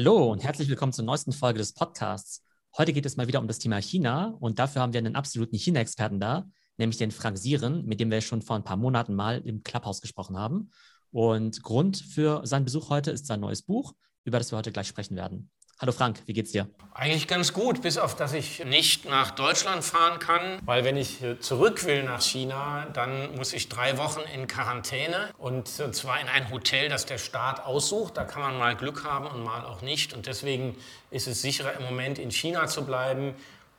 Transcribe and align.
Hallo 0.00 0.32
und 0.32 0.42
herzlich 0.42 0.70
willkommen 0.70 0.94
zur 0.94 1.04
neuesten 1.04 1.30
Folge 1.30 1.58
des 1.58 1.74
Podcasts. 1.74 2.42
Heute 2.78 2.94
geht 2.94 3.04
es 3.04 3.18
mal 3.18 3.28
wieder 3.28 3.38
um 3.38 3.46
das 3.46 3.58
Thema 3.58 3.76
China 3.82 4.34
und 4.40 4.58
dafür 4.58 4.80
haben 4.80 4.94
wir 4.94 4.98
einen 4.98 5.14
absoluten 5.14 5.58
China-Experten 5.58 6.18
da, 6.18 6.46
nämlich 6.78 6.96
den 6.96 7.10
Frank 7.10 7.36
Sieren, 7.36 7.84
mit 7.84 8.00
dem 8.00 8.10
wir 8.10 8.22
schon 8.22 8.40
vor 8.40 8.56
ein 8.56 8.64
paar 8.64 8.78
Monaten 8.78 9.14
mal 9.14 9.42
im 9.44 9.62
Clubhouse 9.62 10.00
gesprochen 10.00 10.38
haben. 10.38 10.70
Und 11.10 11.62
Grund 11.62 11.98
für 11.98 12.46
seinen 12.46 12.64
Besuch 12.64 12.88
heute 12.88 13.10
ist 13.10 13.26
sein 13.26 13.40
neues 13.40 13.60
Buch, 13.60 13.92
über 14.24 14.38
das 14.38 14.50
wir 14.50 14.56
heute 14.56 14.72
gleich 14.72 14.88
sprechen 14.88 15.16
werden. 15.16 15.50
Hallo 15.80 15.92
Frank, 15.92 16.20
wie 16.26 16.34
geht's 16.34 16.52
dir? 16.52 16.68
Eigentlich 16.92 17.26
ganz 17.26 17.54
gut, 17.54 17.80
bis 17.80 17.96
auf 17.96 18.14
dass 18.14 18.34
ich 18.34 18.62
nicht 18.66 19.06
nach 19.06 19.30
Deutschland 19.30 19.82
fahren 19.82 20.18
kann, 20.18 20.58
weil 20.62 20.84
wenn 20.84 20.98
ich 20.98 21.24
zurück 21.40 21.86
will 21.86 22.02
nach 22.02 22.20
China, 22.20 22.86
dann 22.92 23.34
muss 23.34 23.54
ich 23.54 23.70
drei 23.70 23.96
Wochen 23.96 24.20
in 24.34 24.46
Quarantäne 24.46 25.30
und 25.38 25.68
zwar 25.68 26.20
in 26.20 26.28
ein 26.28 26.50
Hotel, 26.50 26.90
das 26.90 27.06
der 27.06 27.16
Staat 27.16 27.64
aussucht. 27.64 28.18
Da 28.18 28.24
kann 28.24 28.42
man 28.42 28.58
mal 28.58 28.76
Glück 28.76 29.04
haben 29.04 29.26
und 29.26 29.42
mal 29.42 29.64
auch 29.64 29.80
nicht. 29.80 30.12
Und 30.12 30.26
deswegen 30.26 30.76
ist 31.10 31.26
es 31.26 31.40
sicherer 31.40 31.72
im 31.72 31.84
Moment 31.84 32.18
in 32.18 32.30
China 32.30 32.66
zu 32.66 32.84
bleiben, 32.84 33.34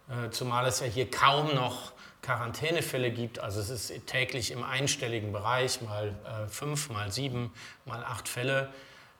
äh, 0.09 0.31
zumal 0.31 0.65
es 0.65 0.79
ja 0.79 0.87
hier 0.87 1.07
kaum 1.07 1.53
noch 1.53 1.91
Quarantänefälle 2.23 3.11
gibt. 3.11 3.37
Also 3.37 3.59
es 3.59 3.69
ist 3.69 4.07
täglich 4.07 4.49
im 4.49 4.63
einstelligen 4.63 5.31
Bereich, 5.31 5.81
mal 5.83 6.15
äh, 6.25 6.47
fünf, 6.47 6.89
mal 6.89 7.11
sieben, 7.11 7.53
mal 7.85 8.03
acht 8.03 8.27
Fälle. 8.27 8.69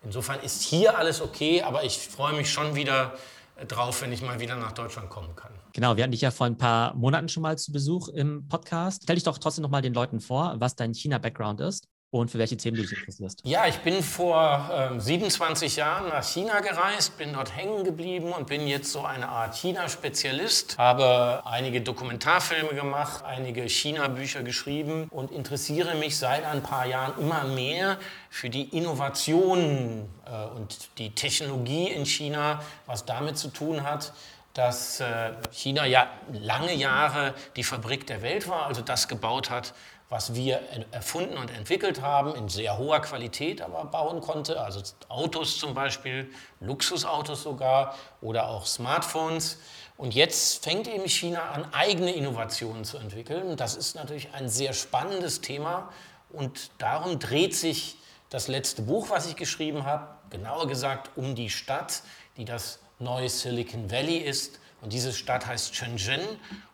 Insofern 0.04 0.40
ist 0.42 0.64
hier 0.64 0.98
alles 0.98 1.22
okay, 1.22 1.62
aber 1.62 1.84
ich 1.84 2.00
freue 2.00 2.36
mich 2.36 2.52
schon 2.52 2.76
wieder 2.76 3.14
äh, 3.56 3.66
drauf, 3.66 4.02
wenn 4.02 4.12
ich 4.12 4.22
mal 4.22 4.40
wieder 4.40 4.56
nach 4.56 4.72
Deutschland 4.72 5.10
kommen 5.10 5.36
kann. 5.36 5.52
Genau, 5.74 5.96
wir 5.96 6.04
hatten 6.04 6.12
dich 6.12 6.22
ja 6.22 6.32
vor 6.32 6.48
ein 6.48 6.58
paar 6.58 6.96
Monaten 6.96 7.30
schon 7.30 7.44
mal 7.44 7.58
zu 7.58 7.72
Besuch 7.72 8.08
im 8.10 8.48
Podcast. 8.48 9.04
Stell 9.04 9.16
dich 9.16 9.24
doch 9.24 9.38
trotzdem 9.38 9.62
noch 9.62 9.70
mal 9.70 9.82
den 9.82 9.94
Leuten 9.94 10.20
vor, 10.20 10.56
was 10.58 10.76
dein 10.76 10.94
China-Background 10.94 11.62
ist 11.62 11.88
und 12.12 12.30
für 12.30 12.38
welche 12.38 12.58
Themen 12.58 12.76
du 12.76 12.84
dich 12.84 12.92
interessierst. 12.92 13.40
Ja, 13.44 13.66
ich 13.68 13.80
bin 13.80 14.04
vor 14.04 14.92
äh, 14.98 15.00
27 15.00 15.78
Jahren 15.78 16.10
nach 16.10 16.24
China 16.24 16.60
gereist, 16.60 17.18
bin 17.18 17.32
dort 17.32 17.56
hängen 17.56 17.86
geblieben 17.86 18.34
und 18.34 18.48
bin 18.48 18.68
jetzt 18.68 18.92
so 18.92 19.04
eine 19.04 19.30
Art 19.30 19.56
China-Spezialist. 19.56 20.78
Habe 20.78 21.42
einige 21.46 21.80
Dokumentarfilme 21.80 22.76
gemacht, 22.76 23.24
einige 23.24 23.64
China-Bücher 23.64 24.44
geschrieben 24.44 25.08
und 25.10 25.32
interessiere 25.32 25.96
mich 25.96 26.18
seit 26.18 26.44
ein 26.44 26.62
paar 26.62 26.86
Jahren 26.86 27.18
immer 27.18 27.46
mehr 27.46 27.98
für 28.30 28.50
die 28.50 28.64
Innovationen 28.78 30.10
äh, 30.26 30.58
und 30.58 30.90
die 30.98 31.16
Technologie 31.16 31.88
in 31.88 32.06
China, 32.06 32.62
was 32.88 33.06
damit 33.06 33.38
zu 33.38 33.48
tun 33.48 33.84
hat, 33.84 34.12
dass 34.54 35.00
äh, 35.00 35.32
China 35.54 35.86
ja 35.86 36.08
lange 36.34 36.74
Jahre 36.74 37.34
die 37.56 37.64
Fabrik 37.64 38.06
der 38.06 38.22
Welt 38.22 38.50
war, 38.50 38.66
also 38.66 38.82
das 38.82 39.08
gebaut 39.08 39.50
hat, 39.50 39.74
was 40.12 40.36
wir 40.36 40.62
erfunden 40.92 41.38
und 41.38 41.50
entwickelt 41.52 42.02
haben, 42.02 42.36
in 42.36 42.50
sehr 42.50 42.78
hoher 42.78 43.00
Qualität 43.00 43.62
aber 43.62 43.86
bauen 43.86 44.20
konnte. 44.20 44.60
Also 44.60 44.82
Autos 45.08 45.58
zum 45.58 45.74
Beispiel, 45.74 46.30
Luxusautos 46.60 47.44
sogar 47.44 47.96
oder 48.20 48.50
auch 48.50 48.66
Smartphones. 48.66 49.58
Und 49.96 50.14
jetzt 50.14 50.66
fängt 50.66 50.90
eben 50.90 51.08
China 51.08 51.52
an, 51.52 51.66
eigene 51.74 52.14
Innovationen 52.14 52.84
zu 52.84 52.98
entwickeln. 52.98 53.56
Das 53.56 53.78
ist 53.78 53.96
natürlich 53.96 54.34
ein 54.34 54.50
sehr 54.50 54.74
spannendes 54.74 55.40
Thema. 55.40 55.94
Und 56.30 56.72
darum 56.78 57.18
dreht 57.18 57.56
sich 57.56 57.96
das 58.30 58.50
letzte 58.50 58.82
Buch, 58.82 59.10
was 59.10 59.28
ich 59.28 59.38
geschrieben 59.38 59.86
habe, 59.86 60.10
genauer 60.30 60.68
gesagt 60.68 61.12
um 61.16 61.36
die 61.36 61.50
Stadt, 61.50 62.04
die 62.36 62.44
das 62.44 62.80
neue 63.00 63.30
Silicon 63.30 63.90
Valley 63.90 64.18
ist. 64.18 64.60
Und 64.82 64.92
diese 64.92 65.14
Stadt 65.14 65.46
heißt 65.46 65.74
Shenzhen 65.74 66.20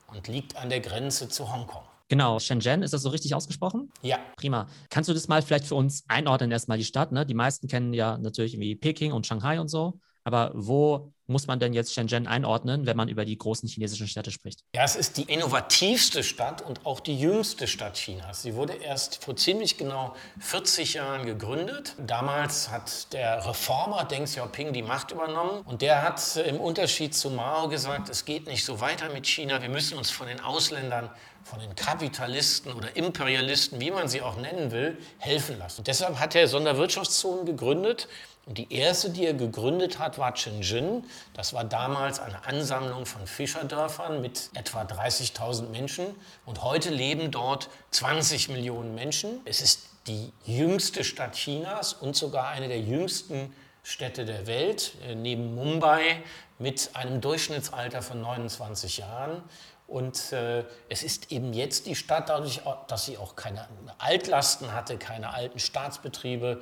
und 0.08 0.28
liegt 0.28 0.56
an 0.56 0.72
der 0.72 0.80
Grenze 0.80 1.30
zu 1.30 1.54
Hongkong. 1.54 1.84
Genau, 2.10 2.40
Shenzhen, 2.40 2.84
ist 2.84 2.94
das 2.94 3.02
so 3.02 3.10
richtig 3.10 3.36
ausgesprochen? 3.36 3.92
Ja. 4.02 4.20
Prima. 4.38 4.68
Kannst 4.90 5.10
du 5.10 5.14
das 5.14 5.28
mal 5.28 5.42
vielleicht 5.42 5.66
für 5.66 5.76
uns 5.76 6.06
einordnen, 6.08 6.52
erstmal 6.52 6.78
die 6.78 6.86
Stadt? 6.86 7.12
Ne? 7.12 7.26
Die 7.26 7.34
meisten 7.34 7.68
kennen 7.68 7.94
ja 7.94 8.18
natürlich 8.18 8.60
wie 8.60 8.76
Peking 8.76 9.12
und 9.12 9.28
Shanghai 9.28 9.60
und 9.60 9.68
so. 9.68 10.00
Aber 10.24 10.52
wo 10.54 11.14
muss 11.28 11.48
man 11.48 11.58
denn 11.60 11.72
jetzt 11.72 11.94
Shenzhen 11.94 12.28
einordnen, 12.28 12.86
wenn 12.86 12.98
man 12.98 13.08
über 13.08 13.24
die 13.24 13.38
großen 13.38 13.70
chinesischen 13.70 14.10
Städte 14.10 14.32
spricht? 14.32 14.66
Ja, 14.76 14.84
es 14.84 14.98
ist 14.98 15.16
die 15.16 15.24
innovativste 15.24 16.22
Stadt 16.22 16.62
und 16.62 16.86
auch 16.86 17.00
die 17.00 17.18
jüngste 17.18 17.66
Stadt 17.66 17.94
Chinas. 17.96 18.42
Sie 18.42 18.56
wurde 18.56 18.74
erst 18.74 19.24
vor 19.24 19.38
ziemlich 19.38 19.78
genau 19.78 20.16
40 20.40 20.96
Jahren 20.96 21.26
gegründet. 21.26 21.96
Damals 21.98 22.70
hat 22.70 23.14
der 23.14 23.46
Reformer 23.46 24.04
Deng 24.04 24.26
Xiaoping 24.26 24.74
die 24.74 24.84
Macht 24.84 25.12
übernommen 25.12 25.62
und 25.66 25.82
der 25.82 26.02
hat 26.02 26.36
im 26.38 26.60
Unterschied 26.60 27.16
zu 27.16 27.30
Mao 27.30 27.70
gesagt, 27.70 28.10
es 28.10 28.26
geht 28.26 28.48
nicht 28.48 28.66
so 28.66 28.82
weiter 28.82 29.10
mit 29.14 29.28
China, 29.28 29.62
wir 29.62 29.70
müssen 29.70 29.98
uns 29.98 30.10
von 30.10 30.28
den 30.28 30.42
Ausländern 30.42 31.10
von 31.48 31.60
den 31.60 31.76
Kapitalisten 31.76 32.74
oder 32.74 32.96
Imperialisten, 32.96 33.80
wie 33.80 33.92
man 33.92 34.08
sie 34.08 34.22
auch 34.22 34.36
nennen 34.36 34.72
will, 34.72 34.98
helfen 35.20 35.58
lassen. 35.58 35.80
Und 35.80 35.88
deshalb 35.88 36.20
hat 36.20 36.36
er 36.36 36.48
Sonderwirtschaftszonen 36.48 37.46
gegründet. 37.46 38.08
Und 38.46 38.58
die 38.58 38.74
erste, 38.74 39.10
die 39.10 39.26
er 39.26 39.34
gegründet 39.34 40.00
hat, 40.00 40.18
war 40.18 40.36
Shenzhen. 40.36 41.06
Das 41.34 41.54
war 41.54 41.64
damals 41.64 42.20
eine 42.20 42.46
Ansammlung 42.46 43.06
von 43.06 43.26
Fischerdörfern 43.28 44.22
mit 44.22 44.50
etwa 44.54 44.84
30.000 44.84 45.70
Menschen. 45.70 46.06
Und 46.46 46.64
heute 46.64 46.90
leben 46.90 47.32
dort 47.32 47.70
20 47.92 48.50
Millionen 48.50 48.96
Menschen. 48.96 49.42
Es 49.46 49.62
ist 49.62 49.88
die 50.08 50.32
jüngste 50.46 51.04
Stadt 51.04 51.34
Chinas 51.34 51.94
und 51.94 52.16
sogar 52.16 52.48
eine 52.48 52.68
der 52.68 52.80
jüngsten 52.80 53.54
Städte 53.84 54.26
der 54.26 54.48
Welt, 54.48 54.94
äh, 55.08 55.16
neben 55.16 55.56
Mumbai, 55.56 56.22
mit 56.60 56.90
einem 56.94 57.22
Durchschnittsalter 57.22 58.02
von 58.02 58.20
29 58.22 58.98
Jahren. 58.98 59.44
Und 59.88 60.34
äh, 60.34 60.66
es 60.90 61.02
ist 61.02 61.32
eben 61.32 61.54
jetzt 61.54 61.86
die 61.86 61.96
Stadt, 61.96 62.30
dadurch, 62.30 62.62
dass 62.88 63.06
sie 63.06 63.18
auch 63.18 63.36
keine 63.36 63.68
Altlasten 64.00 64.74
hatte, 64.74 64.98
keine 64.98 65.34
alten 65.34 65.60
Staatsbetriebe, 65.60 66.62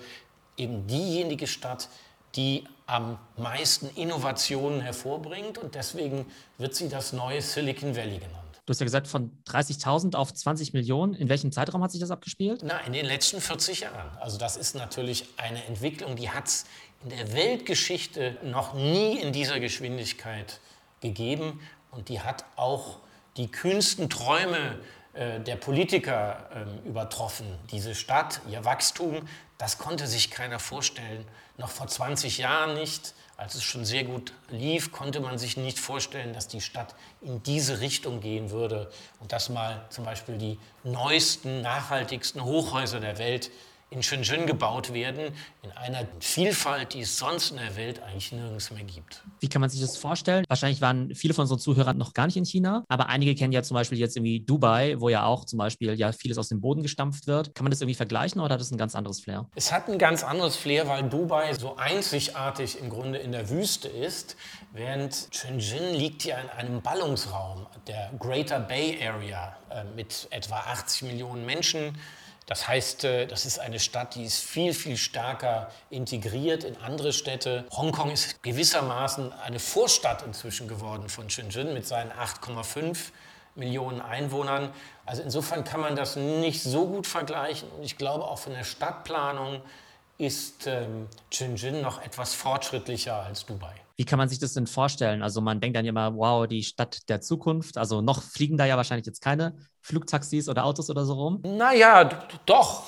eben 0.58 0.86
diejenige 0.88 1.48
Stadt, 1.48 1.90
die 2.36 2.66
am 2.86 3.18
meisten 3.36 3.90
Innovationen 3.96 4.82
hervorbringt. 4.82 5.58
Und 5.58 5.74
deswegen 5.74 6.26
wird 6.58 6.76
sie 6.76 6.88
das 6.88 7.14
neue 7.14 7.42
Silicon 7.42 7.96
Valley 7.96 8.20
genannt. 8.20 8.46
Du 8.66 8.72
hast 8.72 8.80
ja 8.80 8.86
gesagt, 8.86 9.08
von 9.08 9.32
30.000 9.48 10.16
auf 10.16 10.34
20 10.34 10.74
Millionen. 10.74 11.14
In 11.14 11.30
welchem 11.30 11.52
Zeitraum 11.52 11.84
hat 11.84 11.92
sich 11.92 12.02
das 12.02 12.12
abgespielt? 12.12 12.62
Na, 12.64 12.80
in 12.80 12.94
den 12.94 13.06
letzten 13.06 13.40
40 13.40 13.82
Jahren. 13.82 14.18
Also 14.20 14.38
das 14.38 14.58
ist 14.58 14.76
natürlich 14.76 15.26
eine 15.38 15.64
Entwicklung, 15.66 16.16
die 16.16 16.30
hat 16.30 16.48
es 16.48 16.66
in 17.04 17.10
der 17.10 17.34
Weltgeschichte 17.34 18.38
noch 18.44 18.74
nie 18.74 19.20
in 19.20 19.34
dieser 19.34 19.60
Geschwindigkeit 19.60 20.60
gegeben. 21.00 21.60
Und 21.92 22.10
die 22.10 22.22
hat 22.22 22.44
auch 22.56 22.98
die 23.38 23.52
kühnsten 23.52 24.10
Träume 24.10 24.80
äh, 25.14 25.40
der 25.40 25.56
Politiker 25.56 26.50
äh, 26.54 26.88
übertroffen. 26.88 27.48
Diese 27.72 27.96
Stadt, 27.96 28.42
ihr 28.50 28.66
Wachstum, 28.66 29.28
das 29.58 29.78
konnte 29.78 30.08
sich 30.08 30.32
keiner 30.32 30.60
vorstellen. 30.60 31.26
Noch 31.58 31.70
vor 31.70 31.88
20 31.88 32.38
Jahren 32.38 32.74
nicht, 32.74 33.14
als 33.38 33.56
es 33.56 33.64
schon 33.64 33.86
sehr 33.86 34.04
gut 34.04 34.34
lief, 34.50 34.92
konnte 34.92 35.20
man 35.20 35.38
sich 35.38 35.58
nicht 35.58 35.80
vorstellen, 35.80 36.34
dass 36.34 36.48
die 36.48 36.62
Stadt 36.62 36.96
in 37.22 37.44
diese 37.44 37.80
Richtung 37.80 38.20
gehen 38.20 38.52
würde 38.52 38.90
und 39.20 39.32
dass 39.32 39.50
mal 39.50 39.86
zum 39.90 40.06
Beispiel 40.06 40.38
die 40.38 40.60
neuesten, 40.84 41.62
nachhaltigsten 41.62 42.44
Hochhäuser 42.44 43.00
der 43.00 43.18
Welt 43.18 43.52
in 43.90 44.02
Shenzhen 44.02 44.46
gebaut 44.48 44.94
werden, 44.94 45.34
in 45.62 45.72
einer 45.72 46.08
Vielfalt, 46.20 46.94
die 46.94 47.02
es 47.02 47.18
sonst 47.18 47.52
in 47.52 47.58
der 47.58 47.76
Welt 47.76 48.02
eigentlich 48.02 48.32
nirgends 48.32 48.72
mehr 48.72 48.84
gibt. 48.84 49.24
Wie 49.40 49.48
kann 49.48 49.62
man 49.62 49.70
sich 49.70 49.80
das 49.80 49.98
vorstellen? 49.98 50.44
Wahrscheinlich 50.50 50.82
waren 50.82 51.14
viele 51.14 51.34
von 51.34 51.44
unseren 51.44 51.60
Zuhörern 51.60 51.98
noch 51.98 52.14
gar 52.14 52.26
nicht 52.26 52.36
in 52.36 52.46
China, 52.46 52.84
aber 52.90 53.10
einige 53.10 53.36
kennen 53.36 53.54
ja 53.54 53.64
zum 53.64 53.76
Beispiel 53.76 54.00
jetzt 54.00 54.18
irgendwie 54.18 54.40
Dubai, 54.40 54.96
wo 55.00 55.10
ja 55.10 55.26
auch 55.26 55.46
zum 55.46 55.58
Beispiel 55.58 55.94
ja 55.94 56.12
vieles 56.12 56.38
aus 56.38 56.50
dem 56.50 56.62
Boden 56.62 56.82
gestampft 56.82 57.28
wird. 57.28 57.54
Kann 57.54 57.64
man 57.64 57.72
das 57.72 57.82
irgendwie 57.82 57.96
vergleichen 57.96 58.42
oder 58.42 58.56
hat 58.56 58.62
das 58.62 58.72
ein 58.72 58.78
ganz 58.78 58.96
anderes 58.96 59.20
Flair? 59.20 59.48
Es 59.56 59.72
hat 59.72 59.88
ein 59.88 59.98
ganz 59.98 60.24
anderes 60.24 60.56
Flair, 60.56 60.88
weil 60.88 61.04
Dubai 61.04 61.54
so 61.54 61.76
einzigartig 61.78 62.80
im 62.80 62.90
Grunde 62.90 63.20
in 63.20 63.32
der 63.32 63.50
Wüste 63.50 63.88
ist, 63.88 64.36
während 64.74 65.30
Shenzhen 65.32 65.94
liegt 65.94 66.26
ja 66.26 66.40
in 66.40 66.50
einem 66.50 66.82
Ballungsraum, 66.82 67.68
der 67.88 68.12
Greater 68.20 68.60
Bay 68.60 68.98
Area, 69.02 69.56
äh, 69.70 69.84
mit 69.96 70.28
etwa 70.32 70.58
80 70.58 71.04
Millionen 71.04 71.46
Menschen. 71.46 71.96
Das 72.46 72.68
heißt, 72.68 73.04
äh, 73.04 73.28
das 73.28 73.46
ist 73.46 73.60
eine 73.60 73.80
Stadt, 73.80 74.16
die 74.16 74.24
ist 74.24 74.40
viel, 74.40 74.74
viel 74.74 74.98
stärker 74.98 75.72
integriert 75.90 76.64
in 76.64 76.78
andere 76.78 77.12
Städte. 77.12 77.66
Hongkong 77.72 78.12
ist 78.12 78.42
gewissermaßen 78.44 79.34
eine 79.34 79.60
Vorstadt 79.60 80.22
inzwischen 80.24 80.68
geworden 80.68 81.10
von 81.10 81.30
Shenzhen 81.30 81.74
mit 81.74 81.88
seinen 81.88 82.12
8,5 82.12 82.98
Millionen 83.56 84.02
Einwohnern. 84.02 84.72
Also 85.06 85.24
insofern 85.24 85.64
kann 85.64 85.80
man 85.80 85.96
das 85.96 86.16
nicht 86.16 86.62
so 86.62 86.88
gut 86.88 87.08
vergleichen. 87.08 87.70
Und 87.70 87.84
ich 87.84 87.98
glaube 87.98 88.26
auch 88.26 88.38
von 88.38 88.54
der 88.54 88.64
Stadtplanung 88.64 89.62
ist 90.18 90.68
ähm, 90.68 91.08
Shenzhen 91.32 91.82
noch 91.82 92.02
etwas 92.02 92.34
fortschrittlicher 92.36 93.16
als 93.16 93.46
Dubai. 93.46 93.74
Wie 93.98 94.06
kann 94.06 94.18
man 94.18 94.28
sich 94.28 94.40
das 94.40 94.54
denn 94.54 94.68
vorstellen? 94.68 95.24
Also 95.24 95.42
man 95.42 95.62
denkt 95.62 95.78
dann 95.78 95.86
immer, 95.86 96.16
wow, 96.16 96.48
die 96.48 96.64
Stadt 96.64 97.08
der 97.10 97.22
Zukunft. 97.22 97.78
Also 97.78 98.02
noch 98.02 98.22
fliegen 98.22 98.58
da 98.58 98.66
ja 98.66 98.78
wahrscheinlich 98.78 99.06
jetzt 99.06 99.22
keine 99.22 99.56
Flugtaxis 99.86 100.50
oder 100.50 100.66
Autos 100.66 100.90
oder 100.90 101.06
so 101.06 101.14
rum. 101.14 101.40
Naja, 101.44 102.10
doch. 102.48 102.86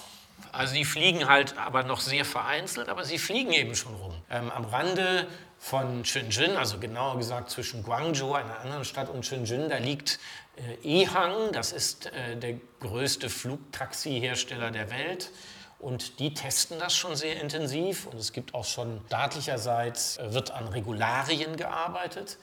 Also 0.52 0.74
die 0.74 0.84
fliegen 0.84 1.30
halt 1.30 1.56
aber 1.56 1.84
noch 1.84 2.02
sehr 2.02 2.26
vereinzelt, 2.26 2.90
aber 2.90 3.06
sie 3.06 3.20
fliegen 3.20 3.52
eben 3.52 3.76
schon 3.76 3.94
rum. 3.94 4.16
Ähm, 4.32 4.50
am 4.50 4.66
Rande 4.66 5.28
von 5.60 6.04
Shenzhen, 6.06 6.58
also 6.58 6.80
genauer 6.80 7.18
gesagt 7.18 7.52
zwischen 7.52 7.84
Guangzhou, 7.84 8.34
einer 8.34 8.62
anderen 8.62 8.84
Stadt, 8.84 9.10
und 9.10 9.24
Shenzhen, 9.28 9.70
da 9.70 9.78
liegt 9.78 10.20
äh, 10.56 11.04
Ehang, 11.04 11.52
das 11.52 11.72
ist 11.72 12.08
äh, 12.08 12.36
der 12.36 12.56
größte 12.80 13.30
Flugtaxi-Hersteller 13.30 14.72
der 14.72 14.90
Welt. 14.90 15.30
Und 15.78 16.18
die 16.18 16.34
testen 16.34 16.80
das 16.80 16.96
schon 16.96 17.16
sehr 17.16 17.40
intensiv 17.40 18.08
und 18.08 18.18
es 18.18 18.34
gibt 18.34 18.56
auch 18.56 18.66
schon 18.66 19.02
staatlicherseits, 19.06 20.18
äh, 20.18 20.34
wird 20.34 20.50
an 20.50 20.68
Regularien 20.70 21.58
gearbeitet. 21.58 22.40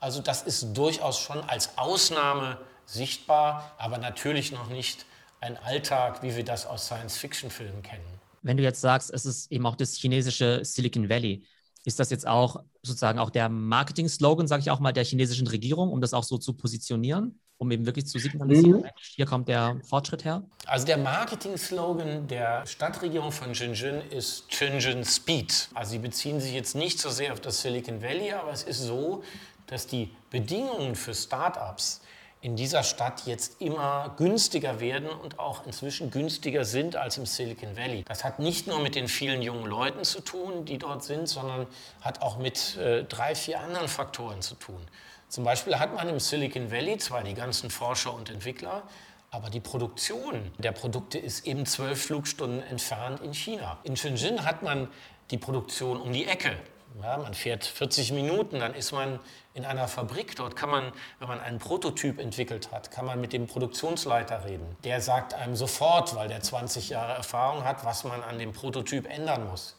Also 0.00 0.22
das 0.22 0.40
ist 0.44 0.74
durchaus 0.74 1.18
schon 1.18 1.42
als 1.46 1.76
Ausnahme 1.76 2.56
sichtbar, 2.88 3.72
aber 3.78 3.98
natürlich 3.98 4.52
noch 4.52 4.68
nicht 4.68 5.04
ein 5.40 5.56
Alltag, 5.58 6.22
wie 6.22 6.34
wir 6.34 6.44
das 6.44 6.66
aus 6.66 6.86
Science-Fiction-Filmen 6.86 7.82
kennen. 7.82 8.04
Wenn 8.42 8.56
du 8.56 8.62
jetzt 8.62 8.80
sagst, 8.80 9.12
es 9.12 9.26
ist 9.26 9.52
eben 9.52 9.66
auch 9.66 9.76
das 9.76 9.94
chinesische 9.94 10.64
Silicon 10.64 11.08
Valley, 11.08 11.44
ist 11.84 12.00
das 12.00 12.10
jetzt 12.10 12.26
auch 12.26 12.62
sozusagen 12.82 13.18
auch 13.18 13.30
der 13.30 13.48
Marketing-Slogan, 13.48 14.46
sage 14.46 14.62
ich 14.62 14.70
auch 14.70 14.80
mal, 14.80 14.92
der 14.92 15.04
chinesischen 15.04 15.46
Regierung, 15.46 15.90
um 15.90 16.00
das 16.00 16.14
auch 16.14 16.24
so 16.24 16.38
zu 16.38 16.54
positionieren? 16.54 17.38
um 17.58 17.70
eben 17.72 17.84
wirklich 17.86 18.06
zu 18.06 18.18
signalisieren, 18.18 18.82
mhm. 18.82 18.90
hier 19.16 19.26
kommt 19.26 19.48
der 19.48 19.80
Fortschritt 19.84 20.24
her? 20.24 20.44
Also 20.66 20.86
der 20.86 20.96
Marketing-Slogan 20.96 22.28
der 22.28 22.64
Stadtregierung 22.66 23.32
von 23.32 23.54
Shenzhen 23.54 24.00
ist 24.10 24.52
Shenzhen 24.52 25.04
Speed. 25.04 25.68
Also 25.74 25.92
sie 25.92 25.98
beziehen 25.98 26.40
sich 26.40 26.52
jetzt 26.52 26.76
nicht 26.76 27.00
so 27.00 27.10
sehr 27.10 27.32
auf 27.32 27.40
das 27.40 27.60
Silicon 27.60 28.00
Valley, 28.00 28.32
aber 28.32 28.52
es 28.52 28.62
ist 28.62 28.80
so, 28.80 29.24
dass 29.66 29.86
die 29.86 30.10
Bedingungen 30.30 30.94
für 30.94 31.12
Start-ups 31.12 32.00
in 32.40 32.54
dieser 32.54 32.84
Stadt 32.84 33.26
jetzt 33.26 33.60
immer 33.60 34.14
günstiger 34.16 34.78
werden 34.78 35.08
und 35.08 35.40
auch 35.40 35.66
inzwischen 35.66 36.10
günstiger 36.10 36.64
sind 36.64 36.94
als 36.94 37.18
im 37.18 37.26
Silicon 37.26 37.76
Valley. 37.76 38.04
Das 38.06 38.22
hat 38.22 38.38
nicht 38.38 38.68
nur 38.68 38.78
mit 38.78 38.94
den 38.94 39.08
vielen 39.08 39.42
jungen 39.42 39.66
Leuten 39.66 40.04
zu 40.04 40.20
tun, 40.20 40.64
die 40.64 40.78
dort 40.78 41.02
sind, 41.02 41.28
sondern 41.28 41.66
hat 42.00 42.22
auch 42.22 42.38
mit 42.38 42.76
äh, 42.76 43.02
drei, 43.04 43.34
vier 43.34 43.60
anderen 43.60 43.88
Faktoren 43.88 44.40
zu 44.40 44.54
tun. 44.54 44.80
Zum 45.28 45.44
Beispiel 45.44 45.78
hat 45.78 45.94
man 45.94 46.08
im 46.08 46.20
Silicon 46.20 46.70
Valley 46.70 46.98
zwar 46.98 47.24
die 47.24 47.34
ganzen 47.34 47.70
Forscher 47.70 48.14
und 48.14 48.30
Entwickler, 48.30 48.84
aber 49.30 49.50
die 49.50 49.60
Produktion 49.60 50.52
der 50.58 50.72
Produkte 50.72 51.18
ist 51.18 51.46
eben 51.46 51.66
zwölf 51.66 52.02
Flugstunden 52.02 52.62
entfernt 52.62 53.20
in 53.20 53.34
China. 53.34 53.78
In 53.82 53.96
Shenzhen 53.96 54.44
hat 54.44 54.62
man 54.62 54.88
die 55.30 55.38
Produktion 55.38 56.00
um 56.00 56.12
die 56.12 56.24
Ecke. 56.24 56.56
Ja, 57.02 57.16
man 57.16 57.34
fährt 57.34 57.64
40 57.64 58.12
Minuten, 58.12 58.58
dann 58.58 58.74
ist 58.74 58.92
man 58.92 59.20
in 59.54 59.64
einer 59.64 59.86
Fabrik. 59.86 60.34
Dort 60.36 60.56
kann 60.56 60.70
man, 60.70 60.92
wenn 61.20 61.28
man 61.28 61.40
einen 61.40 61.58
Prototyp 61.58 62.18
entwickelt 62.18 62.72
hat, 62.72 62.90
kann 62.90 63.06
man 63.06 63.20
mit 63.20 63.32
dem 63.32 63.46
Produktionsleiter 63.46 64.44
reden. 64.44 64.76
Der 64.84 65.00
sagt 65.00 65.34
einem 65.34 65.54
sofort, 65.54 66.16
weil 66.16 66.28
der 66.28 66.40
20 66.40 66.88
Jahre 66.88 67.12
Erfahrung 67.12 67.64
hat, 67.64 67.84
was 67.84 68.04
man 68.04 68.22
an 68.22 68.38
dem 68.38 68.52
Prototyp 68.52 69.08
ändern 69.08 69.48
muss. 69.48 69.76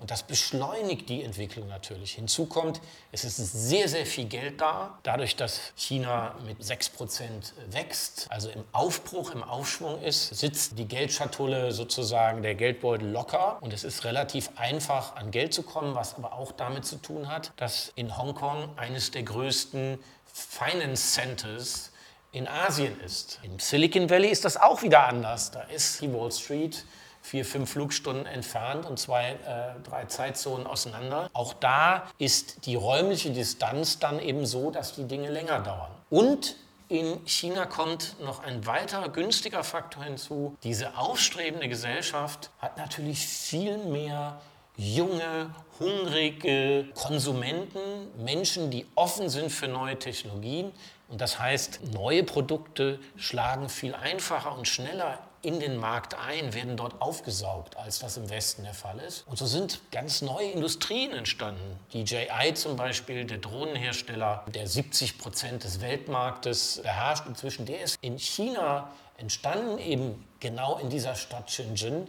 Und 0.00 0.10
das 0.10 0.22
beschleunigt 0.22 1.10
die 1.10 1.22
Entwicklung 1.22 1.68
natürlich. 1.68 2.12
Hinzu 2.12 2.46
kommt, 2.46 2.80
es 3.12 3.24
ist 3.24 3.36
sehr, 3.36 3.86
sehr 3.86 4.06
viel 4.06 4.24
Geld 4.24 4.60
da. 4.60 4.98
Dadurch, 5.02 5.36
dass 5.36 5.60
China 5.76 6.34
mit 6.46 6.58
6% 6.58 7.52
wächst, 7.70 8.26
also 8.30 8.48
im 8.48 8.64
Aufbruch, 8.72 9.32
im 9.32 9.42
Aufschwung 9.42 10.00
ist, 10.02 10.34
sitzt 10.34 10.78
die 10.78 10.86
Geldschatulle 10.86 11.72
sozusagen, 11.72 12.42
der 12.42 12.54
Geldbeutel 12.54 13.10
locker. 13.10 13.58
Und 13.60 13.74
es 13.74 13.84
ist 13.84 14.04
relativ 14.04 14.48
einfach, 14.56 15.16
an 15.16 15.30
Geld 15.30 15.52
zu 15.52 15.62
kommen, 15.62 15.94
was 15.94 16.14
aber 16.14 16.32
auch 16.32 16.52
damit 16.52 16.86
zu 16.86 16.96
tun 16.96 17.28
hat, 17.28 17.52
dass 17.56 17.92
in 17.94 18.16
Hongkong 18.16 18.70
eines 18.78 19.10
der 19.10 19.24
größten 19.24 19.98
Finance 20.32 21.12
Centers 21.12 21.92
in 22.32 22.48
Asien 22.48 22.98
ist. 23.00 23.38
Im 23.42 23.58
Silicon 23.58 24.08
Valley 24.08 24.28
ist 24.28 24.46
das 24.46 24.56
auch 24.56 24.82
wieder 24.82 25.06
anders. 25.06 25.50
Da 25.50 25.62
ist 25.62 26.00
die 26.00 26.12
Wall 26.12 26.32
Street 26.32 26.84
vier, 27.22 27.44
fünf 27.44 27.70
Flugstunden 27.70 28.26
entfernt 28.26 28.86
und 28.86 28.98
zwei, 28.98 29.32
äh, 29.32 29.80
drei 29.88 30.04
Zeitzonen 30.06 30.66
auseinander. 30.66 31.28
Auch 31.32 31.54
da 31.54 32.04
ist 32.18 32.66
die 32.66 32.74
räumliche 32.74 33.30
Distanz 33.30 33.98
dann 33.98 34.18
eben 34.18 34.46
so, 34.46 34.70
dass 34.70 34.94
die 34.94 35.04
Dinge 35.04 35.30
länger 35.30 35.60
dauern. 35.60 35.90
Und 36.08 36.56
in 36.88 37.24
China 37.24 37.66
kommt 37.66 38.16
noch 38.20 38.42
ein 38.42 38.66
weiterer 38.66 39.10
günstiger 39.10 39.62
Faktor 39.62 40.02
hinzu. 40.02 40.56
Diese 40.64 40.96
aufstrebende 40.98 41.68
Gesellschaft 41.68 42.50
hat 42.58 42.76
natürlich 42.78 43.24
viel 43.26 43.78
mehr 43.78 44.40
junge, 44.76 45.54
hungrige 45.78 46.88
Konsumenten, 46.94 47.80
Menschen, 48.24 48.70
die 48.70 48.86
offen 48.96 49.28
sind 49.28 49.50
für 49.50 49.68
neue 49.68 49.98
Technologien. 49.98 50.72
Und 51.08 51.20
das 51.20 51.38
heißt, 51.38 51.92
neue 51.92 52.24
Produkte 52.24 52.98
schlagen 53.16 53.68
viel 53.68 53.94
einfacher 53.94 54.56
und 54.56 54.66
schneller 54.66 55.18
in 55.42 55.58
den 55.58 55.76
Markt 55.76 56.14
ein, 56.14 56.52
werden 56.52 56.76
dort 56.76 57.00
aufgesaugt, 57.00 57.76
als 57.76 57.98
das 57.98 58.16
im 58.16 58.28
Westen 58.28 58.64
der 58.64 58.74
Fall 58.74 58.98
ist. 58.98 59.26
Und 59.26 59.38
so 59.38 59.46
sind 59.46 59.80
ganz 59.90 60.20
neue 60.20 60.50
Industrien 60.50 61.12
entstanden. 61.12 61.78
DJI 61.94 62.54
zum 62.54 62.76
Beispiel, 62.76 63.24
der 63.24 63.38
Drohnenhersteller, 63.38 64.44
der 64.54 64.66
70 64.66 65.18
Prozent 65.18 65.64
des 65.64 65.80
Weltmarktes 65.80 66.80
beherrscht 66.82 67.24
inzwischen, 67.26 67.64
der 67.64 67.82
ist 67.82 67.96
in 68.02 68.18
China 68.18 68.90
entstanden, 69.16 69.78
eben 69.78 70.26
genau 70.40 70.78
in 70.78 70.90
dieser 70.90 71.14
Stadt 71.14 71.50
Shenzhen. 71.50 72.06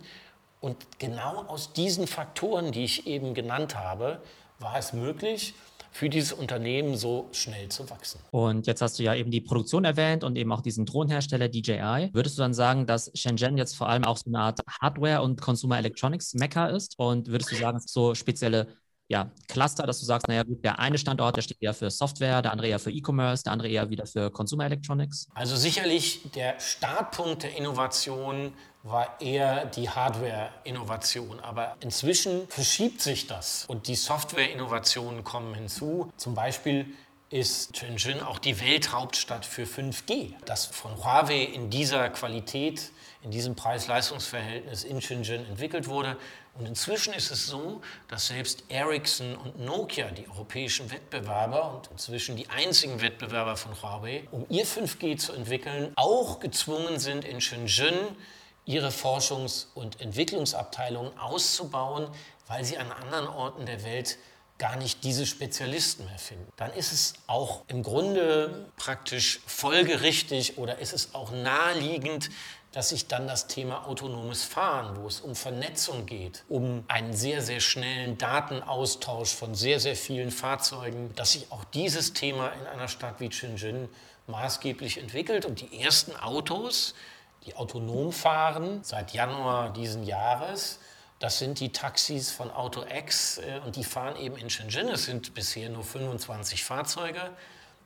Und 0.59 0.99
genau 0.99 1.45
aus 1.47 1.73
diesen 1.73 2.07
Faktoren, 2.07 2.71
die 2.71 2.83
ich 2.83 3.07
eben 3.07 3.33
genannt 3.33 3.75
habe, 3.75 4.21
war 4.59 4.77
es 4.77 4.93
möglich, 4.93 5.55
für 5.91 6.09
dieses 6.09 6.31
Unternehmen 6.31 6.95
so 6.95 7.27
schnell 7.33 7.69
zu 7.69 7.89
wachsen. 7.89 8.19
Und 8.31 8.65
jetzt 8.65 8.81
hast 8.81 8.97
du 8.97 9.03
ja 9.03 9.13
eben 9.13 9.29
die 9.29 9.41
Produktion 9.41 9.83
erwähnt 9.83 10.23
und 10.23 10.37
eben 10.37 10.51
auch 10.51 10.61
diesen 10.61 10.85
Drohnenhersteller 10.85 11.49
DJI. 11.49 12.09
Würdest 12.13 12.37
du 12.37 12.41
dann 12.41 12.53
sagen, 12.53 12.85
dass 12.85 13.11
Shenzhen 13.13 13.57
jetzt 13.57 13.75
vor 13.75 13.89
allem 13.89 14.05
auch 14.05 14.17
so 14.17 14.29
eine 14.29 14.39
Art 14.39 14.61
Hardware- 14.81 15.21
und 15.21 15.41
Consumer 15.41 15.77
Electronics 15.77 16.33
Mecca 16.33 16.67
ist? 16.67 16.97
Und 16.97 17.27
würdest 17.27 17.51
du 17.51 17.57
sagen, 17.57 17.79
so 17.85 18.15
spezielle 18.15 18.67
ja, 19.11 19.29
Cluster, 19.49 19.85
dass 19.85 19.99
du 19.99 20.05
sagst, 20.05 20.27
naja 20.29 20.43
gut, 20.43 20.63
der 20.63 20.79
eine 20.79 20.97
Standort, 20.97 21.35
der 21.35 21.41
steht 21.41 21.61
eher 21.61 21.73
für 21.73 21.91
Software, 21.91 22.41
der 22.41 22.51
andere 22.51 22.69
eher 22.69 22.79
für 22.79 22.91
E-Commerce, 22.91 23.43
der 23.43 23.51
andere 23.51 23.67
eher 23.67 23.89
wieder 23.89 24.05
für 24.05 24.31
Consumer 24.31 24.65
Electronics? 24.65 25.27
Also 25.33 25.57
sicherlich 25.57 26.21
der 26.33 26.57
Startpunkt 26.59 27.43
der 27.43 27.57
Innovation 27.57 28.53
war 28.83 29.19
eher 29.19 29.65
die 29.65 29.89
Hardware-Innovation. 29.89 31.41
Aber 31.41 31.75
inzwischen 31.81 32.47
verschiebt 32.47 33.01
sich 33.01 33.27
das 33.27 33.65
und 33.67 33.87
die 33.87 33.95
Software-Innovationen 33.95 35.25
kommen 35.25 35.53
hinzu. 35.53 36.11
Zum 36.15 36.33
Beispiel 36.33 36.85
ist 37.29 37.77
Shenzhen 37.77 38.21
auch 38.21 38.39
die 38.39 38.59
Welthauptstadt 38.59 39.45
für 39.45 39.63
5G. 39.63 40.33
Das 40.45 40.65
von 40.65 40.97
Huawei 40.97 41.43
in 41.43 41.69
dieser 41.69 42.09
Qualität, 42.09 42.91
in 43.23 43.31
diesem 43.31 43.55
Preis-Leistungs-Verhältnis 43.55 44.83
in 44.83 45.01
Shenzhen 45.01 45.45
entwickelt 45.45 45.87
wurde. 45.87 46.17
Und 46.53 46.65
inzwischen 46.65 47.13
ist 47.13 47.31
es 47.31 47.47
so, 47.47 47.81
dass 48.07 48.27
selbst 48.27 48.63
Ericsson 48.67 49.35
und 49.35 49.59
Nokia, 49.59 50.11
die 50.11 50.27
europäischen 50.27 50.91
Wettbewerber 50.91 51.75
und 51.75 51.89
inzwischen 51.91 52.35
die 52.35 52.49
einzigen 52.49 53.01
Wettbewerber 53.01 53.55
von 53.55 53.81
Huawei, 53.81 54.27
um 54.31 54.45
ihr 54.49 54.65
5G 54.65 55.17
zu 55.17 55.33
entwickeln, 55.33 55.93
auch 55.95 56.39
gezwungen 56.39 56.99
sind, 56.99 57.23
in 57.23 57.39
Shenzhen 57.39 57.95
ihre 58.65 58.89
Forschungs- 58.89 59.67
und 59.73 60.01
Entwicklungsabteilungen 60.01 61.17
auszubauen, 61.17 62.09
weil 62.47 62.65
sie 62.65 62.77
an 62.77 62.91
anderen 62.91 63.27
Orten 63.27 63.65
der 63.65 63.83
Welt 63.83 64.17
gar 64.57 64.75
nicht 64.75 65.03
diese 65.03 65.25
Spezialisten 65.25 66.05
mehr 66.05 66.19
finden. 66.19 66.47
Dann 66.57 66.71
ist 66.73 66.91
es 66.91 67.13
auch 67.25 67.63
im 67.67 67.81
Grunde 67.81 68.67
praktisch 68.77 69.39
folgerichtig 69.47 70.59
oder 70.59 70.77
ist 70.77 70.93
es 70.93 71.15
auch 71.15 71.31
naheliegend, 71.31 72.29
dass 72.71 72.89
sich 72.89 73.07
dann 73.07 73.27
das 73.27 73.47
Thema 73.47 73.85
autonomes 73.85 74.43
Fahren, 74.43 74.95
wo 74.95 75.07
es 75.07 75.19
um 75.19 75.35
Vernetzung 75.35 76.05
geht, 76.05 76.43
um 76.47 76.85
einen 76.87 77.13
sehr, 77.13 77.41
sehr 77.41 77.59
schnellen 77.59 78.17
Datenaustausch 78.17 79.33
von 79.33 79.55
sehr, 79.55 79.79
sehr 79.79 79.95
vielen 79.95 80.31
Fahrzeugen, 80.31 81.13
dass 81.15 81.33
sich 81.33 81.51
auch 81.51 81.65
dieses 81.65 82.13
Thema 82.13 82.49
in 82.49 82.65
einer 82.67 82.87
Stadt 82.87 83.19
wie 83.19 83.31
Shenzhen 83.31 83.89
maßgeblich 84.27 84.99
entwickelt 84.99 85.45
und 85.45 85.59
die 85.59 85.81
ersten 85.81 86.15
Autos, 86.15 86.95
die 87.45 87.55
autonom 87.55 88.13
fahren 88.13 88.79
seit 88.83 89.13
Januar 89.13 89.73
diesen 89.73 90.03
Jahres. 90.03 90.79
Das 91.19 91.39
sind 91.39 91.59
die 91.59 91.71
Taxis 91.71 92.31
von 92.31 92.49
AutoX 92.49 93.39
äh, 93.39 93.59
und 93.65 93.75
die 93.75 93.83
fahren 93.83 94.15
eben 94.15 94.37
in 94.37 94.49
Shenzhen. 94.49 94.87
Es 94.87 95.05
sind 95.05 95.33
bisher 95.33 95.69
nur 95.69 95.83
25 95.83 96.63
Fahrzeuge, 96.63 97.31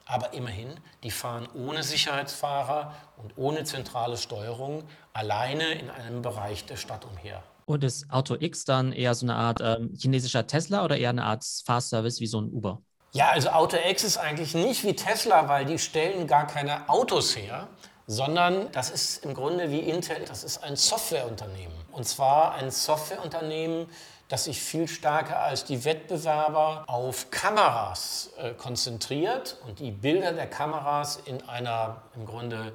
aber 0.06 0.34
immerhin, 0.34 0.70
die 1.04 1.12
fahren 1.12 1.48
ohne 1.54 1.84
Sicherheitsfahrer 1.84 2.94
und 3.18 3.34
ohne 3.38 3.64
zentrale 3.64 4.18
Steuerung 4.18 4.84
alleine 5.14 5.74
in 5.74 5.90
einem 5.90 6.22
Bereich 6.22 6.66
der 6.66 6.78
Stadt 6.78 7.06
umher. 7.06 7.44
Und 7.66 7.84
ist 7.84 8.12
Auto 8.12 8.36
X 8.40 8.64
dann 8.66 8.92
eher 8.92 9.16
so 9.16 9.26
eine 9.26 9.36
Art 9.36 9.60
ähm, 9.62 9.92
chinesischer 9.98 10.46
Tesla 10.46 10.86
oder 10.86 10.98
eher 10.98 11.10
eine 11.10 11.24
Art 11.24 11.44
Fahrservice 11.66 12.20
wie 12.20 12.28
so 12.28 12.40
ein 12.40 12.52
Uber? 12.52 12.82
Ja, 13.12 13.30
also 13.30 13.50
Auto 13.50 13.78
X 13.78 14.04
ist 14.04 14.18
eigentlich 14.18 14.54
nicht 14.54 14.84
wie 14.84 14.94
Tesla, 14.94 15.48
weil 15.48 15.66
die 15.66 15.80
stellen 15.80 16.28
gar 16.28 16.46
keine 16.46 16.88
Autos 16.90 17.36
her, 17.36 17.68
sondern 18.08 18.72
das 18.72 18.92
ist 18.92 19.26
im 19.26 19.34
Grunde 19.34 19.72
wie 19.72 19.80
Intel, 19.80 20.26
das 20.28 20.44
ist 20.44 20.64
ein 20.64 20.76
Softwareunternehmen. 20.76 21.74
Und 21.92 22.08
zwar 22.08 22.54
ein 22.56 22.70
Softwareunternehmen, 22.70 23.88
das 24.28 24.46
sich 24.46 24.62
viel 24.62 24.88
stärker 24.88 25.40
als 25.40 25.66
die 25.66 25.86
Wettbewerber 25.86 26.84
auf 26.88 27.30
Kameras 27.30 28.32
äh, 28.38 28.52
konzentriert 28.52 29.58
und 29.68 29.80
die 29.80 29.92
Bilder 29.92 30.34
der 30.34 30.48
Kameras 30.48 31.20
in 31.26 31.48
einer 31.48 32.02
im 32.16 32.26
Grunde 32.26 32.74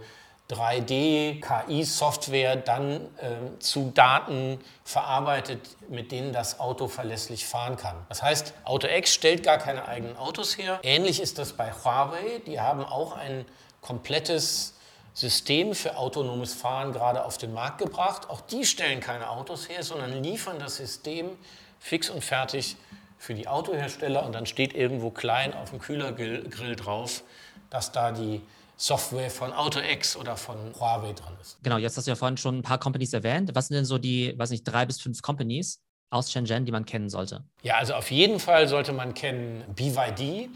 3D-KI-Software 0.51 2.57
dann 2.57 3.03
äh, 3.19 3.59
zu 3.61 3.93
Daten 3.95 4.59
verarbeitet, 4.85 5.77
mit 5.89 6.13
denen 6.13 6.33
das 6.33 6.61
Auto 6.61 6.89
verlässlich 6.89 7.47
fahren 7.47 7.77
kann. 7.77 7.97
Das 8.09 8.23
heißt, 8.23 8.55
AutoX 8.65 9.15
stellt 9.15 9.45
gar 9.45 9.59
keine 9.59 9.87
eigenen 9.87 10.17
Autos 10.17 10.59
her. 10.59 10.81
Ähnlich 10.83 11.21
ist 11.21 11.39
das 11.39 11.53
bei 11.53 11.73
Huawei. 11.73 12.43
Die 12.47 12.61
haben 12.61 12.85
auch 12.85 13.17
ein 13.17 13.45
komplettes 13.81 14.75
System 15.21 15.75
für 15.75 15.97
autonomes 15.99 16.55
Fahren 16.55 16.93
gerade 16.93 17.25
auf 17.25 17.37
den 17.37 17.53
Markt 17.53 17.79
gebracht. 17.79 18.31
Auch 18.31 18.41
die 18.41 18.65
stellen 18.65 19.01
keine 19.01 19.29
Autos 19.29 19.69
her, 19.69 19.83
sondern 19.83 20.23
liefern 20.23 20.59
das 20.59 20.77
System 20.77 21.31
fix 21.79 22.09
und 22.09 22.25
fertig 22.25 22.77
für 23.19 23.35
die 23.35 23.47
Autohersteller 23.47 24.25
und 24.25 24.35
dann 24.35 24.47
steht 24.47 24.75
irgendwo 24.75 25.11
klein 25.11 25.53
auf 25.53 25.71
dem 25.71 25.79
Kühlergrill 25.79 26.75
drauf, 26.75 27.23
dass 27.69 27.93
da 27.93 28.13
die 28.13 28.41
Software 28.79 29.31
von 29.31 29.53
AutoX 29.53 30.17
oder 30.17 30.39
von 30.39 30.57
Huawei 30.81 31.13
drin 31.13 31.37
ist. 31.39 31.59
Genau, 31.63 31.77
jetzt 31.77 31.99
hast 31.99 32.07
du 32.07 32.13
ja 32.13 32.17
vorhin 32.17 32.39
schon 32.39 32.61
ein 32.61 32.63
paar 32.63 32.79
Companies 32.79 33.13
erwähnt. 33.13 33.51
Was 33.55 33.69
sind 33.69 33.75
denn 33.75 33.85
so 33.85 33.99
die, 33.99 34.33
weiß 34.39 34.49
nicht, 34.49 34.65
drei 34.65 34.87
bis 34.87 35.03
fünf 35.03 35.21
Companies 35.21 35.83
aus 36.09 36.33
Shenzhen, 36.33 36.65
die 36.65 36.73
man 36.73 36.87
kennen 36.87 37.11
sollte? 37.11 37.45
Ja, 37.63 37.77
also 37.77 37.93
auf 37.93 38.11
jeden 38.11 38.41
Fall 38.41 38.69
sollte 38.69 38.95
man 38.95 39.13
kennen 39.13 39.65
BYD. 39.77 40.49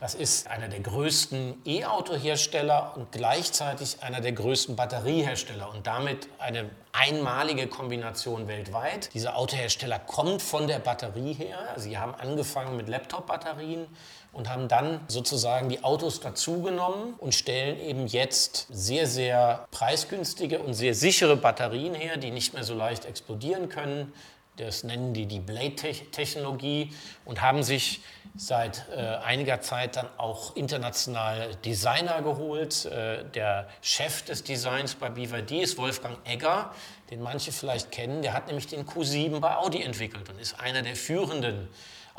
Das 0.00 0.14
ist 0.14 0.48
einer 0.48 0.68
der 0.68 0.80
größten 0.80 1.60
E-Auto-Hersteller 1.66 2.94
und 2.96 3.12
gleichzeitig 3.12 4.02
einer 4.02 4.22
der 4.22 4.32
größten 4.32 4.74
Batteriehersteller 4.74 5.70
und 5.74 5.86
damit 5.86 6.26
eine 6.38 6.70
einmalige 6.92 7.66
Kombination 7.66 8.48
weltweit. 8.48 9.12
Dieser 9.12 9.36
Autohersteller 9.36 9.98
kommt 9.98 10.40
von 10.40 10.66
der 10.68 10.78
Batterie 10.78 11.34
her. 11.34 11.58
Sie 11.76 11.98
haben 11.98 12.14
angefangen 12.14 12.78
mit 12.78 12.88
Laptop-Batterien 12.88 13.88
und 14.32 14.48
haben 14.48 14.68
dann 14.68 15.02
sozusagen 15.08 15.68
die 15.68 15.84
Autos 15.84 16.20
dazugenommen 16.20 17.12
und 17.18 17.34
stellen 17.34 17.78
eben 17.78 18.06
jetzt 18.06 18.68
sehr, 18.70 19.06
sehr 19.06 19.68
preisgünstige 19.70 20.60
und 20.60 20.72
sehr 20.72 20.94
sichere 20.94 21.36
Batterien 21.36 21.94
her, 21.94 22.16
die 22.16 22.30
nicht 22.30 22.54
mehr 22.54 22.64
so 22.64 22.72
leicht 22.72 23.04
explodieren 23.04 23.68
können. 23.68 24.14
Das 24.60 24.84
nennen 24.84 25.14
die 25.14 25.26
die 25.26 25.40
Blade-Technologie 25.40 26.92
und 27.24 27.40
haben 27.40 27.62
sich 27.62 28.02
seit 28.36 28.86
äh, 28.94 29.00
einiger 29.00 29.60
Zeit 29.60 29.96
dann 29.96 30.08
auch 30.18 30.54
international 30.54 31.54
Designer 31.64 32.22
geholt. 32.22 32.84
Äh, 32.84 33.24
der 33.24 33.68
Chef 33.80 34.22
des 34.22 34.44
Designs 34.44 34.94
bei 34.94 35.08
BYD 35.08 35.62
ist 35.62 35.78
Wolfgang 35.78 36.18
Egger, 36.24 36.72
den 37.10 37.22
manche 37.22 37.52
vielleicht 37.52 37.90
kennen. 37.90 38.22
Der 38.22 38.34
hat 38.34 38.46
nämlich 38.46 38.66
den 38.66 38.86
Q7 38.86 39.40
bei 39.40 39.56
Audi 39.56 39.82
entwickelt 39.82 40.28
und 40.28 40.40
ist 40.40 40.60
einer 40.60 40.82
der 40.82 40.94
führenden 40.94 41.68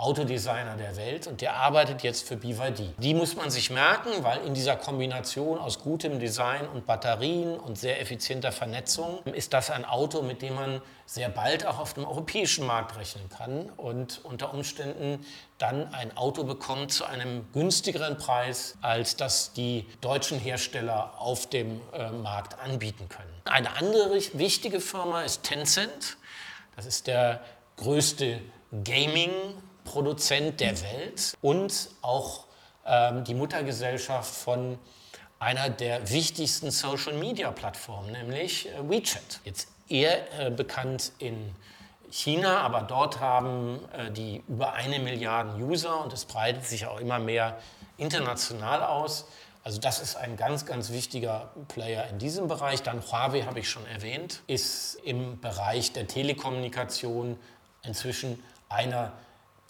Autodesigner 0.01 0.77
der 0.77 0.95
Welt 0.95 1.27
und 1.27 1.41
der 1.41 1.57
arbeitet 1.57 2.01
jetzt 2.01 2.27
für 2.27 2.35
BYD. 2.35 2.95
Die 2.97 3.13
muss 3.13 3.35
man 3.35 3.51
sich 3.51 3.69
merken, 3.69 4.09
weil 4.23 4.39
in 4.47 4.55
dieser 4.55 4.75
Kombination 4.75 5.59
aus 5.59 5.77
gutem 5.77 6.19
Design 6.19 6.67
und 6.67 6.87
Batterien 6.87 7.55
und 7.59 7.77
sehr 7.77 8.01
effizienter 8.01 8.51
Vernetzung 8.51 9.19
ist 9.25 9.53
das 9.53 9.69
ein 9.69 9.85
Auto, 9.85 10.23
mit 10.23 10.41
dem 10.41 10.55
man 10.55 10.81
sehr 11.05 11.29
bald 11.29 11.67
auch 11.67 11.77
auf 11.77 11.93
dem 11.93 12.05
europäischen 12.05 12.65
Markt 12.65 12.97
rechnen 12.97 13.29
kann 13.29 13.69
und 13.77 14.25
unter 14.25 14.55
Umständen 14.55 15.23
dann 15.59 15.93
ein 15.93 16.17
Auto 16.17 16.45
bekommt 16.45 16.91
zu 16.91 17.05
einem 17.05 17.45
günstigeren 17.53 18.17
Preis, 18.17 18.79
als 18.81 19.17
das 19.17 19.53
die 19.53 19.85
deutschen 20.01 20.39
Hersteller 20.39 21.13
auf 21.19 21.45
dem 21.45 21.79
äh, 21.93 22.09
Markt 22.09 22.57
anbieten 22.59 23.07
können. 23.07 23.29
Eine 23.45 23.77
andere 23.77 24.15
wichtige 24.33 24.79
Firma 24.79 25.21
ist 25.21 25.43
Tencent. 25.43 26.17
Das 26.75 26.87
ist 26.87 27.05
der 27.05 27.41
größte 27.77 28.41
Gaming 28.83 29.29
Produzent 29.91 30.61
der 30.61 30.81
Welt 30.81 31.33
und 31.41 31.89
auch 32.01 32.45
ähm, 32.85 33.25
die 33.25 33.33
Muttergesellschaft 33.33 34.33
von 34.33 34.79
einer 35.37 35.69
der 35.69 36.09
wichtigsten 36.09 36.71
Social-Media-Plattformen, 36.71 38.13
nämlich 38.13 38.69
äh, 38.69 38.89
WeChat. 38.89 39.41
Jetzt 39.43 39.67
eher 39.89 40.47
äh, 40.47 40.49
bekannt 40.49 41.11
in 41.19 41.53
China, 42.09 42.61
aber 42.61 42.83
dort 42.83 43.19
haben 43.19 43.81
äh, 43.91 44.11
die 44.11 44.41
über 44.47 44.73
eine 44.73 44.99
Milliarde 44.99 45.61
User 45.61 46.01
und 46.01 46.13
es 46.13 46.23
breitet 46.23 46.63
sich 46.63 46.85
auch 46.85 46.99
immer 46.99 47.19
mehr 47.19 47.57
international 47.97 48.83
aus. 48.83 49.25
Also 49.65 49.81
das 49.81 49.99
ist 49.99 50.15
ein 50.15 50.37
ganz, 50.37 50.65
ganz 50.65 50.89
wichtiger 50.91 51.51
Player 51.67 52.07
in 52.07 52.17
diesem 52.17 52.47
Bereich. 52.47 52.81
Dann 52.81 53.01
Huawei 53.01 53.41
habe 53.41 53.59
ich 53.59 53.69
schon 53.69 53.85
erwähnt, 53.87 54.41
ist 54.47 54.95
im 55.03 55.41
Bereich 55.41 55.91
der 55.91 56.07
Telekommunikation 56.07 57.37
inzwischen 57.83 58.41
einer 58.69 59.11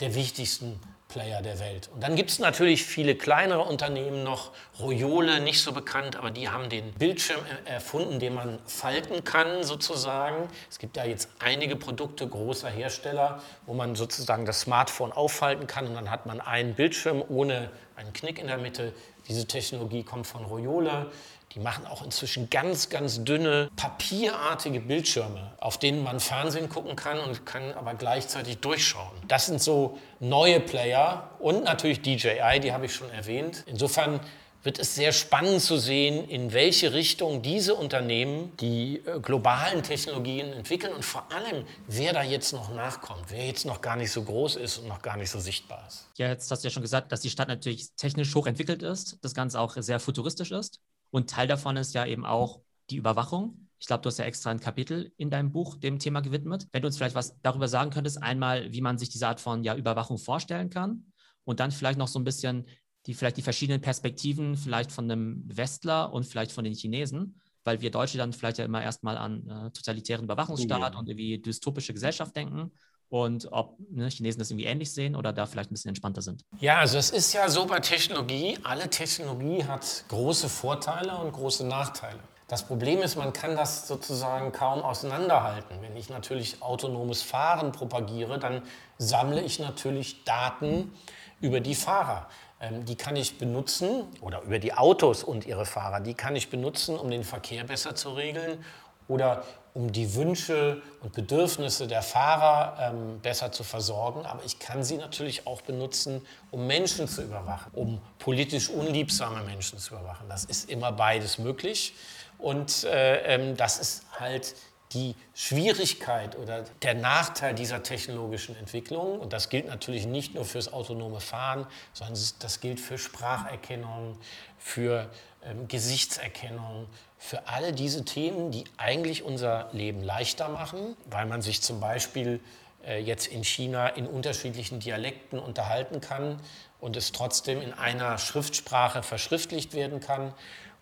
der 0.01 0.15
wichtigsten 0.15 0.79
Player 1.11 1.41
der 1.41 1.59
Welt. 1.59 1.89
Und 1.93 2.01
dann 2.01 2.15
gibt 2.15 2.29
es 2.29 2.39
natürlich 2.39 2.85
viele 2.85 3.15
kleinere 3.15 3.63
Unternehmen 3.63 4.23
noch, 4.23 4.51
Royole, 4.79 5.41
nicht 5.41 5.61
so 5.61 5.73
bekannt, 5.73 6.15
aber 6.15 6.31
die 6.31 6.47
haben 6.47 6.69
den 6.69 6.93
Bildschirm 6.93 7.41
erfunden, 7.65 8.19
den 8.19 8.33
man 8.33 8.59
falten 8.65 9.23
kann 9.25 9.63
sozusagen. 9.63 10.47
Es 10.69 10.79
gibt 10.79 10.95
ja 10.95 11.03
jetzt 11.03 11.29
einige 11.39 11.75
Produkte 11.75 12.27
großer 12.27 12.69
Hersteller, 12.69 13.41
wo 13.65 13.73
man 13.73 13.95
sozusagen 13.95 14.45
das 14.45 14.61
Smartphone 14.61 15.11
auffalten 15.11 15.67
kann 15.67 15.85
und 15.85 15.95
dann 15.95 16.09
hat 16.09 16.25
man 16.25 16.39
einen 16.39 16.75
Bildschirm 16.75 17.21
ohne 17.27 17.69
einen 17.97 18.13
Knick 18.13 18.39
in 18.39 18.47
der 18.47 18.57
Mitte. 18.57 18.93
Diese 19.27 19.45
Technologie 19.45 20.03
kommt 20.03 20.27
von 20.27 20.45
Royole. 20.45 21.11
Die 21.53 21.59
machen 21.59 21.85
auch 21.85 22.03
inzwischen 22.03 22.49
ganz, 22.49 22.89
ganz 22.89 23.23
dünne, 23.23 23.69
papierartige 23.75 24.79
Bildschirme, 24.79 25.53
auf 25.59 25.77
denen 25.77 26.01
man 26.03 26.19
Fernsehen 26.19 26.69
gucken 26.69 26.95
kann 26.95 27.19
und 27.19 27.45
kann 27.45 27.73
aber 27.73 27.93
gleichzeitig 27.93 28.59
durchschauen. 28.59 29.11
Das 29.27 29.47
sind 29.47 29.61
so 29.61 29.97
neue 30.19 30.61
Player 30.61 31.29
und 31.39 31.63
natürlich 31.65 32.01
DJI, 32.01 32.59
die 32.61 32.71
habe 32.71 32.85
ich 32.85 32.93
schon 32.93 33.09
erwähnt. 33.09 33.63
Insofern 33.65 34.21
wird 34.63 34.79
es 34.79 34.95
sehr 34.95 35.11
spannend 35.11 35.61
zu 35.61 35.77
sehen, 35.77 36.27
in 36.27 36.53
welche 36.53 36.93
Richtung 36.93 37.41
diese 37.41 37.75
Unternehmen 37.75 38.55
die 38.57 39.01
äh, 39.05 39.19
globalen 39.19 39.81
Technologien 39.83 40.53
entwickeln 40.53 40.93
und 40.93 41.03
vor 41.03 41.25
allem, 41.31 41.65
wer 41.87 42.13
da 42.13 42.21
jetzt 42.21 42.53
noch 42.53 42.73
nachkommt, 42.73 43.25
wer 43.29 43.45
jetzt 43.45 43.65
noch 43.65 43.81
gar 43.81 43.95
nicht 43.95 44.11
so 44.11 44.23
groß 44.23 44.57
ist 44.57 44.77
und 44.77 44.87
noch 44.87 45.01
gar 45.01 45.17
nicht 45.17 45.31
so 45.31 45.39
sichtbar 45.39 45.83
ist. 45.87 46.07
Ja, 46.17 46.27
jetzt 46.27 46.49
hast 46.51 46.63
du 46.63 46.67
ja 46.67 46.71
schon 46.71 46.83
gesagt, 46.83 47.11
dass 47.11 47.21
die 47.21 47.29
Stadt 47.29 47.47
natürlich 47.47 47.95
technisch 47.95 48.33
hochentwickelt 48.35 48.83
ist, 48.83 49.17
das 49.21 49.33
Ganze 49.33 49.59
auch 49.59 49.75
sehr 49.77 49.99
futuristisch 49.99 50.51
ist. 50.51 50.79
Und 51.11 51.29
Teil 51.29 51.47
davon 51.47 51.77
ist 51.77 51.93
ja 51.93 52.05
eben 52.05 52.25
auch 52.25 52.61
die 52.89 52.97
Überwachung. 52.97 53.67
Ich 53.79 53.87
glaube, 53.87 54.01
du 54.01 54.07
hast 54.07 54.19
ja 54.19 54.25
extra 54.25 54.51
ein 54.51 54.59
Kapitel 54.59 55.11
in 55.17 55.29
deinem 55.29 55.51
Buch 55.51 55.75
dem 55.75 55.99
Thema 55.99 56.21
gewidmet. 56.21 56.67
Wenn 56.71 56.81
du 56.81 56.87
uns 56.87 56.97
vielleicht 56.97 57.15
was 57.15 57.39
darüber 57.41 57.67
sagen 57.67 57.91
könntest, 57.91 58.21
einmal, 58.21 58.71
wie 58.71 58.81
man 58.81 58.97
sich 58.97 59.09
diese 59.09 59.27
Art 59.27 59.39
von 59.39 59.63
ja, 59.63 59.75
Überwachung 59.75 60.17
vorstellen 60.17 60.69
kann 60.69 61.05
und 61.43 61.59
dann 61.59 61.71
vielleicht 61.71 61.97
noch 61.97 62.07
so 62.07 62.19
ein 62.19 62.23
bisschen 62.23 62.65
die 63.07 63.13
vielleicht 63.13 63.37
die 63.37 63.41
verschiedenen 63.41 63.81
Perspektiven 63.81 64.55
vielleicht 64.55 64.91
von 64.91 65.09
einem 65.09 65.43
Westler 65.47 66.13
und 66.13 66.25
vielleicht 66.25 66.51
von 66.51 66.63
den 66.63 66.75
Chinesen, 66.75 67.41
weil 67.63 67.81
wir 67.81 67.89
Deutsche 67.89 68.19
dann 68.19 68.31
vielleicht 68.31 68.59
ja 68.59 68.65
immer 68.65 68.83
erstmal 68.83 69.17
an 69.17 69.47
äh, 69.47 69.71
totalitären 69.71 70.25
Überwachungsstaat 70.25 70.93
ja. 70.93 70.99
und 70.99 71.09
irgendwie 71.09 71.39
dystopische 71.39 71.93
Gesellschaft 71.93 72.35
denken 72.35 72.71
und 73.11 73.51
ob 73.51 73.75
ne, 73.89 74.07
Chinesen 74.07 74.39
das 74.39 74.51
irgendwie 74.51 74.65
ähnlich 74.65 74.93
sehen 74.93 75.17
oder 75.17 75.33
da 75.33 75.45
vielleicht 75.45 75.69
ein 75.69 75.73
bisschen 75.73 75.89
entspannter 75.89 76.21
sind. 76.21 76.45
Ja, 76.59 76.77
also 76.77 76.97
es 76.97 77.09
ist 77.09 77.33
ja 77.33 77.49
so 77.49 77.65
bei 77.65 77.81
Technologie, 77.81 78.57
alle 78.63 78.89
Technologie 78.89 79.65
hat 79.65 80.05
große 80.07 80.47
Vorteile 80.47 81.17
und 81.17 81.33
große 81.33 81.67
Nachteile. 81.67 82.19
Das 82.47 82.63
Problem 82.63 82.99
ist, 83.01 83.17
man 83.17 83.33
kann 83.33 83.57
das 83.57 83.85
sozusagen 83.85 84.53
kaum 84.53 84.81
auseinanderhalten. 84.81 85.81
Wenn 85.81 85.95
ich 85.97 86.09
natürlich 86.09 86.61
autonomes 86.61 87.21
Fahren 87.21 87.73
propagiere, 87.73 88.39
dann 88.39 88.61
sammle 88.97 89.41
ich 89.41 89.59
natürlich 89.59 90.23
Daten 90.23 90.93
über 91.41 91.59
die 91.59 91.75
Fahrer. 91.75 92.29
Ähm, 92.61 92.85
die 92.85 92.95
kann 92.95 93.17
ich 93.17 93.37
benutzen, 93.37 94.03
oder 94.21 94.41
über 94.43 94.59
die 94.59 94.73
Autos 94.73 95.23
und 95.23 95.45
ihre 95.45 95.65
Fahrer, 95.65 95.99
die 95.99 96.13
kann 96.13 96.37
ich 96.37 96.49
benutzen, 96.49 96.97
um 96.97 97.09
den 97.11 97.25
Verkehr 97.25 97.65
besser 97.65 97.93
zu 97.93 98.11
regeln 98.11 98.63
oder 99.09 99.43
um 99.73 99.91
die 99.91 100.15
Wünsche 100.15 100.81
und 101.01 101.13
Bedürfnisse 101.13 101.87
der 101.87 102.01
Fahrer 102.01 102.91
ähm, 102.91 103.19
besser 103.21 103.51
zu 103.51 103.63
versorgen. 103.63 104.25
Aber 104.25 104.43
ich 104.45 104.59
kann 104.59 104.83
sie 104.83 104.97
natürlich 104.97 105.47
auch 105.47 105.61
benutzen, 105.61 106.25
um 106.51 106.67
Menschen 106.67 107.07
zu 107.07 107.21
überwachen, 107.23 107.71
um 107.73 108.01
politisch 108.19 108.69
unliebsame 108.69 109.43
Menschen 109.43 109.79
zu 109.79 109.93
überwachen. 109.93 110.27
Das 110.29 110.45
ist 110.45 110.69
immer 110.69 110.91
beides 110.91 111.37
möglich. 111.37 111.93
Und 112.37 112.83
äh, 112.83 113.35
ähm, 113.35 113.55
das 113.55 113.79
ist 113.79 114.03
halt 114.19 114.55
die 114.93 115.15
Schwierigkeit 115.33 116.37
oder 116.37 116.65
der 116.81 116.95
Nachteil 116.95 117.55
dieser 117.55 117.81
technologischen 117.81 118.57
Entwicklung, 118.57 119.19
und 119.19 119.31
das 119.31 119.49
gilt 119.49 119.67
natürlich 119.67 120.05
nicht 120.05 120.35
nur 120.35 120.43
fürs 120.43 120.73
autonome 120.73 121.21
Fahren, 121.21 121.65
sondern 121.93 122.21
das 122.39 122.59
gilt 122.59 122.79
für 122.79 122.97
Spracherkennung, 122.97 124.17
für 124.57 125.09
ähm, 125.43 125.67
Gesichtserkennung, 125.67 126.87
für 127.17 127.47
alle 127.47 127.71
diese 127.71 128.03
Themen, 128.03 128.51
die 128.51 128.63
eigentlich 128.77 129.23
unser 129.23 129.69
Leben 129.73 130.01
leichter 130.01 130.49
machen, 130.49 130.97
weil 131.05 131.27
man 131.27 131.41
sich 131.41 131.61
zum 131.61 131.79
Beispiel 131.79 132.39
äh, 132.85 132.99
jetzt 132.99 133.27
in 133.27 133.43
China 133.43 133.87
in 133.87 134.07
unterschiedlichen 134.07 134.79
Dialekten 134.79 135.37
unterhalten 135.37 136.01
kann 136.01 136.39
und 136.79 136.97
es 136.97 137.11
trotzdem 137.11 137.61
in 137.61 137.73
einer 137.73 138.17
Schriftsprache 138.17 139.03
verschriftlicht 139.03 139.73
werden 139.73 139.99
kann. 139.99 140.33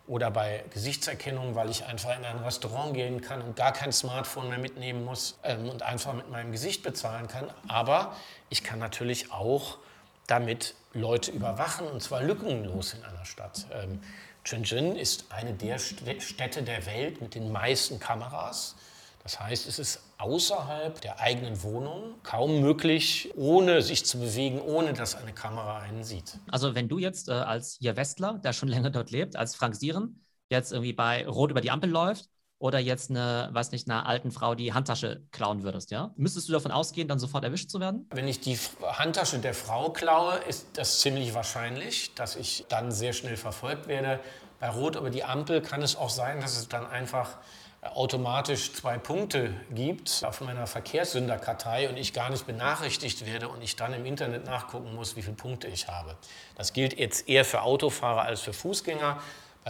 Oder 0.06 0.30
bei 0.30 0.64
Gesichtserkennung, 0.72 1.54
weil 1.54 1.70
ich 1.70 1.84
einfach 1.84 2.16
in 2.18 2.24
ein 2.24 2.38
Restaurant 2.38 2.94
gehen 2.94 3.20
kann 3.20 3.42
und 3.42 3.54
gar 3.54 3.72
kein 3.72 3.92
Smartphone 3.92 4.48
mehr 4.48 4.58
mitnehmen 4.58 5.04
muss 5.04 5.38
ähm, 5.44 5.68
und 5.68 5.82
einfach 5.82 6.14
mit 6.14 6.30
meinem 6.30 6.52
Gesicht 6.52 6.82
bezahlen 6.82 7.28
kann. 7.28 7.52
Aber 7.68 8.16
ich 8.48 8.64
kann 8.64 8.78
natürlich 8.78 9.30
auch 9.30 9.78
damit 10.26 10.74
Leute 10.94 11.30
überwachen 11.30 11.86
und 11.86 12.02
zwar 12.02 12.22
lückenlos 12.22 12.94
in 12.94 13.04
einer 13.04 13.24
Stadt. 13.24 13.66
Ähm, 13.72 14.00
Shenzhen 14.44 14.96
ist 14.96 15.26
eine 15.30 15.54
der 15.54 15.78
Städte 15.78 16.62
der 16.62 16.86
Welt 16.86 17.20
mit 17.20 17.34
den 17.34 17.52
meisten 17.52 17.98
Kameras. 18.00 18.76
Das 19.22 19.38
heißt, 19.38 19.68
es 19.68 19.78
ist 19.78 20.00
außerhalb 20.18 21.00
der 21.00 21.20
eigenen 21.20 21.62
Wohnung 21.62 22.14
kaum 22.22 22.60
möglich, 22.60 23.30
ohne 23.36 23.82
sich 23.82 24.06
zu 24.06 24.18
bewegen, 24.18 24.60
ohne 24.60 24.94
dass 24.94 25.14
eine 25.14 25.32
Kamera 25.32 25.78
einen 25.80 26.04
sieht. 26.04 26.38
Also 26.50 26.74
wenn 26.74 26.88
du 26.88 26.98
jetzt 26.98 27.28
äh, 27.28 27.32
als 27.32 27.76
hier 27.80 27.96
Westler, 27.96 28.40
der 28.42 28.52
schon 28.52 28.68
länger 28.70 28.90
dort 28.90 29.10
lebt, 29.10 29.36
als 29.36 29.54
Frank 29.54 29.76
Sieren, 29.76 30.24
jetzt 30.48 30.72
irgendwie 30.72 30.94
bei 30.94 31.26
Rot 31.26 31.50
über 31.50 31.60
die 31.60 31.70
Ampel 31.70 31.90
läuft 31.90 32.28
oder 32.60 32.78
jetzt 32.78 33.10
eine, 33.10 33.48
weiß 33.52 33.72
nicht, 33.72 33.90
einer 33.90 34.06
alten 34.06 34.30
Frau 34.30 34.54
die 34.54 34.74
Handtasche 34.74 35.22
klauen 35.32 35.62
würdest, 35.62 35.90
ja? 35.90 36.12
Müsstest 36.16 36.46
du 36.48 36.52
davon 36.52 36.70
ausgehen, 36.70 37.08
dann 37.08 37.18
sofort 37.18 37.42
erwischt 37.42 37.70
zu 37.70 37.80
werden? 37.80 38.06
Wenn 38.10 38.28
ich 38.28 38.38
die 38.40 38.56
Handtasche 38.82 39.38
der 39.38 39.54
Frau 39.54 39.90
klaue, 39.90 40.36
ist 40.46 40.66
das 40.74 41.00
ziemlich 41.00 41.34
wahrscheinlich, 41.34 42.14
dass 42.14 42.36
ich 42.36 42.66
dann 42.68 42.92
sehr 42.92 43.14
schnell 43.14 43.38
verfolgt 43.38 43.88
werde. 43.88 44.20
Bei 44.60 44.68
Rot 44.68 44.96
über 44.96 45.08
die 45.08 45.24
Ampel 45.24 45.62
kann 45.62 45.80
es 45.80 45.96
auch 45.96 46.10
sein, 46.10 46.42
dass 46.42 46.58
es 46.58 46.68
dann 46.68 46.86
einfach 46.86 47.38
automatisch 47.80 48.74
zwei 48.74 48.98
Punkte 48.98 49.54
gibt 49.70 50.22
auf 50.26 50.42
meiner 50.42 50.66
Verkehrssünderkartei 50.66 51.88
und 51.88 51.96
ich 51.96 52.12
gar 52.12 52.28
nicht 52.28 52.46
benachrichtigt 52.46 53.24
werde 53.24 53.48
und 53.48 53.62
ich 53.62 53.74
dann 53.76 53.94
im 53.94 54.04
Internet 54.04 54.44
nachgucken 54.44 54.94
muss, 54.94 55.16
wie 55.16 55.22
viele 55.22 55.36
Punkte 55.36 55.66
ich 55.66 55.88
habe. 55.88 56.14
Das 56.56 56.74
gilt 56.74 56.98
jetzt 56.98 57.26
eher 57.26 57.46
für 57.46 57.62
Autofahrer 57.62 58.20
als 58.20 58.42
für 58.42 58.52
Fußgänger. 58.52 59.18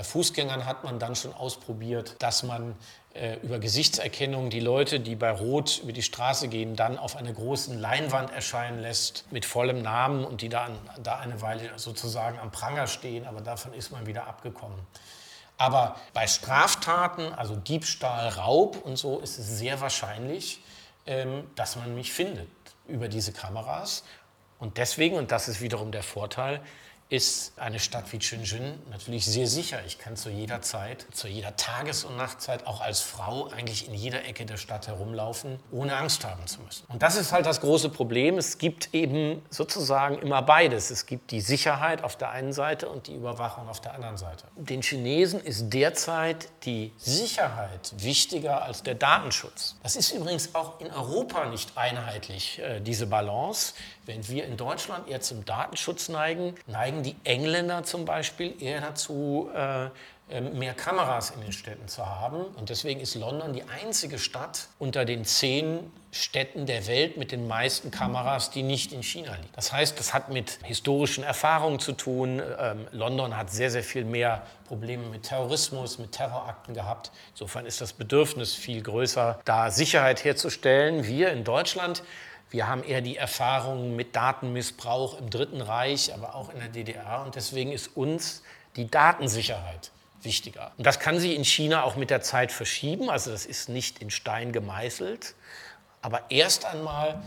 Bei 0.01 0.05
Fußgängern 0.05 0.65
hat 0.65 0.83
man 0.83 0.99
dann 0.99 1.15
schon 1.15 1.35
ausprobiert, 1.35 2.17
dass 2.21 2.43
man 2.43 2.75
äh, 3.13 3.37
über 3.43 3.59
Gesichtserkennung 3.59 4.49
die 4.49 4.59
Leute, 4.59 4.99
die 4.99 5.15
bei 5.15 5.31
Rot 5.31 5.81
über 5.83 5.93
die 5.93 6.01
Straße 6.03 6.49
gehen, 6.49 6.75
dann 6.75 6.97
auf 6.97 7.17
einer 7.17 7.35
großen 7.35 7.79
Leinwand 7.79 8.31
erscheinen 8.33 8.81
lässt 8.81 9.31
mit 9.31 9.45
vollem 9.45 9.83
Namen 9.83 10.25
und 10.25 10.41
die 10.41 10.49
dann 10.49 10.79
da 11.03 11.19
eine 11.19 11.43
Weile 11.43 11.79
sozusagen 11.79 12.39
am 12.39 12.51
Pranger 12.51 12.87
stehen, 12.87 13.27
aber 13.27 13.43
davon 13.43 13.75
ist 13.75 13.93
man 13.93 14.07
wieder 14.07 14.27
abgekommen. 14.27 14.79
Aber 15.59 15.97
bei 16.15 16.27
Straftaten, 16.27 17.35
also 17.35 17.55
Diebstahl, 17.55 18.29
Raub 18.29 18.83
und 18.83 18.97
so, 18.97 19.19
ist 19.19 19.39
es 19.39 19.59
sehr 19.59 19.83
wahrscheinlich, 19.83 20.63
ähm, 21.05 21.45
dass 21.57 21.77
man 21.77 21.95
mich 21.95 22.11
findet 22.11 22.49
über 22.89 23.09
diese 23.09 23.35
Kameras. 23.35 24.05
Und 24.59 24.79
deswegen, 24.79 25.17
und 25.17 25.31
das 25.31 25.47
ist 25.47 25.61
wiederum 25.61 25.93
der 25.93 26.03
Vorteil, 26.03 26.63
ist 27.11 27.53
eine 27.59 27.81
Stadt 27.81 28.13
wie 28.13 28.21
Shenzhen 28.21 28.79
natürlich 28.89 29.27
sehr 29.27 29.49
sicher. 29.49 29.81
Ich 29.85 29.99
kann 29.99 30.17
zu 30.17 30.31
jeder 30.31 30.63
Zeit, 30.63 31.07
zu 31.13 31.27
jeder 31.27 31.57
Tages- 31.57 32.05
und 32.05 32.17
Nachtzeit, 32.17 32.67
auch 32.69 32.81
als 32.81 33.01
Frau, 33.01 33.49
eigentlich 33.49 33.89
in 33.89 33.95
jeder 33.95 34.25
Ecke 34.25 34.47
der 34.47 34.57
Stadt 34.57 34.87
herumlaufen, 34.87 35.59
ohne 35.73 35.97
Angst 35.97 36.25
haben 36.25 36.47
zu 36.47 36.61
müssen. 36.61 36.85
Und 36.89 37.03
das 37.03 37.17
ist 37.17 37.33
halt 37.33 37.47
das 37.47 37.61
große 37.61 37.89
Problem. 37.89 38.39
Es 38.39 38.59
gibt 38.59 38.95
eben 38.95 39.43
sozusagen 39.51 40.19
immer 40.19 40.41
beides. 40.41 40.91
Es 40.91 41.05
gibt 41.05 41.33
die 41.33 41.41
Sicherheit 41.41 42.05
auf 42.05 42.17
der 42.17 42.31
einen 42.31 42.53
Seite 42.53 42.89
und 42.89 43.09
die 43.09 43.17
Überwachung 43.17 43.69
auf 43.69 43.81
der 43.81 43.95
anderen 43.95 44.17
Seite. 44.17 44.45
Den 44.55 44.81
Chinesen 44.81 45.41
ist 45.41 45.69
derzeit 45.71 46.49
die 46.65 46.93
Sicherheit 46.97 47.93
wichtiger 47.99 48.63
als 48.63 48.85
der 48.85 48.95
Datenschutz. 48.95 49.75
Das 49.83 49.97
ist 49.97 50.13
übrigens 50.13 50.55
auch 50.55 50.81
in 50.81 50.93
Europa 50.93 51.47
nicht 51.47 51.77
einheitlich, 51.77 52.61
äh, 52.61 52.81
diese 52.81 53.09
Balance. 53.09 53.75
Wenn 54.07 54.27
wir 54.29 54.45
in 54.45 54.57
Deutschland 54.57 55.09
eher 55.09 55.21
zum 55.21 55.45
Datenschutz 55.45 56.09
neigen, 56.09 56.55
neigen 56.67 57.00
die 57.03 57.17
Engländer 57.25 57.83
zum 57.85 58.05
Beispiel 58.05 58.55
eher 58.63 58.81
dazu, 58.81 59.51
äh, 59.55 59.89
ähm, 60.33 60.57
mehr 60.59 60.75
Kameras 60.75 61.31
in 61.31 61.41
den 61.41 61.53
Städten 61.53 61.89
zu 61.89 62.07
haben. 62.07 62.45
Und 62.57 62.71
deswegen 62.71 63.01
ist 63.01 63.17
London 63.17 63.53
die 63.53 63.65
einzige 63.65 64.17
Stadt 64.19 64.69
unter 64.79 65.05
den 65.05 65.25
zehn 65.25 65.91
Städten 66.13 66.67
der 66.67 66.87
Welt 66.87 67.17
mit 67.17 67.33
den 67.33 67.49
meisten 67.49 67.91
Kameras, 67.91 68.51
die 68.51 68.63
nicht 68.63 68.93
in 68.93 69.03
China 69.03 69.35
liegen. 69.35 69.49
Das 69.57 69.73
heißt, 69.73 69.99
das 69.99 70.15
hat 70.15 70.29
mit 70.29 70.61
historischen 70.63 71.25
Erfahrungen 71.25 71.81
zu 71.81 71.93
tun. 71.93 72.41
Ähm, 72.59 72.87
London 72.93 73.37
hat 73.37 73.51
sehr, 73.51 73.73
sehr 73.73 73.83
viel 73.83 74.05
mehr 74.05 74.47
Probleme 74.67 75.05
mit 75.09 75.25
Terrorismus, 75.25 75.99
mit 75.99 76.13
Terrorakten 76.13 76.75
gehabt. 76.75 77.11
Insofern 77.33 77.67
ist 77.67 77.81
das 77.81 77.93
Bedürfnis 77.93 78.55
viel 78.55 78.83
größer, 78.83 79.41
da 79.45 79.73
Sicherheit 79.73 80.23
herzustellen. 80.23 81.07
Wir 81.07 81.33
in 81.33 81.43
Deutschland 81.43 82.05
wir 82.51 82.67
haben 82.67 82.83
eher 82.83 83.01
die 83.01 83.17
Erfahrungen 83.17 83.95
mit 83.95 84.17
Datenmissbrauch 84.17 85.19
im 85.19 85.31
Dritten 85.31 85.61
Reich, 85.61 86.13
aber 86.13 86.35
auch 86.35 86.53
in 86.53 86.59
der 86.59 86.69
DDR. 86.69 87.23
Und 87.25 87.37
deswegen 87.37 87.71
ist 87.71 87.97
uns 87.97 88.43
die 88.77 88.91
Datensicherheit 88.91 89.93
wichtiger. 90.23 90.73
Und 90.77 90.87
das 90.87 90.99
kann 90.99 91.19
sich 91.19 91.37
in 91.37 91.45
China 91.45 91.85
auch 91.85 91.97
mit 91.97 92.11
der 92.11 92.23
Zeit 92.23 92.51
verschieben. 92.51 93.09
Also 93.09 93.31
das 93.31 93.47
ist 93.47 93.69
nicht 93.69 94.01
in 94.01 94.11
Stein 94.11 94.53
gemeißelt. 94.53 95.35
Aber 96.03 96.31
erst 96.31 96.65
einmal 96.65 97.23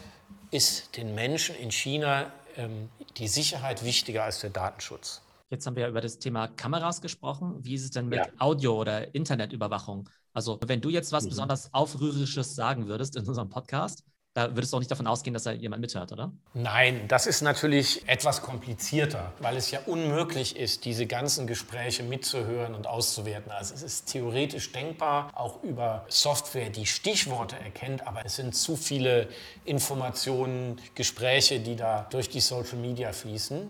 ist 0.51 0.97
den 0.97 1.15
Menschen 1.15 1.55
in 1.55 1.71
China 1.71 2.31
ähm, 2.57 2.89
die 3.17 3.27
Sicherheit 3.27 3.83
wichtiger 3.83 4.25
als 4.25 4.41
der 4.41 4.49
Datenschutz. 4.49 5.21
Jetzt 5.49 5.65
haben 5.65 5.75
wir 5.75 5.83
ja 5.83 5.89
über 5.89 6.01
das 6.01 6.19
Thema 6.19 6.47
Kameras 6.47 7.01
gesprochen. 7.01 7.63
Wie 7.63 7.75
ist 7.75 7.83
es 7.83 7.91
denn 7.91 8.07
mit 8.07 8.19
ja. 8.19 8.27
Audio- 8.39 8.79
oder 8.79 9.13
Internetüberwachung? 9.15 10.09
Also 10.33 10.59
wenn 10.65 10.81
du 10.81 10.89
jetzt 10.89 11.11
was 11.11 11.25
mhm. 11.25 11.29
besonders 11.29 11.73
Aufrührerisches 11.73 12.55
sagen 12.55 12.87
würdest 12.87 13.15
in 13.15 13.25
unserem 13.27 13.49
Podcast, 13.49 14.03
da 14.33 14.55
würdest 14.55 14.73
du 14.73 14.77
auch 14.77 14.79
nicht 14.79 14.89
davon 14.89 15.05
ausgehen, 15.05 15.33
dass 15.33 15.43
da 15.43 15.51
jemand 15.51 15.81
mithört, 15.81 16.11
oder? 16.11 16.31
Nein, 16.55 17.07
das 17.07 17.27
ist 17.27 17.41
natürlich 17.41 18.07
etwas 18.07 18.41
komplizierter, 18.41 19.31
weil 19.39 19.57
es 19.57 19.69
ja 19.69 19.79
unmöglich 19.85 20.55
ist, 20.55 20.85
diese 20.85 21.05
ganzen 21.05 21.45
Gespräche 21.45 22.01
mitzuhören 22.01 22.73
und 22.73 22.87
auszuwerten. 22.87 23.51
Also 23.51 23.75
es 23.75 23.83
ist 23.83 24.05
theoretisch 24.07 24.71
denkbar, 24.71 25.29
auch 25.35 25.61
über 25.61 26.05
Software, 26.09 26.71
die 26.71 26.87
Stichworte 26.87 27.57
erkennt, 27.57 28.07
aber 28.07 28.25
es 28.25 28.35
sind 28.37 28.55
zu 28.55 28.75
viele 28.75 29.29
Informationen, 29.65 30.81
Gespräche, 30.95 31.59
die 31.59 31.75
da 31.75 32.07
durch 32.09 32.29
die 32.29 32.41
Social 32.41 32.77
Media 32.77 33.13
fließen. 33.13 33.69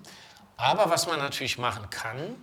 Aber 0.55 0.89
was 0.89 1.07
man 1.07 1.19
natürlich 1.19 1.57
machen 1.57 1.89
kann, 1.89 2.35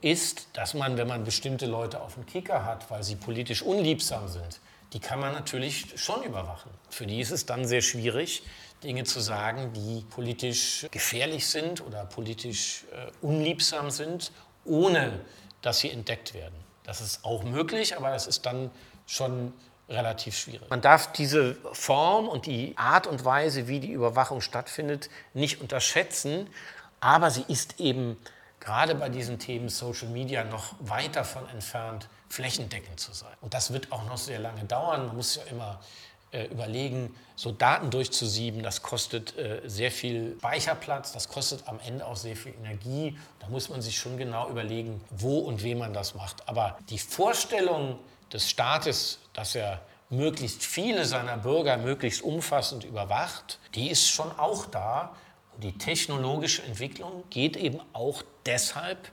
ist, 0.00 0.46
dass 0.52 0.74
man, 0.74 0.96
wenn 0.96 1.08
man 1.08 1.24
bestimmte 1.24 1.66
Leute 1.66 2.00
auf 2.00 2.14
dem 2.14 2.24
Kicker 2.24 2.64
hat, 2.64 2.88
weil 2.88 3.02
sie 3.02 3.16
politisch 3.16 3.62
unliebsam 3.62 4.28
sind, 4.28 4.60
die 4.92 5.00
kann 5.00 5.20
man 5.20 5.32
natürlich 5.32 5.86
schon 5.96 6.22
überwachen. 6.22 6.70
Für 6.90 7.06
die 7.06 7.20
ist 7.20 7.30
es 7.30 7.46
dann 7.46 7.66
sehr 7.66 7.82
schwierig, 7.82 8.42
Dinge 8.82 9.04
zu 9.04 9.20
sagen, 9.20 9.72
die 9.72 10.04
politisch 10.10 10.86
gefährlich 10.90 11.46
sind 11.46 11.80
oder 11.80 12.04
politisch 12.04 12.84
äh, 12.92 13.10
unliebsam 13.24 13.90
sind, 13.90 14.32
ohne 14.64 15.20
dass 15.62 15.78
sie 15.78 15.90
entdeckt 15.90 16.34
werden. 16.34 16.54
Das 16.84 17.00
ist 17.00 17.24
auch 17.24 17.44
möglich, 17.44 17.96
aber 17.96 18.10
das 18.10 18.26
ist 18.26 18.44
dann 18.44 18.70
schon 19.06 19.52
relativ 19.88 20.36
schwierig. 20.36 20.68
Man 20.68 20.80
darf 20.80 21.12
diese 21.12 21.56
Form 21.72 22.28
und 22.28 22.46
die 22.46 22.76
Art 22.76 23.06
und 23.06 23.24
Weise, 23.24 23.68
wie 23.68 23.78
die 23.78 23.92
Überwachung 23.92 24.40
stattfindet, 24.40 25.10
nicht 25.32 25.60
unterschätzen, 25.60 26.48
aber 27.00 27.30
sie 27.30 27.44
ist 27.48 27.78
eben 27.78 28.16
gerade 28.62 28.94
bei 28.94 29.08
diesen 29.08 29.38
Themen 29.38 29.68
Social 29.68 30.08
Media 30.08 30.44
noch 30.44 30.74
weit 30.78 31.16
davon 31.16 31.48
entfernt, 31.48 32.08
flächendeckend 32.28 33.00
zu 33.00 33.12
sein. 33.12 33.32
Und 33.40 33.54
das 33.54 33.72
wird 33.72 33.90
auch 33.90 34.04
noch 34.06 34.16
sehr 34.16 34.38
lange 34.38 34.64
dauern. 34.64 35.06
Man 35.08 35.16
muss 35.16 35.34
ja 35.36 35.42
immer 35.50 35.80
äh, 36.30 36.44
überlegen, 36.44 37.14
so 37.34 37.50
Daten 37.50 37.90
durchzusieben, 37.90 38.62
das 38.62 38.82
kostet 38.82 39.36
äh, 39.36 39.60
sehr 39.66 39.90
viel 39.90 40.36
Speicherplatz, 40.38 41.12
das 41.12 41.28
kostet 41.28 41.66
am 41.66 41.80
Ende 41.80 42.06
auch 42.06 42.16
sehr 42.16 42.36
viel 42.36 42.54
Energie. 42.54 43.18
Da 43.40 43.48
muss 43.48 43.68
man 43.68 43.82
sich 43.82 43.98
schon 43.98 44.16
genau 44.16 44.48
überlegen, 44.48 45.00
wo 45.10 45.40
und 45.40 45.64
wie 45.64 45.74
man 45.74 45.92
das 45.92 46.14
macht. 46.14 46.48
Aber 46.48 46.78
die 46.88 46.98
Vorstellung 46.98 47.98
des 48.32 48.48
Staates, 48.48 49.18
dass 49.32 49.56
er 49.56 49.82
möglichst 50.08 50.62
viele 50.62 51.04
seiner 51.04 51.36
Bürger 51.36 51.78
möglichst 51.78 52.22
umfassend 52.22 52.84
überwacht, 52.84 53.58
die 53.74 53.90
ist 53.90 54.08
schon 54.08 54.30
auch 54.38 54.66
da. 54.66 55.16
Und 55.54 55.64
die 55.64 55.76
technologische 55.76 56.62
Entwicklung 56.62 57.24
geht 57.28 57.56
eben 57.56 57.80
auch 57.92 58.22
deshalb 58.46 59.10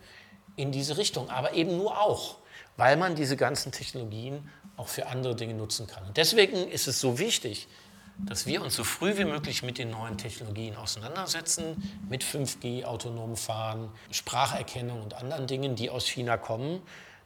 in 0.55 0.71
diese 0.71 0.97
Richtung, 0.97 1.29
aber 1.29 1.53
eben 1.53 1.77
nur 1.77 1.99
auch 1.99 2.39
weil 2.79 2.95
man 2.95 3.13
diese 3.13 3.35
ganzen 3.35 3.73
Technologien 3.73 4.49
auch 4.77 4.87
für 4.87 5.07
andere 5.07 5.35
Dinge 5.35 5.53
nutzen 5.53 5.85
kann. 5.85 6.05
Und 6.05 6.15
deswegen 6.15 6.69
ist 6.69 6.87
es 6.87 7.01
so 7.01 7.19
wichtig, 7.19 7.67
dass 8.17 8.45
wir 8.45 8.61
uns 8.61 8.75
so 8.75 8.85
früh 8.85 9.17
wie 9.17 9.25
möglich 9.25 9.63
mit 9.63 9.77
den 9.77 9.91
neuen 9.91 10.17
Technologien 10.17 10.77
auseinandersetzen, 10.77 11.99
mit 12.09 12.23
5G, 12.23 12.85
autonomem 12.85 13.35
Fahren, 13.35 13.91
Spracherkennung 14.11 15.03
und 15.03 15.13
anderen 15.13 15.45
Dingen, 15.45 15.75
die 15.75 15.89
aus 15.89 16.07
China 16.07 16.37
kommen, 16.37 16.81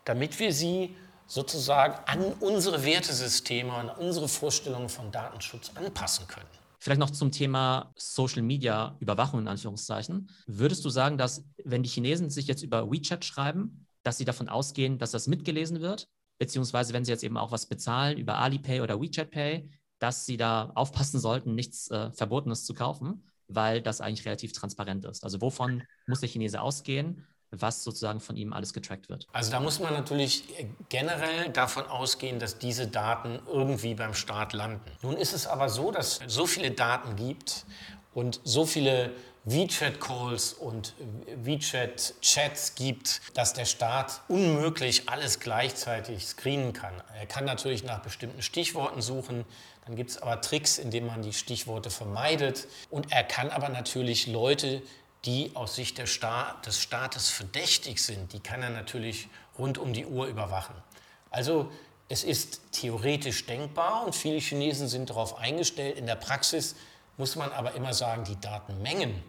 damit 0.06 0.40
wir 0.40 0.52
sie 0.54 0.96
sozusagen 1.28 1.96
an 2.08 2.34
unsere 2.40 2.84
Wertesysteme, 2.84 3.74
an 3.74 3.90
unsere 3.90 4.28
Vorstellungen 4.28 4.90
von 4.90 5.12
Datenschutz 5.12 5.72
anpassen 5.76 6.28
können. 6.28 6.63
Vielleicht 6.84 7.00
noch 7.00 7.12
zum 7.12 7.32
Thema 7.32 7.94
Social 7.96 8.42
Media 8.42 8.98
Überwachung 9.00 9.40
in 9.40 9.48
Anführungszeichen. 9.48 10.30
Würdest 10.48 10.84
du 10.84 10.90
sagen, 10.90 11.18
dass 11.18 11.46
wenn 11.64 11.82
die 11.82 11.88
Chinesen 11.88 12.30
sich 12.30 12.46
jetzt 12.46 12.62
über 12.62 12.92
WeChat 12.92 13.24
schreiben, 13.24 13.88
dass 14.04 14.18
sie 14.18 14.26
davon 14.26 14.50
ausgehen, 14.50 14.98
dass 14.98 15.12
das 15.12 15.28
mitgelesen 15.28 15.80
wird, 15.80 16.10
beziehungsweise 16.40 16.92
wenn 16.92 17.06
sie 17.06 17.12
jetzt 17.14 17.24
eben 17.24 17.38
auch 17.38 17.54
was 17.54 17.68
bezahlen 17.68 18.18
über 18.18 18.38
Alipay 18.40 18.82
oder 18.82 19.00
WeChat 19.00 19.32
Pay, 19.32 19.70
dass 20.00 20.26
sie 20.26 20.36
da 20.36 20.74
aufpassen 20.76 21.22
sollten, 21.22 21.56
nichts 21.56 21.90
äh, 21.90 22.12
Verbotenes 22.12 22.66
zu 22.66 22.74
kaufen, 22.74 23.30
weil 23.48 23.82
das 23.82 24.02
eigentlich 24.02 24.26
relativ 24.26 24.52
transparent 24.52 25.06
ist. 25.06 25.24
Also 25.24 25.40
wovon 25.40 25.84
muss 26.06 26.20
der 26.20 26.28
Chinese 26.28 26.60
ausgehen, 26.60 27.26
was 27.62 27.84
sozusagen 27.84 28.20
von 28.20 28.36
ihm 28.36 28.54
alles 28.54 28.74
getrackt 28.74 29.10
wird? 29.10 29.28
Also 29.32 29.52
da 29.52 29.60
muss 29.60 29.80
man 29.80 29.94
natürlich 29.94 30.44
generell 30.90 31.50
davon 31.50 31.86
ausgehen, 31.86 32.40
dass 32.40 32.58
diese 32.58 32.88
Daten 32.88 33.40
irgendwie 33.48 33.96
beim 33.96 34.14
Staat 34.14 34.54
landen. 34.54 34.82
Nun 35.02 35.18
ist 35.18 35.34
es 35.34 35.48
aber 35.48 35.70
so, 35.70 35.92
dass 35.92 36.22
es 36.22 36.34
so 36.34 36.46
viele 36.46 36.72
Daten 36.72 37.16
gibt 37.16 37.66
und 38.14 38.40
so 38.44 38.66
viele 38.66 39.12
WeChat-Calls 39.46 40.54
und 40.54 40.94
WeChat-Chats 41.36 42.76
gibt, 42.76 43.22
dass 43.34 43.54
der 43.54 43.66
Staat 43.66 44.22
unmöglich 44.30 45.10
alles 45.10 45.40
gleichzeitig 45.40 46.26
screenen 46.26 46.72
kann. 46.72 46.94
Er 47.20 47.26
kann 47.26 47.44
natürlich 47.44 47.84
nach 47.84 48.00
bestimmten 48.02 48.42
Stichworten 48.42 49.02
suchen, 49.02 49.44
dann 49.86 49.98
gibt 49.98 50.12
es 50.12 50.22
aber 50.22 50.40
Tricks, 50.40 50.78
indem 50.78 51.08
man 51.08 51.22
die 51.22 51.34
Stichworte 51.34 51.90
vermeidet. 51.90 52.68
Und 52.90 53.12
er 53.12 53.24
kann 53.24 53.50
aber 53.50 53.68
natürlich 53.68 54.28
Leute, 54.28 54.82
die 55.26 55.52
aus 55.56 55.76
Sicht 55.76 56.06
Staat, 56.08 56.66
des 56.66 56.82
Staates 56.82 57.30
verdächtig 57.30 58.04
sind, 58.04 58.34
die 58.34 58.40
kann 58.40 58.62
er 58.62 58.70
natürlich 58.70 59.30
rund 59.58 59.78
um 59.78 59.94
die 59.94 60.06
Uhr 60.06 60.28
überwachen. 60.28 60.76
Also 61.30 61.72
es 62.10 62.24
ist 62.24 62.62
theoretisch 62.72 63.46
denkbar 63.46 64.06
und 64.06 64.16
viele 64.16 64.40
Chinesen 64.40 64.88
sind 64.88 65.10
darauf 65.10 65.38
eingestellt. 65.38 65.98
In 65.98 66.06
der 66.06 66.16
Praxis 66.16 66.76
muss 67.18 67.36
man 67.36 67.52
aber 67.52 67.74
immer 67.76 67.94
sagen, 67.94 68.24
die 68.26 68.40
Datenmengen, 68.40 69.24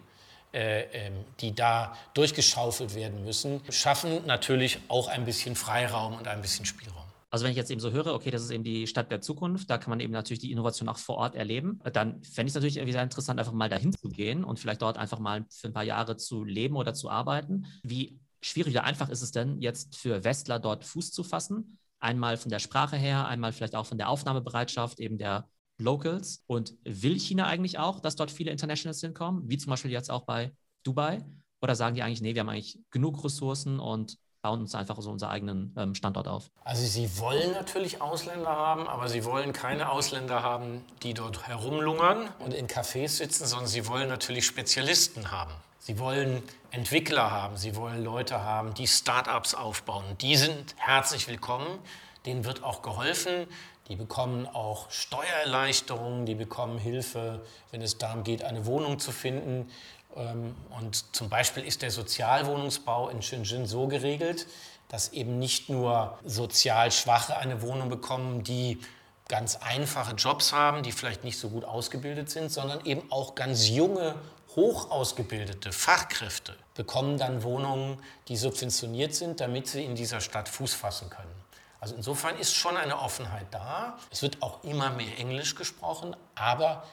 äh, 0.53 0.81
äh, 0.81 1.11
die 1.39 1.55
da 1.55 1.95
durchgeschaufelt 2.13 2.93
werden 2.93 3.23
müssen, 3.23 3.61
schaffen 3.69 4.25
natürlich 4.25 4.79
auch 4.89 5.07
ein 5.07 5.25
bisschen 5.25 5.55
Freiraum 5.55 6.17
und 6.17 6.27
ein 6.27 6.41
bisschen 6.41 6.65
Spielraum. 6.65 7.04
Also 7.35 7.43
wenn 7.43 7.51
ich 7.51 7.57
jetzt 7.57 7.69
eben 7.69 7.81
so 7.81 7.91
höre, 7.91 8.13
okay, 8.13 8.31
das 8.31 8.43
ist 8.43 8.49
eben 8.49 8.63
die 8.63 8.87
Stadt 8.87 9.11
der 9.11 9.19
Zukunft, 9.19 9.69
da 9.69 9.77
kann 9.77 9.89
man 9.89 9.99
eben 9.99 10.13
natürlich 10.13 10.39
die 10.39 10.53
Innovation 10.53 10.87
auch 10.87 10.97
vor 10.97 11.17
Ort 11.17 11.35
erleben, 11.35 11.81
dann 11.91 12.23
fände 12.23 12.47
ich 12.47 12.51
es 12.51 12.55
natürlich 12.55 12.77
irgendwie 12.77 12.93
sehr 12.93 13.03
interessant, 13.03 13.41
einfach 13.41 13.51
mal 13.51 13.67
dahin 13.67 13.91
zu 13.91 14.07
gehen 14.07 14.45
und 14.45 14.57
vielleicht 14.57 14.81
dort 14.81 14.97
einfach 14.97 15.19
mal 15.19 15.45
für 15.49 15.67
ein 15.67 15.73
paar 15.73 15.83
Jahre 15.83 16.15
zu 16.15 16.45
leben 16.45 16.77
oder 16.77 16.93
zu 16.93 17.09
arbeiten. 17.09 17.65
Wie 17.83 18.21
schwierig 18.41 18.73
oder 18.73 18.85
einfach 18.85 19.09
ist 19.09 19.21
es 19.21 19.31
denn 19.31 19.61
jetzt 19.61 19.97
für 19.97 20.23
Westler 20.23 20.59
dort 20.59 20.85
Fuß 20.85 21.11
zu 21.11 21.25
fassen? 21.25 21.77
Einmal 21.99 22.37
von 22.37 22.51
der 22.51 22.59
Sprache 22.59 22.95
her, 22.95 23.27
einmal 23.27 23.51
vielleicht 23.51 23.75
auch 23.75 23.85
von 23.85 23.97
der 23.97 24.07
Aufnahmebereitschaft 24.07 25.01
eben 25.01 25.17
der 25.17 25.49
Locals. 25.77 26.41
Und 26.47 26.77
will 26.85 27.19
China 27.19 27.47
eigentlich 27.47 27.79
auch, 27.79 27.99
dass 27.99 28.15
dort 28.15 28.31
viele 28.31 28.51
Internationals 28.51 29.01
hinkommen, 29.01 29.49
wie 29.49 29.57
zum 29.57 29.71
Beispiel 29.71 29.91
jetzt 29.91 30.09
auch 30.09 30.21
bei 30.21 30.55
Dubai? 30.83 31.21
Oder 31.61 31.75
sagen 31.75 31.95
die 31.95 32.01
eigentlich, 32.01 32.21
nee, 32.21 32.33
wir 32.33 32.39
haben 32.39 32.49
eigentlich 32.49 32.79
genug 32.91 33.25
Ressourcen 33.25 33.81
und 33.81 34.17
bauen 34.45 34.61
uns 34.61 34.75
einfach 34.75 35.01
so 35.01 35.09
unseren 35.09 35.31
eigenen 35.31 35.73
ähm, 35.75 35.95
Standort 35.95 36.27
auf? 36.27 36.51
Also 36.63 36.85
sie 36.85 37.17
wollen 37.17 37.53
natürlich 37.53 37.99
Ausländer 37.99 38.51
haben, 38.51 38.87
aber 38.87 39.09
sie 39.09 39.25
wollen 39.25 39.53
keine 39.53 39.89
Ausländer 39.89 40.43
haben, 40.43 40.85
die 41.01 41.15
dort 41.15 41.47
herumlungern 41.47 42.29
und 42.37 42.53
in 42.53 42.67
Cafés 42.67 43.17
sitzen, 43.17 43.47
sondern 43.47 43.67
sie 43.67 43.87
wollen 43.87 44.07
natürlich 44.07 44.45
Spezialisten 44.45 45.31
haben. 45.31 45.51
Sie 45.79 45.97
wollen 45.97 46.43
Entwickler 46.69 47.31
haben, 47.31 47.57
sie 47.57 47.75
wollen 47.75 48.03
Leute 48.03 48.43
haben, 48.43 48.75
die 48.75 48.85
Startups 48.85 49.55
aufbauen. 49.55 50.03
Die 50.21 50.35
sind 50.35 50.75
herzlich 50.77 51.27
willkommen, 51.27 51.79
denen 52.27 52.45
wird 52.45 52.63
auch 52.63 52.83
geholfen. 52.83 53.47
Die 53.87 53.95
bekommen 53.95 54.47
auch 54.47 54.91
Steuererleichterungen, 54.91 56.27
die 56.27 56.35
bekommen 56.35 56.77
Hilfe, 56.77 57.41
wenn 57.71 57.81
es 57.81 57.97
darum 57.97 58.23
geht, 58.23 58.43
eine 58.43 58.67
Wohnung 58.67 58.99
zu 58.99 59.11
finden. 59.11 59.71
Ähm, 60.15 60.55
und 60.79 61.15
zum 61.15 61.29
Beispiel 61.29 61.63
ist 61.63 61.81
der 61.81 61.91
Sozialwohnungsbau 61.91 63.09
in 63.09 63.21
Shenzhen 63.21 63.65
so 63.65 63.87
geregelt, 63.87 64.47
dass 64.87 65.13
eben 65.13 65.39
nicht 65.39 65.69
nur 65.69 66.17
sozial 66.23 66.91
Schwache 66.91 67.37
eine 67.37 67.61
Wohnung 67.61 67.89
bekommen, 67.89 68.43
die 68.43 68.79
ganz 69.27 69.55
einfache 69.55 70.15
Jobs 70.15 70.53
haben, 70.53 70.83
die 70.83 70.91
vielleicht 70.91 71.23
nicht 71.23 71.39
so 71.39 71.49
gut 71.49 71.65
ausgebildet 71.65 72.29
sind, 72.29 72.51
sondern 72.51 72.85
eben 72.85 73.11
auch 73.11 73.35
ganz 73.35 73.67
junge 73.67 74.15
hoch 74.55 74.91
ausgebildete 74.91 75.71
Fachkräfte 75.71 76.55
bekommen 76.75 77.17
dann 77.17 77.43
Wohnungen, 77.43 78.01
die 78.27 78.37
subventioniert 78.37 79.13
sind, 79.13 79.41
damit 79.41 79.67
sie 79.67 79.83
in 79.83 79.95
dieser 79.95 80.21
Stadt 80.21 80.47
Fuß 80.47 80.73
fassen 80.73 81.09
können. 81.09 81.33
Also 81.79 81.95
insofern 81.95 82.37
ist 82.37 82.55
schon 82.55 82.77
eine 82.77 82.99
Offenheit 82.99 83.47
da. 83.51 83.97
Es 84.11 84.21
wird 84.21 84.41
auch 84.41 84.63
immer 84.63 84.91
mehr 84.91 85.17
Englisch 85.19 85.55
gesprochen, 85.55 86.15
aber 86.35 86.83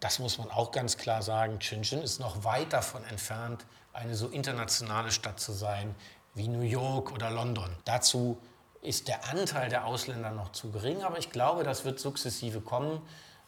das 0.00 0.18
muss 0.18 0.38
man 0.38 0.50
auch 0.50 0.70
ganz 0.70 0.96
klar 0.96 1.22
sagen, 1.22 1.60
Shenzhen 1.60 2.02
ist 2.02 2.20
noch 2.20 2.44
weit 2.44 2.72
davon 2.72 3.04
entfernt, 3.04 3.64
eine 3.92 4.14
so 4.14 4.28
internationale 4.28 5.10
Stadt 5.10 5.40
zu 5.40 5.52
sein 5.52 5.94
wie 6.34 6.48
New 6.48 6.60
York 6.60 7.12
oder 7.12 7.30
London. 7.30 7.74
Dazu 7.84 8.38
ist 8.82 9.08
der 9.08 9.28
Anteil 9.30 9.68
der 9.68 9.86
Ausländer 9.86 10.30
noch 10.30 10.52
zu 10.52 10.70
gering, 10.70 11.02
aber 11.02 11.18
ich 11.18 11.30
glaube, 11.30 11.64
das 11.64 11.84
wird 11.84 11.98
sukzessive 11.98 12.60
kommen 12.60 13.00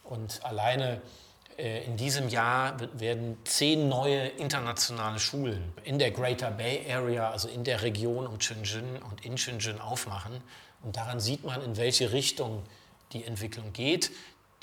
und 0.04 0.44
alleine 0.44 1.02
äh, 1.58 1.84
in 1.84 1.96
diesem 1.96 2.28
Jahr 2.28 2.76
werden 2.98 3.36
zehn 3.44 3.88
neue 3.88 4.28
internationale 4.28 5.18
Schulen 5.18 5.72
in 5.84 5.98
der 5.98 6.12
Greater 6.12 6.50
Bay 6.50 6.90
Area, 6.90 7.30
also 7.30 7.48
in 7.48 7.64
der 7.64 7.82
Region 7.82 8.26
um 8.26 8.40
Shenzhen 8.40 9.02
und 9.02 9.24
in 9.24 9.36
Shenzhen 9.36 9.80
aufmachen. 9.80 10.40
Und 10.82 10.96
daran 10.96 11.20
sieht 11.20 11.44
man, 11.44 11.62
in 11.62 11.76
welche 11.76 12.12
Richtung 12.12 12.62
die 13.12 13.24
Entwicklung 13.24 13.72
geht. 13.72 14.10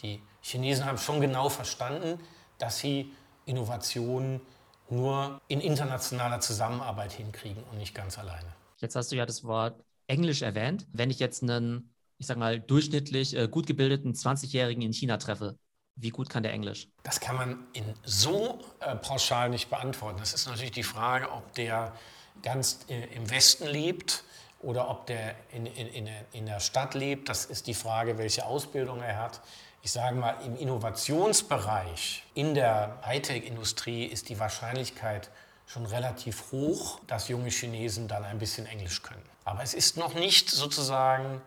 Die 0.02 0.22
Chinesen 0.42 0.86
haben 0.86 0.98
schon 0.98 1.22
genau 1.22 1.50
verstanden, 1.50 2.20
dass 2.58 2.80
sie 2.80 3.12
Innovationen 3.46 4.42
nur 4.90 5.42
in 5.48 5.62
internationaler 5.62 6.40
Zusammenarbeit 6.40 7.14
hinkriegen 7.14 7.64
und 7.72 7.78
nicht 7.78 7.96
ganz 7.96 8.18
alleine. 8.18 8.54
Jetzt 8.78 8.96
hast 8.96 9.12
du 9.12 9.16
ja 9.16 9.26
das 9.26 9.44
Wort 9.44 9.84
Englisch 10.08 10.42
erwähnt. 10.42 10.86
Wenn 10.92 11.10
ich 11.10 11.20
jetzt 11.20 11.42
einen, 11.42 11.94
ich 12.18 12.28
sag 12.28 12.38
mal, 12.38 12.60
durchschnittlich 12.60 13.36
äh, 13.36 13.48
gut 13.48 13.66
gebildeten 13.66 14.14
20-Jährigen 14.14 14.84
in 14.84 14.94
China 14.94 15.18
treffe, 15.18 15.58
wie 15.96 16.10
gut 16.10 16.30
kann 16.30 16.44
der 16.44 16.52
Englisch? 16.52 16.90
Das 17.04 17.20
kann 17.20 17.36
man 17.36 17.66
in 17.74 17.94
so 18.04 18.60
äh, 18.82 18.96
pauschal 18.96 19.50
nicht 19.50 19.70
beantworten. 19.70 20.20
Das 20.20 20.34
ist 20.34 20.46
natürlich 20.46 20.72
die 20.72 20.84
Frage, 20.84 21.32
ob 21.32 21.54
der 21.54 21.94
ganz 22.42 22.86
äh, 22.90 23.06
im 23.16 23.30
Westen 23.30 23.66
lebt 23.66 24.24
oder 24.60 24.90
ob 24.90 25.06
der 25.08 25.36
in, 25.52 25.66
in, 25.66 26.10
in 26.34 26.46
der 26.46 26.60
Stadt 26.60 26.96
lebt. 26.96 27.30
Das 27.30 27.46
ist 27.46 27.68
die 27.68 27.74
Frage, 27.74 28.18
welche 28.18 28.46
Ausbildung 28.46 29.02
er 29.02 29.18
hat. 29.18 29.42
Ich 29.86 29.92
sage 29.92 30.16
mal, 30.16 30.32
im 30.44 30.58
Innovationsbereich, 30.58 32.24
in 32.34 32.56
der 32.56 33.00
Hightech-Industrie 33.06 34.06
ist 34.06 34.30
die 34.30 34.40
Wahrscheinlichkeit 34.40 35.30
schon 35.68 35.86
relativ 35.86 36.52
hoch, 36.52 37.00
dass 37.06 37.28
junge 37.28 37.52
Chinesen 37.52 38.08
dann 38.08 38.24
ein 38.24 38.40
bisschen 38.40 38.66
Englisch 38.66 39.04
können. 39.04 39.22
Aber 39.44 39.62
es 39.62 39.76
ist 39.76 39.96
noch 39.96 40.16
nicht 40.16 40.50
sozusagen 40.50 41.40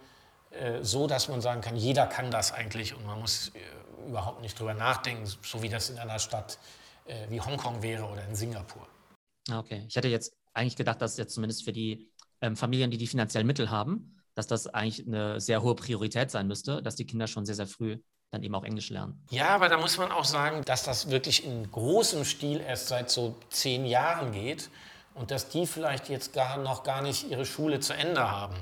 äh, 0.53 0.85
so, 0.85 1.09
dass 1.09 1.27
man 1.27 1.41
sagen 1.41 1.63
kann, 1.63 1.75
jeder 1.75 2.07
kann 2.07 2.31
das 2.31 2.53
eigentlich 2.53 2.95
und 2.95 3.05
man 3.05 3.19
muss 3.19 3.49
äh, 3.57 4.07
überhaupt 4.09 4.41
nicht 4.41 4.57
drüber 4.57 4.73
nachdenken, 4.73 5.27
so 5.27 5.61
wie 5.61 5.69
das 5.69 5.91
in 5.91 5.99
einer 5.99 6.21
Stadt 6.21 6.61
äh, 7.07 7.29
wie 7.31 7.41
Hongkong 7.41 7.83
wäre 7.83 8.05
oder 8.05 8.25
in 8.25 8.37
Singapur. 8.37 8.87
Ah, 9.51 9.59
okay, 9.59 9.85
ich 9.89 9.97
hätte 9.97 10.07
jetzt 10.07 10.33
eigentlich 10.55 10.77
gedacht, 10.77 11.03
dass 11.03 11.17
jetzt 11.17 11.35
zumindest 11.35 11.65
für 11.65 11.73
die 11.73 12.09
ähm, 12.41 12.55
Familien, 12.55 12.93
die 12.93 12.99
die 12.99 13.09
finanziellen 13.09 13.49
Mittel 13.49 13.69
haben, 13.69 14.23
dass 14.37 14.47
das 14.47 14.69
eigentlich 14.69 15.09
eine 15.09 15.41
sehr 15.41 15.61
hohe 15.61 15.75
Priorität 15.75 16.31
sein 16.31 16.47
müsste, 16.47 16.81
dass 16.81 16.95
die 16.95 17.05
Kinder 17.05 17.27
schon 17.27 17.45
sehr, 17.45 17.57
sehr 17.57 17.67
früh 17.67 17.99
dann 18.31 18.43
eben 18.43 18.55
auch 18.55 18.65
Englisch 18.65 18.91
lernen. 18.91 19.21
Ja, 19.31 19.49
aber 19.49 19.69
da 19.69 19.79
muss 19.79 19.97
man 19.97 20.13
auch 20.13 20.25
sagen, 20.25 20.63
dass 20.65 20.83
das 20.83 21.11
wirklich 21.11 21.45
in 21.45 21.71
großem 21.71 22.25
Stil 22.25 22.61
erst 22.61 22.89
seit 22.89 23.11
so 23.11 23.35
zehn 23.51 23.87
Jahren 23.87 24.33
geht 24.33 24.69
und 25.15 25.31
dass 25.31 25.49
die 25.49 25.67
vielleicht 25.67 26.09
jetzt 26.09 26.33
gar 26.33 26.59
noch 26.59 26.83
gar 26.83 27.03
nicht 27.03 27.31
ihre 27.31 27.47
Schule 27.47 27.81
zu 27.81 27.95
Ende 27.95 28.31
haben. 28.31 28.57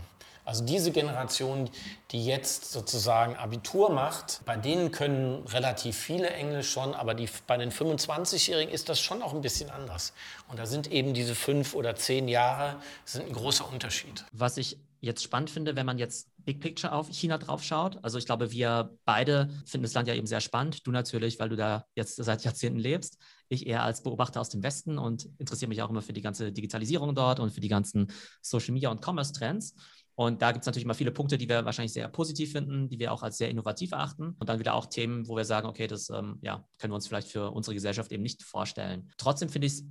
Also 0.45 0.65
diese 0.65 0.93
Generation, 0.93 1.69
die 2.13 2.25
jetzt 2.25 2.71
sozusagen 2.71 3.35
Abitur 3.35 3.91
macht, 3.91 4.43
bei 4.47 4.57
denen 4.57 4.93
können 4.93 5.45
relativ 5.49 5.97
viele 5.97 6.31
Englisch 6.31 6.71
schon, 6.71 6.95
aber 6.95 7.15
die, 7.15 7.29
bei 7.49 7.57
den 7.57 7.73
25-Jährigen 7.73 8.73
ist 8.73 8.89
das 8.89 9.01
schon 9.01 9.25
auch 9.25 9.35
ein 9.35 9.41
bisschen 9.41 9.71
anders. 9.71 10.13
Und 10.47 10.61
da 10.61 10.67
sind 10.67 10.93
eben 10.93 11.15
diese 11.15 11.35
fünf 11.35 11.75
oder 11.75 11.97
zehn 11.97 12.29
Jahre 12.29 12.77
sind 13.05 13.27
ein 13.27 13.33
großer 13.33 13.69
Unterschied. 13.69 14.25
Was 14.31 14.57
ich 14.57 14.79
jetzt 15.01 15.23
spannend 15.23 15.51
finde, 15.51 15.77
wenn 15.77 15.87
man 15.87 15.99
jetzt 15.99 16.31
Big 16.39 16.61
Picture 16.61 16.93
auf 16.93 17.09
China 17.11 17.39
drauf 17.39 17.63
schaut. 17.63 18.03
Also 18.03 18.19
ich 18.19 18.27
glaube, 18.27 18.53
wir 18.53 18.97
beide 19.05 19.49
finden 19.67 19.83
das 19.83 19.95
Land 19.95 20.09
ja 20.09 20.15
eben 20.15 20.27
sehr 20.27 20.41
spannend. 20.41 20.87
Du 20.87 20.91
natürlich, 20.91 21.39
weil 21.39 21.49
du 21.49 21.57
da 21.57 21.85
jetzt 21.95 22.17
seit 22.17 22.45
Jahrzehnten 22.45 22.79
lebst. 22.79 23.19
Ich 23.49 23.67
eher 23.67 23.83
als 23.83 24.03
Beobachter 24.03 24.41
aus 24.41 24.49
dem 24.49 24.63
Westen 24.63 24.99
und 24.99 25.29
interessiere 25.39 25.69
mich 25.69 25.83
auch 25.83 25.91
immer 25.91 26.03
für 26.03 26.13
die 26.13 26.23
ganze 26.23 26.53
Digitalisierung 26.53 27.15
dort 27.15 27.41
und 27.41 27.51
für 27.51 27.61
die 27.61 27.69
ganzen 27.69 28.13
Social 28.43 28.73
Media 28.73 28.91
und 28.91 29.05
Commerce 29.05 29.33
Trends. 29.33 29.75
Und 30.15 30.41
da 30.41 30.53
gibt 30.53 30.63
es 30.63 30.67
natürlich 30.67 30.85
immer 30.85 30.95
viele 30.95 31.13
Punkte, 31.13 31.37
die 31.37 31.49
wir 31.49 31.67
wahrscheinlich 31.67 31.93
sehr 31.93 32.09
positiv 32.09 32.53
finden, 32.53 32.89
die 32.89 32.99
wir 32.99 33.13
auch 33.13 33.23
als 33.23 33.37
sehr 33.37 33.51
innovativ 33.51 33.93
erachten. 33.93 34.35
Und 34.39 34.49
dann 34.49 34.59
wieder 34.59 34.75
auch 34.75 34.87
Themen, 34.87 35.29
wo 35.29 35.37
wir 35.37 35.45
sagen, 35.45 35.69
okay, 35.69 35.87
das 35.87 36.09
ähm, 36.09 36.39
ja, 36.41 36.65
können 36.79 36.93
wir 36.93 36.97
uns 36.97 37.07
vielleicht 37.07 37.29
für 37.29 37.51
unsere 37.51 37.75
Gesellschaft 37.75 38.11
eben 38.13 38.23
nicht 38.23 38.43
vorstellen. 38.43 39.11
Trotzdem 39.19 39.51
finde 39.51 39.67
ich 39.67 39.75
es 39.75 39.85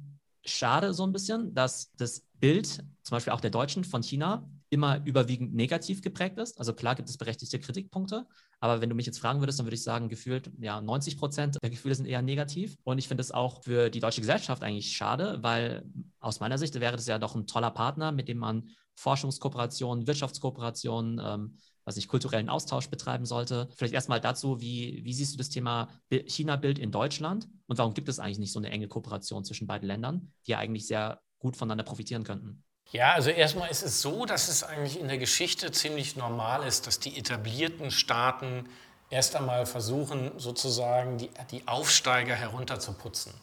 schade 0.45 0.93
so 0.93 1.05
ein 1.05 1.11
bisschen, 1.11 1.53
dass 1.53 1.91
das 1.97 2.25
Bild, 2.39 2.67
zum 2.67 3.11
Beispiel 3.11 3.33
auch 3.33 3.41
der 3.41 3.51
Deutschen 3.51 3.83
von 3.83 4.01
China, 4.01 4.49
immer 4.75 5.03
überwiegend 5.05 5.55
negativ 5.55 6.01
geprägt 6.01 6.37
ist. 6.37 6.59
Also 6.59 6.73
klar 6.73 6.95
gibt 6.95 7.09
es 7.09 7.17
berechtigte 7.17 7.59
Kritikpunkte, 7.59 8.27
aber 8.59 8.81
wenn 8.81 8.89
du 8.89 8.95
mich 8.95 9.05
jetzt 9.05 9.19
fragen 9.19 9.39
würdest, 9.39 9.57
dann 9.57 9.65
würde 9.65 9.75
ich 9.75 9.83
sagen, 9.83 10.09
gefühlt, 10.09 10.51
ja, 10.59 10.81
90 10.81 11.17
Prozent 11.17 11.57
der 11.63 11.69
Gefühle 11.69 11.95
sind 11.95 12.05
eher 12.05 12.21
negativ. 12.21 12.75
Und 12.83 12.97
ich 12.97 13.07
finde 13.07 13.21
es 13.21 13.31
auch 13.31 13.63
für 13.63 13.89
die 13.89 14.01
deutsche 14.01 14.21
Gesellschaft 14.21 14.63
eigentlich 14.63 14.95
schade, 14.95 15.39
weil 15.41 15.83
aus 16.19 16.39
meiner 16.41 16.57
Sicht 16.57 16.79
wäre 16.79 16.95
das 16.95 17.07
ja 17.07 17.17
doch 17.17 17.35
ein 17.35 17.47
toller 17.47 17.71
Partner, 17.71 18.11
mit 18.11 18.27
dem 18.27 18.37
man 18.37 18.69
Forschungskooperationen, 18.95 20.07
Wirtschaftskooperationen, 20.07 21.21
ähm, 21.23 21.57
was 21.85 21.97
ich 21.97 22.07
kulturellen 22.07 22.49
Austausch 22.49 22.89
betreiben 22.89 23.25
sollte. 23.25 23.69
Vielleicht 23.75 23.93
erstmal 23.93 24.19
dazu, 24.19 24.59
wie, 24.59 25.01
wie 25.03 25.13
siehst 25.13 25.33
du 25.33 25.37
das 25.37 25.49
Thema 25.49 25.87
China-Bild 26.11 26.79
in 26.79 26.91
Deutschland 26.91 27.47
und 27.67 27.77
warum 27.77 27.93
gibt 27.93 28.09
es 28.09 28.19
eigentlich 28.19 28.39
nicht 28.39 28.51
so 28.51 28.59
eine 28.59 28.71
enge 28.71 28.87
Kooperation 28.87 29.45
zwischen 29.45 29.67
beiden 29.67 29.87
Ländern, 29.87 30.31
die 30.45 30.51
ja 30.51 30.57
eigentlich 30.57 30.87
sehr 30.87 31.21
gut 31.39 31.55
voneinander 31.55 31.83
profitieren 31.83 32.23
könnten? 32.23 32.63
Ja, 32.91 33.13
also 33.13 33.29
erstmal 33.29 33.69
ist 33.69 33.83
es 33.83 34.01
so, 34.01 34.25
dass 34.25 34.47
es 34.47 34.63
eigentlich 34.63 34.99
in 34.99 35.07
der 35.07 35.17
Geschichte 35.17 35.71
ziemlich 35.71 36.15
normal 36.15 36.65
ist, 36.65 36.87
dass 36.87 36.99
die 36.99 37.17
etablierten 37.17 37.91
Staaten 37.91 38.69
erst 39.09 39.35
einmal 39.35 39.65
versuchen, 39.65 40.31
sozusagen 40.37 41.17
die, 41.17 41.29
die 41.51 41.67
Aufsteiger 41.67 42.35
herunterzuputzen. 42.35 43.33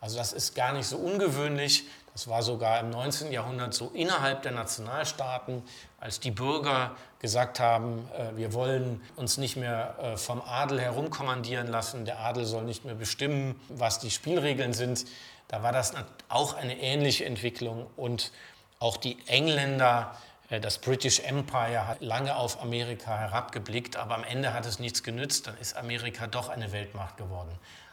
Also 0.00 0.18
das 0.18 0.32
ist 0.32 0.54
gar 0.54 0.72
nicht 0.72 0.86
so 0.86 0.96
ungewöhnlich. 0.96 1.84
Das 2.12 2.28
war 2.28 2.42
sogar 2.42 2.80
im 2.80 2.90
19. 2.90 3.32
Jahrhundert 3.32 3.74
so 3.74 3.90
innerhalb 3.92 4.42
der 4.42 4.52
Nationalstaaten, 4.52 5.62
als 6.00 6.20
die 6.20 6.30
Bürger 6.30 6.96
gesagt 7.18 7.60
haben, 7.60 8.08
äh, 8.16 8.36
wir 8.36 8.52
wollen 8.52 9.02
uns 9.16 9.36
nicht 9.36 9.56
mehr 9.56 9.96
äh, 10.00 10.16
vom 10.16 10.40
Adel 10.40 10.80
herumkommandieren 10.80 11.66
lassen, 11.66 12.04
der 12.04 12.20
Adel 12.20 12.44
soll 12.46 12.64
nicht 12.64 12.84
mehr 12.84 12.94
bestimmen, 12.94 13.60
was 13.68 13.98
die 13.98 14.10
Spielregeln 14.10 14.72
sind. 14.72 15.06
Da 15.48 15.62
war 15.62 15.72
das 15.72 15.92
auch 16.28 16.54
eine 16.54 16.78
ähnliche 16.80 17.24
Entwicklung 17.24 17.86
und 17.96 18.32
auch 18.78 18.96
die 18.96 19.18
Engländer 19.26 20.16
Äh, 20.48 20.60
das 20.60 20.78
British 20.78 21.20
Empire 21.20 21.86
hat 21.86 22.00
lange 22.00 22.36
auf 22.36 22.62
Amerika 22.62 23.16
herabgeblickt, 23.16 23.96
aber 23.96 24.14
am 24.14 24.24
Ende 24.24 24.52
hat 24.54 24.66
es 24.66 24.78
nichts 24.78 25.02
genützt. 25.02 25.46
Dann 25.46 25.56
ist 25.58 25.76
Amerika 25.76 26.26
doch 26.26 26.48
eine 26.48 26.72
Weltmacht 26.72 27.16
geworden. 27.16 27.50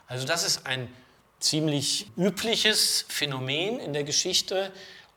Also 0.08 0.26
das 0.26 0.44
ist 0.44 0.66
ein 0.66 0.94
ziemlich 1.40 2.08
übliches 2.18 3.06
Phänomen 3.10 3.80
in 3.80 3.94
der 3.94 4.04
Geschichte. 4.04 4.72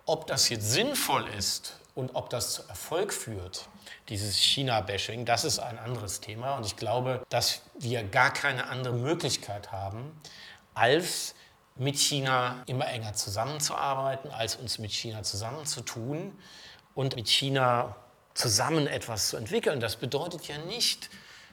Ob 0.07 0.27
das 0.27 0.49
jetzt 0.49 0.71
sinnvoll 0.71 1.27
ist 1.37 1.79
und 1.95 2.15
ob 2.15 2.31
das 2.31 2.55
zu 2.55 2.63
Erfolg 2.69 3.13
führt, 3.13 3.69
dieses 4.09 4.37
China-Bashing, 4.37 5.25
das 5.25 5.45
ist 5.45 5.59
ein 5.59 5.79
anderes 5.79 6.21
Thema. 6.21 6.57
Und 6.57 6.67
ich 6.67 6.77
glaube, 6.77 7.25
dass 7.29 7.63
wir 7.79 8.05
gar 8.05 8.33
keine 8.33 8.69
andere 8.69 8.95
Möglichkeit 8.95 9.73
haben, 9.73 10.21
als 10.75 11.35
mit 11.79 11.97
China 11.99 12.63
immer 12.67 12.89
enger 12.89 13.13
zusammenzuarbeiten, 13.13 14.31
als 14.31 14.57
uns 14.57 14.79
mit 14.79 14.93
China 14.93 15.23
zusammenzutun 15.23 16.33
und 16.95 17.17
mit 17.17 17.29
China 17.29 17.97
zusammen 18.35 18.87
etwas 18.87 19.29
zu 19.29 19.37
entwickeln. 19.37 19.81
Das 19.81 19.97
bedeutet 19.97 20.49
ja 20.49 20.59
nicht, 20.59 21.11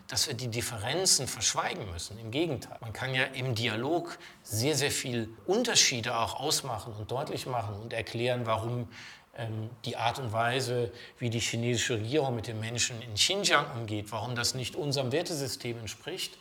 dass 0.08 0.28
wir 0.28 0.34
die 0.34 0.50
Differenzen 0.50 1.28
verschweigen 1.28 1.90
müssen. 1.92 2.20
Im 2.20 2.32
Gegenteil, 2.32 2.78
man 2.82 2.94
kann 2.94 3.14
ja 3.14 3.24
im 3.24 3.56
Dialog 3.56 4.18
sehr, 4.44 4.76
sehr 4.76 4.92
viel 4.92 5.30
Unterschiede 5.46 6.18
auch 6.18 6.40
ausmachen 6.40 6.94
und 6.94 7.10
deutlich 7.12 7.46
machen 7.46 7.76
und 7.76 7.94
erklären, 7.94 8.46
warum 8.46 8.90
ähm, 9.36 9.70
die 9.86 9.98
Art 9.98 10.20
und 10.20 10.32
Weise, 10.32 10.92
wie 11.20 11.30
die 11.30 11.40
chinesische 11.40 11.96
Regierung 11.96 12.36
mit 12.36 12.48
den 12.48 12.60
Menschen 12.60 13.02
in 13.02 13.14
Xinjiang 13.16 13.66
umgeht, 13.76 14.12
warum 14.12 14.36
das 14.36 14.54
nicht 14.56 14.76
unserem 14.76 15.12
Wertesystem 15.12 15.80
entspricht 15.80 16.38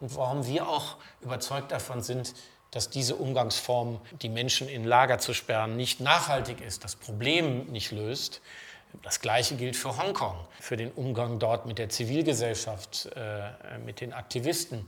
und 0.00 0.14
warum 0.14 0.46
wir 0.46 0.68
auch 0.68 0.96
überzeugt 1.20 1.72
davon 1.72 2.02
sind, 2.02 2.34
dass 2.70 2.90
diese 2.90 3.16
Umgangsform, 3.16 4.00
die 4.22 4.28
Menschen 4.28 4.68
in 4.68 4.84
Lager 4.84 5.18
zu 5.18 5.32
sperren, 5.32 5.76
nicht 5.76 6.00
nachhaltig 6.00 6.60
ist, 6.60 6.84
das 6.84 6.96
Problem 6.96 7.66
nicht 7.66 7.92
löst. 7.92 8.40
Das 9.02 9.20
Gleiche 9.20 9.56
gilt 9.56 9.76
für 9.76 9.96
Hongkong, 9.96 10.36
für 10.60 10.76
den 10.76 10.90
Umgang 10.92 11.38
dort 11.38 11.66
mit 11.66 11.78
der 11.78 11.88
Zivilgesellschaft, 11.88 13.10
äh, 13.14 13.78
mit 13.84 14.00
den 14.00 14.12
Aktivisten. 14.12 14.86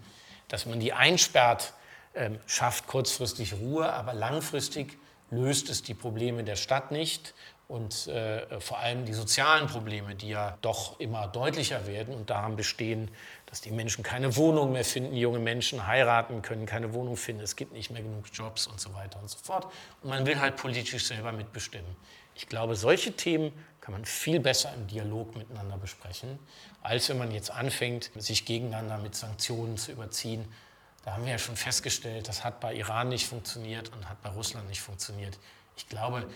Dass 0.48 0.66
man 0.66 0.80
die 0.80 0.92
einsperrt, 0.92 1.74
äh, 2.14 2.30
schafft 2.46 2.86
kurzfristig 2.86 3.54
Ruhe, 3.54 3.92
aber 3.92 4.14
langfristig 4.14 4.98
löst 5.30 5.70
es 5.70 5.82
die 5.82 5.94
Probleme 5.94 6.44
der 6.44 6.56
Stadt 6.56 6.90
nicht 6.90 7.34
und 7.68 8.08
äh, 8.08 8.60
vor 8.60 8.78
allem 8.78 9.04
die 9.04 9.12
sozialen 9.12 9.68
Probleme, 9.68 10.16
die 10.16 10.30
ja 10.30 10.58
doch 10.60 10.98
immer 10.98 11.28
deutlicher 11.28 11.86
werden 11.86 12.14
und 12.14 12.28
daran 12.28 12.56
bestehen, 12.56 13.10
dass 13.50 13.60
die 13.60 13.70
Menschen 13.70 14.02
keine 14.02 14.36
Wohnung 14.36 14.72
mehr 14.72 14.84
finden, 14.84 15.14
junge 15.14 15.38
Menschen 15.38 15.86
heiraten 15.86 16.40
können, 16.40 16.66
keine 16.66 16.94
Wohnung 16.94 17.16
finden, 17.16 17.42
es 17.42 17.56
gibt 17.56 17.72
nicht 17.72 17.90
mehr 17.90 18.02
genug 18.02 18.26
Jobs 18.32 18.66
und 18.66 18.80
so 18.80 18.94
weiter 18.94 19.20
und 19.20 19.28
so 19.28 19.38
fort. 19.42 19.66
Und 20.02 20.10
man 20.10 20.24
will 20.24 20.40
halt 20.40 20.56
politisch 20.56 21.06
selber 21.06 21.32
mitbestimmen. 21.32 21.96
Ich 22.34 22.48
glaube, 22.48 22.76
solche 22.76 23.12
Themen 23.12 23.52
kann 23.80 23.92
man 23.92 24.04
viel 24.04 24.40
besser 24.40 24.72
im 24.74 24.86
Dialog 24.86 25.36
miteinander 25.36 25.76
besprechen, 25.76 26.38
als 26.82 27.08
wenn 27.08 27.18
man 27.18 27.32
jetzt 27.32 27.50
anfängt, 27.50 28.10
sich 28.16 28.44
gegeneinander 28.44 28.98
mit 28.98 29.14
Sanktionen 29.14 29.76
zu 29.76 29.92
überziehen 29.92 30.46
da 31.04 31.12
haben 31.12 31.24
wir 31.24 31.32
ja 31.32 31.38
schon 31.38 31.56
festgestellt, 31.56 32.28
das 32.28 32.44
hat 32.44 32.60
bei 32.60 32.74
Iran 32.74 33.08
nicht 33.08 33.26
funktioniert 33.26 33.90
und 33.92 34.08
hat 34.08 34.20
bei 34.22 34.30
Russland 34.30 34.68
nicht 34.68 34.82
funktioniert. 34.82 35.38
Ich 35.76 35.88
glaube, 35.88 36.28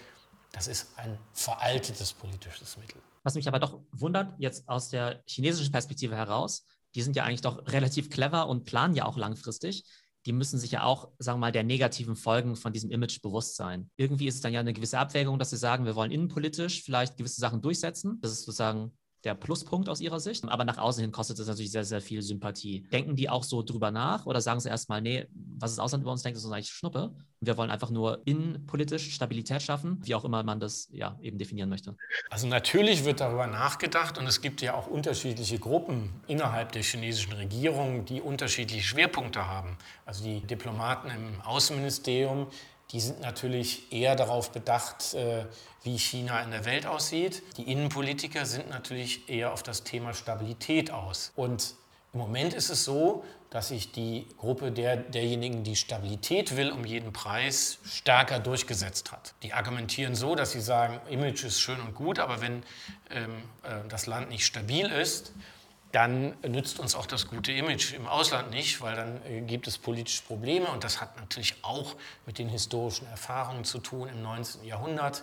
das 0.53 0.69
ist 0.69 0.99
ein 0.99 1.19
veraltetes 1.33 2.13
politisches 2.13 2.77
Mittel. 2.79 3.01
Was 3.25 3.35
mich 3.35 3.47
aber 3.49 3.59
doch 3.59 3.81
wundert, 3.93 4.33
jetzt 4.39 4.69
aus 4.69 4.89
der 4.89 5.23
chinesischen 5.27 5.73
Perspektive 5.73 6.17
heraus, 6.17 6.65
die 6.95 7.03
sind 7.03 7.17
ja 7.17 7.25
eigentlich 7.25 7.41
doch 7.41 7.67
relativ 7.67 8.11
clever 8.11 8.49
und 8.49 8.65
planen 8.65 8.95
ja 8.95 9.05
auch 9.05 9.17
langfristig. 9.17 9.85
Die 10.27 10.33
müssen 10.33 10.59
sich 10.59 10.71
ja 10.71 10.85
auch, 10.85 11.11
sagen 11.19 11.37
wir 11.37 11.47
mal, 11.47 11.53
der 11.53 11.65
negativen 11.65 12.17
Folgen 12.17 12.57
von 12.57 12.73
diesem 12.73 12.91
Image 12.91 13.21
bewusst 13.21 13.57
sein. 13.57 13.91
Irgendwie 13.97 14.27
ist 14.27 14.37
es 14.37 14.41
dann 14.41 14.55
ja 14.55 14.61
eine 14.61 14.73
gewisse 14.73 14.99
Abwägung, 14.99 15.39
dass 15.39 15.51
sie 15.51 15.57
sagen, 15.57 15.85
wir 15.85 15.97
wollen 15.97 16.13
innenpolitisch 16.13 16.83
vielleicht 16.83 17.19
gewisse 17.19 17.41
Sachen 17.41 17.61
durchsetzen. 17.61 18.19
Das 18.23 18.33
ist 18.33 18.45
sozusagen 18.45 18.97
der 19.25 19.35
Pluspunkt 19.35 19.89
aus 19.89 20.01
ihrer 20.01 20.21
Sicht. 20.21 20.45
Aber 20.49 20.65
nach 20.65 20.79
außen 20.79 21.01
hin 21.01 21.13
kostet 21.13 21.39
es 21.39 21.47
natürlich 21.47 21.73
sehr, 21.73 21.85
sehr 21.85 22.01
viel 22.01 22.23
Sympathie. 22.23 22.87
Denken 22.93 23.17
die 23.17 23.29
auch 23.29 23.45
so 23.45 23.63
drüber 23.63 23.91
nach 23.91 24.27
oder 24.27 24.41
sagen 24.41 24.61
sie 24.61 24.69
erstmal, 24.69 25.01
nee, 25.01 25.27
was 25.59 25.73
das 25.73 25.79
Ausland 25.79 26.03
über 26.03 26.13
uns 26.13 26.23
denkt, 26.23 26.39
ist 26.39 26.45
eigentlich 26.47 26.71
Schnuppe. 26.71 27.15
Wir 27.41 27.57
wollen 27.57 27.71
einfach 27.71 27.91
nur 27.91 28.23
innenpolitisch 28.27 29.15
Stabilität 29.15 29.63
schaffen, 29.63 29.99
wie 30.03 30.15
auch 30.15 30.25
immer 30.25 30.43
man 30.43 30.61
das 30.61 30.89
ja 30.91 31.19
eben 31.21 31.39
definieren 31.39 31.69
möchte. 31.69 31.97
Also 32.31 32.47
natürlich 32.47 33.05
wird 33.05 33.21
darüber 33.21 33.47
nachgedacht 33.47 34.19
und 34.19 34.27
es 34.27 34.41
gibt 34.41 34.63
ja 34.63 34.75
auch 34.75 34.87
unterschiedliche 34.87 35.59
Gruppen 35.59 36.11
innerhalb 36.27 36.73
der 36.73 36.83
chinesischen 36.83 37.33
Regierung, 37.35 38.05
die 38.05 38.21
unterschiedliche 38.21 38.83
Schwerpunkte 38.83 39.47
haben. 39.47 39.77
Also 40.07 40.25
die 40.25 40.41
Diplomaten 40.41 41.09
im 41.11 41.41
Außenministerium, 41.43 42.47
die 42.93 43.01
sind 43.01 43.21
natürlich 43.21 43.93
eher 43.93 44.17
darauf 44.17 44.51
bedacht, 44.53 45.15
äh, 45.15 45.47
wie 45.83 45.99
China 45.99 46.41
in 46.43 46.51
der 46.51 46.65
Welt 46.65 46.87
aussieht. 46.87 47.43
Die 47.57 47.71
Innenpolitiker 47.71 48.47
sind 48.47 48.71
natürlich 48.71 49.29
eher 49.29 49.53
auf 49.53 49.63
das 49.63 49.85
Thema 49.85 50.15
Stabilität 50.15 50.91
aus. 50.91 51.33
Und 51.37 51.75
im 52.13 52.21
Moment 52.21 52.55
ist 52.55 52.71
es 52.71 52.85
so, 52.85 53.25
dass 53.51 53.69
sich 53.69 53.93
die 53.93 54.27
Gruppe 54.39 54.73
der, 54.73 54.97
derjenigen, 54.97 55.63
die 55.63 55.77
Stabilität 55.77 56.57
will, 56.57 56.73
um 56.73 56.85
jeden 56.85 57.13
Preis 57.13 57.79
stärker 57.85 58.41
durchgesetzt 58.41 59.13
hat. 59.13 59.35
Die 59.43 59.53
argumentieren 59.53 60.15
so, 60.15 60.35
dass 60.35 60.53
sie 60.53 60.61
sagen, 60.61 61.01
Image 61.09 61.45
ist 61.45 61.61
schön 61.61 61.81
und 61.81 61.95
gut, 61.95 62.19
aber 62.19 62.41
wenn 62.41 62.65
ähm, 63.11 63.43
äh, 63.63 63.89
das 63.89 64.07
Land 64.07 64.29
nicht 64.29 64.45
stabil 64.45 64.87
ist, 64.87 65.33
dann 65.95 66.37
nützt 66.43 66.81
uns 66.81 66.97
auch 66.97 67.07
das 67.07 67.29
gute 67.29 67.53
Image 67.53 67.95
im 67.95 68.09
Ausland 68.09 68.51
nicht, 68.51 68.81
weil 68.81 68.97
dann 68.97 69.21
äh, 69.27 69.41
gibt 69.43 69.69
es 69.69 69.79
politische 69.79 70.23
Probleme 70.23 70.67
und 70.67 70.83
das 70.83 71.01
hat 71.01 71.17
natürlich 71.17 71.55
auch 71.63 71.95
mit 72.27 72.39
den 72.39 72.49
historischen 72.49 73.07
Erfahrungen 73.07 73.65
zu 73.65 73.79
tun 73.79 74.09
im 74.09 74.21
19. 74.23 74.65
Jahrhundert, 74.65 75.23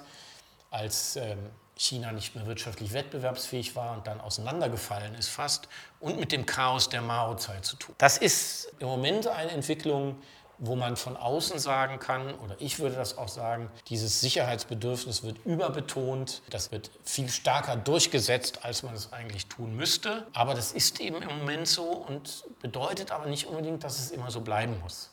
als 0.69 1.17
ähm, 1.17 1.37
China 1.75 2.13
nicht 2.13 2.35
mehr 2.35 2.45
wirtschaftlich 2.45 2.93
wettbewerbsfähig 2.93 3.75
war 3.75 3.97
und 3.97 4.07
dann 4.07 4.21
auseinandergefallen 4.21 5.13
ist 5.15 5.27
fast 5.27 5.67
und 5.99 6.19
mit 6.19 6.31
dem 6.31 6.45
Chaos 6.45 6.87
der 6.87 7.01
Mao-Zeit 7.01 7.65
zu 7.65 7.75
tun. 7.75 7.95
Das 7.97 8.17
ist 8.17 8.71
im 8.79 8.87
Moment 8.87 9.27
eine 9.27 9.51
Entwicklung, 9.51 10.21
wo 10.63 10.75
man 10.75 10.95
von 10.95 11.17
außen 11.17 11.57
sagen 11.57 11.97
kann, 11.97 12.35
oder 12.35 12.55
ich 12.59 12.77
würde 12.77 12.95
das 12.95 13.17
auch 13.17 13.29
sagen, 13.29 13.71
dieses 13.87 14.21
Sicherheitsbedürfnis 14.21 15.23
wird 15.23 15.43
überbetont, 15.43 16.43
das 16.51 16.71
wird 16.71 16.91
viel 17.03 17.29
stärker 17.29 17.75
durchgesetzt, 17.75 18.63
als 18.63 18.83
man 18.83 18.93
es 18.93 19.11
eigentlich 19.11 19.47
tun 19.47 19.75
müsste. 19.75 20.27
Aber 20.33 20.53
das 20.53 20.71
ist 20.71 20.99
eben 20.99 21.23
im 21.23 21.39
Moment 21.39 21.67
so 21.67 21.85
und 21.85 22.43
bedeutet 22.61 23.11
aber 23.11 23.25
nicht 23.25 23.47
unbedingt, 23.47 23.83
dass 23.83 23.97
es 23.97 24.11
immer 24.11 24.29
so 24.29 24.41
bleiben 24.41 24.79
muss. 24.81 25.09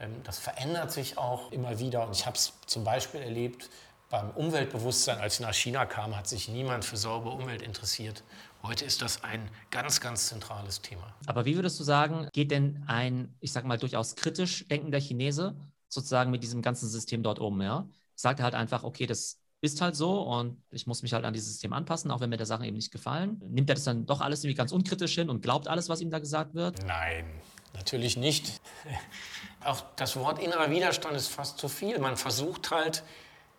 Ähm, 0.00 0.22
das 0.24 0.40
verändert 0.40 0.90
sich 0.90 1.16
auch 1.16 1.52
immer 1.52 1.78
wieder 1.78 2.04
und 2.04 2.16
ich 2.16 2.26
habe 2.26 2.36
es 2.36 2.52
zum 2.66 2.82
Beispiel 2.82 3.20
erlebt, 3.20 3.70
beim 4.08 4.30
Umweltbewusstsein, 4.30 5.20
als 5.20 5.34
ich 5.34 5.40
nach 5.40 5.54
China 5.54 5.86
kam, 5.86 6.16
hat 6.16 6.26
sich 6.26 6.48
niemand 6.48 6.84
für 6.84 6.96
saubere 6.96 7.32
Umwelt 7.32 7.62
interessiert. 7.62 8.24
Heute 8.62 8.84
ist 8.84 9.00
das 9.00 9.24
ein 9.24 9.48
ganz, 9.70 10.00
ganz 10.00 10.28
zentrales 10.28 10.82
Thema. 10.82 11.14
Aber 11.26 11.46
wie 11.46 11.56
würdest 11.56 11.80
du 11.80 11.84
sagen, 11.84 12.28
geht 12.32 12.50
denn 12.50 12.84
ein, 12.86 13.34
ich 13.40 13.52
sag 13.52 13.64
mal, 13.64 13.78
durchaus 13.78 14.16
kritisch 14.16 14.68
denkender 14.68 15.00
Chinese 15.00 15.56
sozusagen 15.88 16.30
mit 16.30 16.42
diesem 16.42 16.60
ganzen 16.60 16.88
System 16.88 17.22
dort 17.22 17.38
um? 17.38 17.62
Ja? 17.62 17.88
Sagt 18.14 18.40
er 18.40 18.44
halt 18.44 18.54
einfach, 18.54 18.84
okay, 18.84 19.06
das 19.06 19.38
ist 19.62 19.80
halt 19.80 19.96
so 19.96 20.22
und 20.22 20.62
ich 20.70 20.86
muss 20.86 21.02
mich 21.02 21.12
halt 21.12 21.24
an 21.24 21.32
dieses 21.32 21.50
System 21.50 21.72
anpassen, 21.72 22.10
auch 22.10 22.20
wenn 22.20 22.30
mir 22.30 22.36
der 22.36 22.46
Sachen 22.46 22.64
eben 22.64 22.76
nicht 22.76 22.92
gefallen. 22.92 23.40
Nimmt 23.48 23.68
er 23.70 23.74
das 23.74 23.84
dann 23.84 24.06
doch 24.06 24.20
alles 24.20 24.44
irgendwie 24.44 24.56
ganz 24.56 24.72
unkritisch 24.72 25.14
hin 25.14 25.30
und 25.30 25.42
glaubt 25.42 25.68
alles, 25.68 25.88
was 25.88 26.00
ihm 26.00 26.10
da 26.10 26.18
gesagt 26.18 26.54
wird? 26.54 26.84
Nein, 26.86 27.26
natürlich 27.74 28.16
nicht. 28.16 28.60
Auch 29.64 29.82
das 29.96 30.16
Wort 30.16 30.38
innerer 30.38 30.70
Widerstand 30.70 31.16
ist 31.16 31.28
fast 31.28 31.58
zu 31.58 31.68
viel. 31.68 31.98
Man 31.98 32.16
versucht 32.16 32.70
halt, 32.70 33.04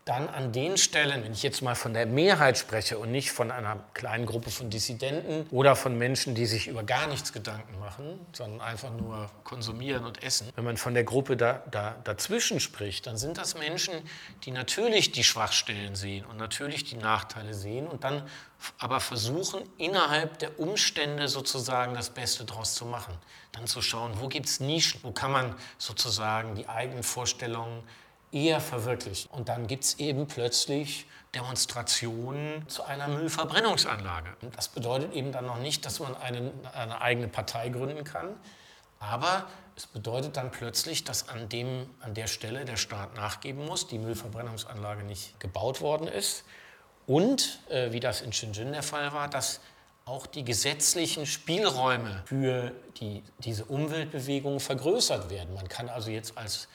dann 0.06 0.28
an 0.30 0.52
den 0.52 0.78
Stellen, 0.78 1.24
wenn 1.24 1.32
ich 1.32 1.44
jetzt 1.44 1.62
mal 1.62 1.76
von 1.76 1.94
der 1.94 2.08
Mehrheit 2.08 2.58
spreche 2.58 2.98
und 2.98 3.12
nicht 3.12 3.32
von 3.32 3.52
einer 3.52 3.78
kleinen 3.94 4.26
Gruppe 4.26 4.50
von 4.50 4.72
Dissidenten 4.72 5.48
oder 5.52 5.76
von 5.76 5.96
Menschen, 5.96 6.34
die 6.34 6.48
sich 6.48 6.68
über 6.68 6.84
gar 6.84 7.06
nichts 7.08 7.34
Gedanken 7.34 7.80
machen, 7.80 8.20
sondern 8.34 8.62
einfach 8.62 8.92
nur 8.92 9.30
konsumieren 9.44 10.04
und 10.06 10.24
essen, 10.24 10.50
wenn 10.56 10.64
man 10.64 10.78
von 10.78 10.96
der 10.96 11.04
Gruppe 11.04 11.38
da, 11.38 11.62
da, 11.70 11.96
dazwischen 12.04 12.60
spricht, 12.60 13.06
dann 13.06 13.18
sind 13.18 13.38
das 13.38 13.56
Menschen, 13.56 13.94
die 14.44 14.52
natürlich 14.52 15.12
die 15.12 15.24
Schwachstellen 15.24 15.96
sehen 15.96 16.26
und 16.26 16.38
natürlich 16.38 16.84
die 16.84 16.98
Nachteile 16.98 17.54
sehen 17.54 17.86
und 17.86 18.04
dann 18.04 18.24
aber 18.80 19.00
versuchen, 19.00 19.62
innerhalb 19.78 20.40
der 20.40 20.60
Umstände 20.60 21.28
sozusagen 21.28 21.94
das 21.94 22.10
Beste 22.10 22.46
daraus 22.46 22.76
zu 22.76 22.86
machen. 22.86 23.14
Dann 23.52 23.68
zu 23.68 23.82
schauen, 23.82 24.14
wo 24.20 24.28
gibt 24.28 24.48
es 24.48 24.60
Nischen, 24.60 25.00
wo 25.04 25.12
kann 25.12 25.32
man 25.32 25.56
sozusagen 25.78 26.56
die 26.56 26.68
eigenen 26.68 27.04
Vorstellungen 27.04 27.84
eher 28.32 28.62
verwirklicht. 28.62 29.30
Und 29.32 29.50
dann 29.50 29.67
gibt 29.67 29.84
es 29.84 30.00
eben 30.00 30.28
plötzlich 30.28 31.06
Demonstrationen 31.36 32.67
zu 32.67 32.84
einer 32.84 33.08
Müllverbrennungsanlage. 33.08 34.30
Das 34.56 34.67
bedeutet 34.67 35.13
eben 35.13 35.32
dann 35.32 35.46
noch 35.46 35.60
nicht, 35.60 35.86
dass 35.86 36.00
man 36.00 36.15
eine, 36.15 36.52
eine 36.74 37.02
eigene 37.02 37.28
Partei 37.28 37.70
gründen 37.70 38.04
kann, 38.04 38.36
aber 39.00 39.48
es 39.76 39.88
bedeutet 39.88 40.38
dann 40.38 40.52
plötzlich, 40.52 41.04
dass 41.04 41.30
an, 41.30 41.50
dem, 41.50 41.89
an 42.02 42.13
der 42.13 42.28
Stelle 42.28 42.65
der 42.65 42.78
Staat 42.78 43.15
nachgeben 43.15 43.65
muss, 43.65 43.88
die 43.88 43.98
Müllverbrennungsanlage 43.98 45.04
nicht 45.04 45.39
gebaut 45.39 45.82
worden 45.82 46.08
ist 46.08 46.44
und, 47.08 47.60
äh, 47.70 47.91
wie 47.91 48.00
das 48.00 48.22
in 48.22 48.34
Shenzhen 48.34 48.74
der 48.74 48.84
Fall 48.84 49.13
war, 49.13 49.28
dass 49.28 49.62
auch 50.06 50.28
die 50.28 50.44
gesetzlichen 50.44 51.26
Spielräume 51.26 52.24
für 52.26 52.72
die, 53.00 53.24
diese 53.39 53.65
Umweltbewegung 53.65 54.60
vergrößert 54.60 55.30
werden. 55.30 55.54
Man 55.54 55.70
kann 55.70 55.89
also 55.89 56.10
jetzt 56.10 56.38
als 56.38 56.67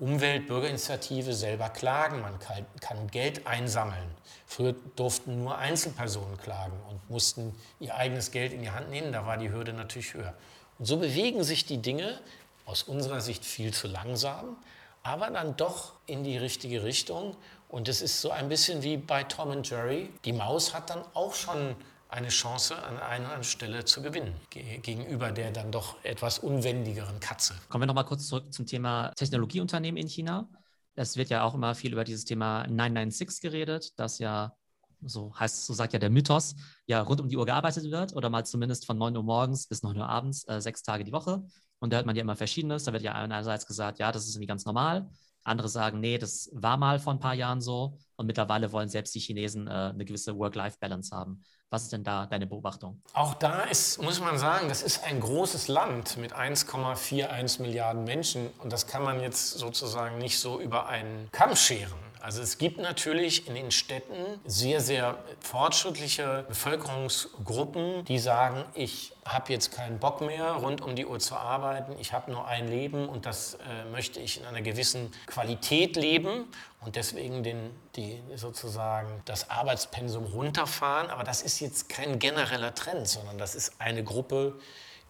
Umweltbürgerinitiative 0.00 1.34
selber 1.34 1.68
klagen, 1.68 2.22
man 2.22 2.38
kann 2.80 3.06
Geld 3.10 3.46
einsammeln. 3.46 4.10
Früher 4.46 4.74
durften 4.96 5.44
nur 5.44 5.58
Einzelpersonen 5.58 6.38
klagen 6.38 6.76
und 6.88 7.10
mussten 7.10 7.54
ihr 7.78 7.94
eigenes 7.94 8.30
Geld 8.30 8.52
in 8.52 8.62
die 8.62 8.70
Hand 8.70 8.90
nehmen, 8.90 9.12
da 9.12 9.26
war 9.26 9.36
die 9.36 9.50
Hürde 9.50 9.74
natürlich 9.74 10.14
höher. 10.14 10.34
Und 10.78 10.86
so 10.86 10.96
bewegen 10.96 11.44
sich 11.44 11.66
die 11.66 11.82
Dinge 11.82 12.18
aus 12.64 12.82
unserer 12.82 13.20
Sicht 13.20 13.44
viel 13.44 13.74
zu 13.74 13.88
langsam, 13.88 14.56
aber 15.02 15.30
dann 15.30 15.56
doch 15.56 15.92
in 16.06 16.24
die 16.24 16.38
richtige 16.38 16.82
Richtung. 16.82 17.36
Und 17.68 17.86
es 17.88 18.00
ist 18.00 18.20
so 18.20 18.30
ein 18.30 18.48
bisschen 18.48 18.82
wie 18.82 18.96
bei 18.96 19.22
Tom 19.24 19.50
und 19.50 19.68
Jerry. 19.68 20.10
Die 20.24 20.32
Maus 20.32 20.74
hat 20.74 20.90
dann 20.90 21.04
auch 21.14 21.34
schon 21.34 21.76
eine 22.10 22.28
Chance 22.28 22.76
an 22.82 22.98
einer 22.98 23.42
Stelle 23.42 23.84
zu 23.84 24.02
gewinnen 24.02 24.34
gegenüber 24.50 25.32
der 25.32 25.52
dann 25.52 25.70
doch 25.70 25.96
etwas 26.04 26.38
unwendigeren 26.38 27.20
Katze. 27.20 27.54
Kommen 27.68 27.82
wir 27.82 27.86
nochmal 27.86 28.04
kurz 28.04 28.26
zurück 28.26 28.52
zum 28.52 28.66
Thema 28.66 29.12
Technologieunternehmen 29.14 30.00
in 30.00 30.08
China. 30.08 30.48
Es 30.94 31.16
wird 31.16 31.30
ja 31.30 31.44
auch 31.44 31.54
immer 31.54 31.74
viel 31.74 31.92
über 31.92 32.04
dieses 32.04 32.24
Thema 32.24 32.66
996 32.66 33.40
geredet, 33.40 33.98
das 33.98 34.18
ja, 34.18 34.54
so 35.02 35.32
heißt, 35.38 35.66
so 35.66 35.72
sagt 35.72 35.92
ja 35.92 35.98
der 35.98 36.10
Mythos, 36.10 36.56
ja 36.86 37.00
rund 37.00 37.20
um 37.20 37.28
die 37.28 37.36
Uhr 37.36 37.46
gearbeitet 37.46 37.90
wird 37.90 38.14
oder 38.14 38.28
mal 38.28 38.44
zumindest 38.44 38.86
von 38.86 38.98
9 38.98 39.16
Uhr 39.16 39.22
morgens 39.22 39.66
bis 39.66 39.82
9 39.82 39.96
Uhr 39.96 40.08
abends, 40.08 40.46
äh, 40.48 40.60
sechs 40.60 40.82
Tage 40.82 41.04
die 41.04 41.12
Woche. 41.12 41.42
Und 41.78 41.92
da 41.92 41.96
hört 41.96 42.06
man 42.06 42.16
ja 42.16 42.22
immer 42.22 42.36
Verschiedenes. 42.36 42.84
Da 42.84 42.92
wird 42.92 43.02
ja 43.02 43.12
einerseits 43.12 43.66
gesagt, 43.66 43.98
ja, 43.98 44.12
das 44.12 44.24
ist 44.26 44.34
irgendwie 44.34 44.46
ganz 44.46 44.66
normal. 44.66 45.08
Andere 45.42 45.68
sagen, 45.68 46.00
nee, 46.00 46.18
das 46.18 46.50
war 46.52 46.76
mal 46.76 46.98
vor 46.98 47.14
ein 47.14 47.18
paar 47.18 47.34
Jahren 47.34 47.62
so 47.62 47.96
und 48.16 48.26
mittlerweile 48.26 48.72
wollen 48.72 48.90
selbst 48.90 49.14
die 49.14 49.20
Chinesen 49.20 49.66
äh, 49.66 49.70
eine 49.70 50.04
gewisse 50.04 50.36
Work-Life-Balance 50.36 51.16
haben. 51.16 51.42
Was 51.72 51.84
ist 51.84 51.92
denn 51.92 52.02
da 52.02 52.26
deine 52.26 52.48
Beobachtung? 52.48 53.00
Auch 53.12 53.34
da 53.34 53.62
ist, 53.62 54.02
muss 54.02 54.20
man 54.20 54.38
sagen, 54.38 54.68
das 54.68 54.82
ist 54.82 55.04
ein 55.04 55.20
großes 55.20 55.68
Land 55.68 56.16
mit 56.16 56.34
1,41 56.34 57.62
Milliarden 57.62 58.02
Menschen 58.02 58.50
und 58.58 58.72
das 58.72 58.88
kann 58.88 59.04
man 59.04 59.20
jetzt 59.20 59.52
sozusagen 59.52 60.18
nicht 60.18 60.40
so 60.40 60.60
über 60.60 60.88
einen 60.88 61.28
Kamm 61.30 61.54
scheren. 61.54 62.09
Also 62.20 62.42
es 62.42 62.58
gibt 62.58 62.78
natürlich 62.78 63.48
in 63.48 63.54
den 63.54 63.70
Städten 63.70 64.40
sehr, 64.44 64.80
sehr 64.80 65.18
fortschrittliche 65.40 66.44
Bevölkerungsgruppen, 66.48 68.04
die 68.04 68.18
sagen, 68.18 68.64
ich 68.74 69.12
habe 69.24 69.52
jetzt 69.52 69.72
keinen 69.72 69.98
Bock 69.98 70.20
mehr, 70.20 70.52
rund 70.52 70.82
um 70.82 70.94
die 70.94 71.06
Uhr 71.06 71.18
zu 71.18 71.34
arbeiten, 71.34 71.96
ich 71.98 72.12
habe 72.12 72.30
nur 72.30 72.46
ein 72.46 72.68
Leben 72.68 73.08
und 73.08 73.24
das 73.24 73.54
äh, 73.54 73.84
möchte 73.90 74.20
ich 74.20 74.38
in 74.38 74.46
einer 74.46 74.60
gewissen 74.60 75.10
Qualität 75.26 75.96
leben 75.96 76.44
und 76.80 76.96
deswegen 76.96 77.42
den, 77.42 77.70
die, 77.96 78.20
sozusagen 78.36 79.22
das 79.24 79.48
Arbeitspensum 79.48 80.24
runterfahren. 80.24 81.10
Aber 81.10 81.24
das 81.24 81.40
ist 81.40 81.60
jetzt 81.60 81.88
kein 81.88 82.18
genereller 82.18 82.74
Trend, 82.74 83.08
sondern 83.08 83.38
das 83.38 83.54
ist 83.54 83.74
eine 83.78 84.04
Gruppe 84.04 84.58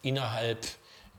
innerhalb 0.02 0.66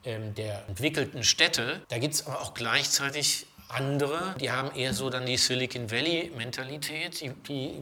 ähm, 0.03 0.33
der 0.35 0.67
entwickelten 0.67 1.23
Städte. 1.23 1.81
Da 1.89 1.99
gibt 1.99 2.15
es 2.15 2.25
aber 2.25 2.41
auch 2.41 2.53
gleichzeitig 2.53 3.45
andere, 3.73 4.35
die 4.39 4.51
haben 4.51 4.71
eher 4.75 4.93
so 4.93 5.09
dann 5.09 5.25
die 5.25 5.37
Silicon 5.37 5.89
Valley-Mentalität, 5.91 7.21
die, 7.21 7.29
die 7.29 7.67
äh, 7.67 7.81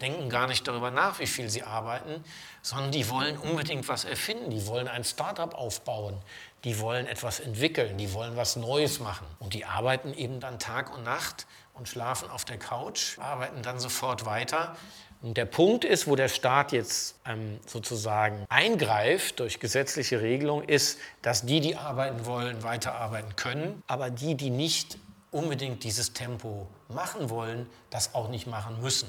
denken 0.00 0.28
gar 0.28 0.46
nicht 0.46 0.66
darüber 0.66 0.90
nach, 0.90 1.18
wie 1.18 1.26
viel 1.26 1.48
sie 1.48 1.62
arbeiten, 1.62 2.24
sondern 2.62 2.90
die 2.90 3.08
wollen 3.08 3.36
unbedingt 3.38 3.88
was 3.88 4.04
erfinden, 4.04 4.50
die 4.50 4.66
wollen 4.66 4.88
ein 4.88 5.04
Startup 5.04 5.54
aufbauen, 5.54 6.18
die 6.64 6.78
wollen 6.80 7.06
etwas 7.06 7.40
entwickeln, 7.40 7.96
die 7.96 8.12
wollen 8.12 8.36
was 8.36 8.56
Neues 8.56 8.98
machen. 9.00 9.26
Und 9.38 9.54
die 9.54 9.64
arbeiten 9.64 10.12
eben 10.14 10.40
dann 10.40 10.58
Tag 10.58 10.94
und 10.94 11.04
Nacht 11.04 11.46
und 11.74 11.88
schlafen 11.88 12.30
auf 12.30 12.44
der 12.44 12.58
Couch, 12.58 13.18
arbeiten 13.18 13.62
dann 13.62 13.78
sofort 13.78 14.26
weiter. 14.26 14.76
Und 15.22 15.36
der 15.36 15.46
Punkt 15.46 15.84
ist, 15.84 16.06
wo 16.06 16.14
der 16.14 16.28
Staat 16.28 16.72
jetzt 16.72 17.16
ähm, 17.26 17.58
sozusagen 17.66 18.44
eingreift 18.48 19.40
durch 19.40 19.60
gesetzliche 19.60 20.20
Regelung, 20.20 20.62
ist, 20.62 20.98
dass 21.22 21.46
die, 21.46 21.60
die 21.60 21.76
arbeiten 21.76 22.26
wollen, 22.26 22.62
weiterarbeiten 22.62 23.34
können, 23.36 23.82
aber 23.86 24.10
die, 24.10 24.34
die 24.34 24.50
nicht 24.50 24.98
unbedingt 25.36 25.84
dieses 25.84 26.14
Tempo 26.14 26.66
machen 26.88 27.28
wollen, 27.28 27.68
das 27.90 28.14
auch 28.14 28.28
nicht 28.30 28.46
machen 28.46 28.80
müssen. 28.80 29.08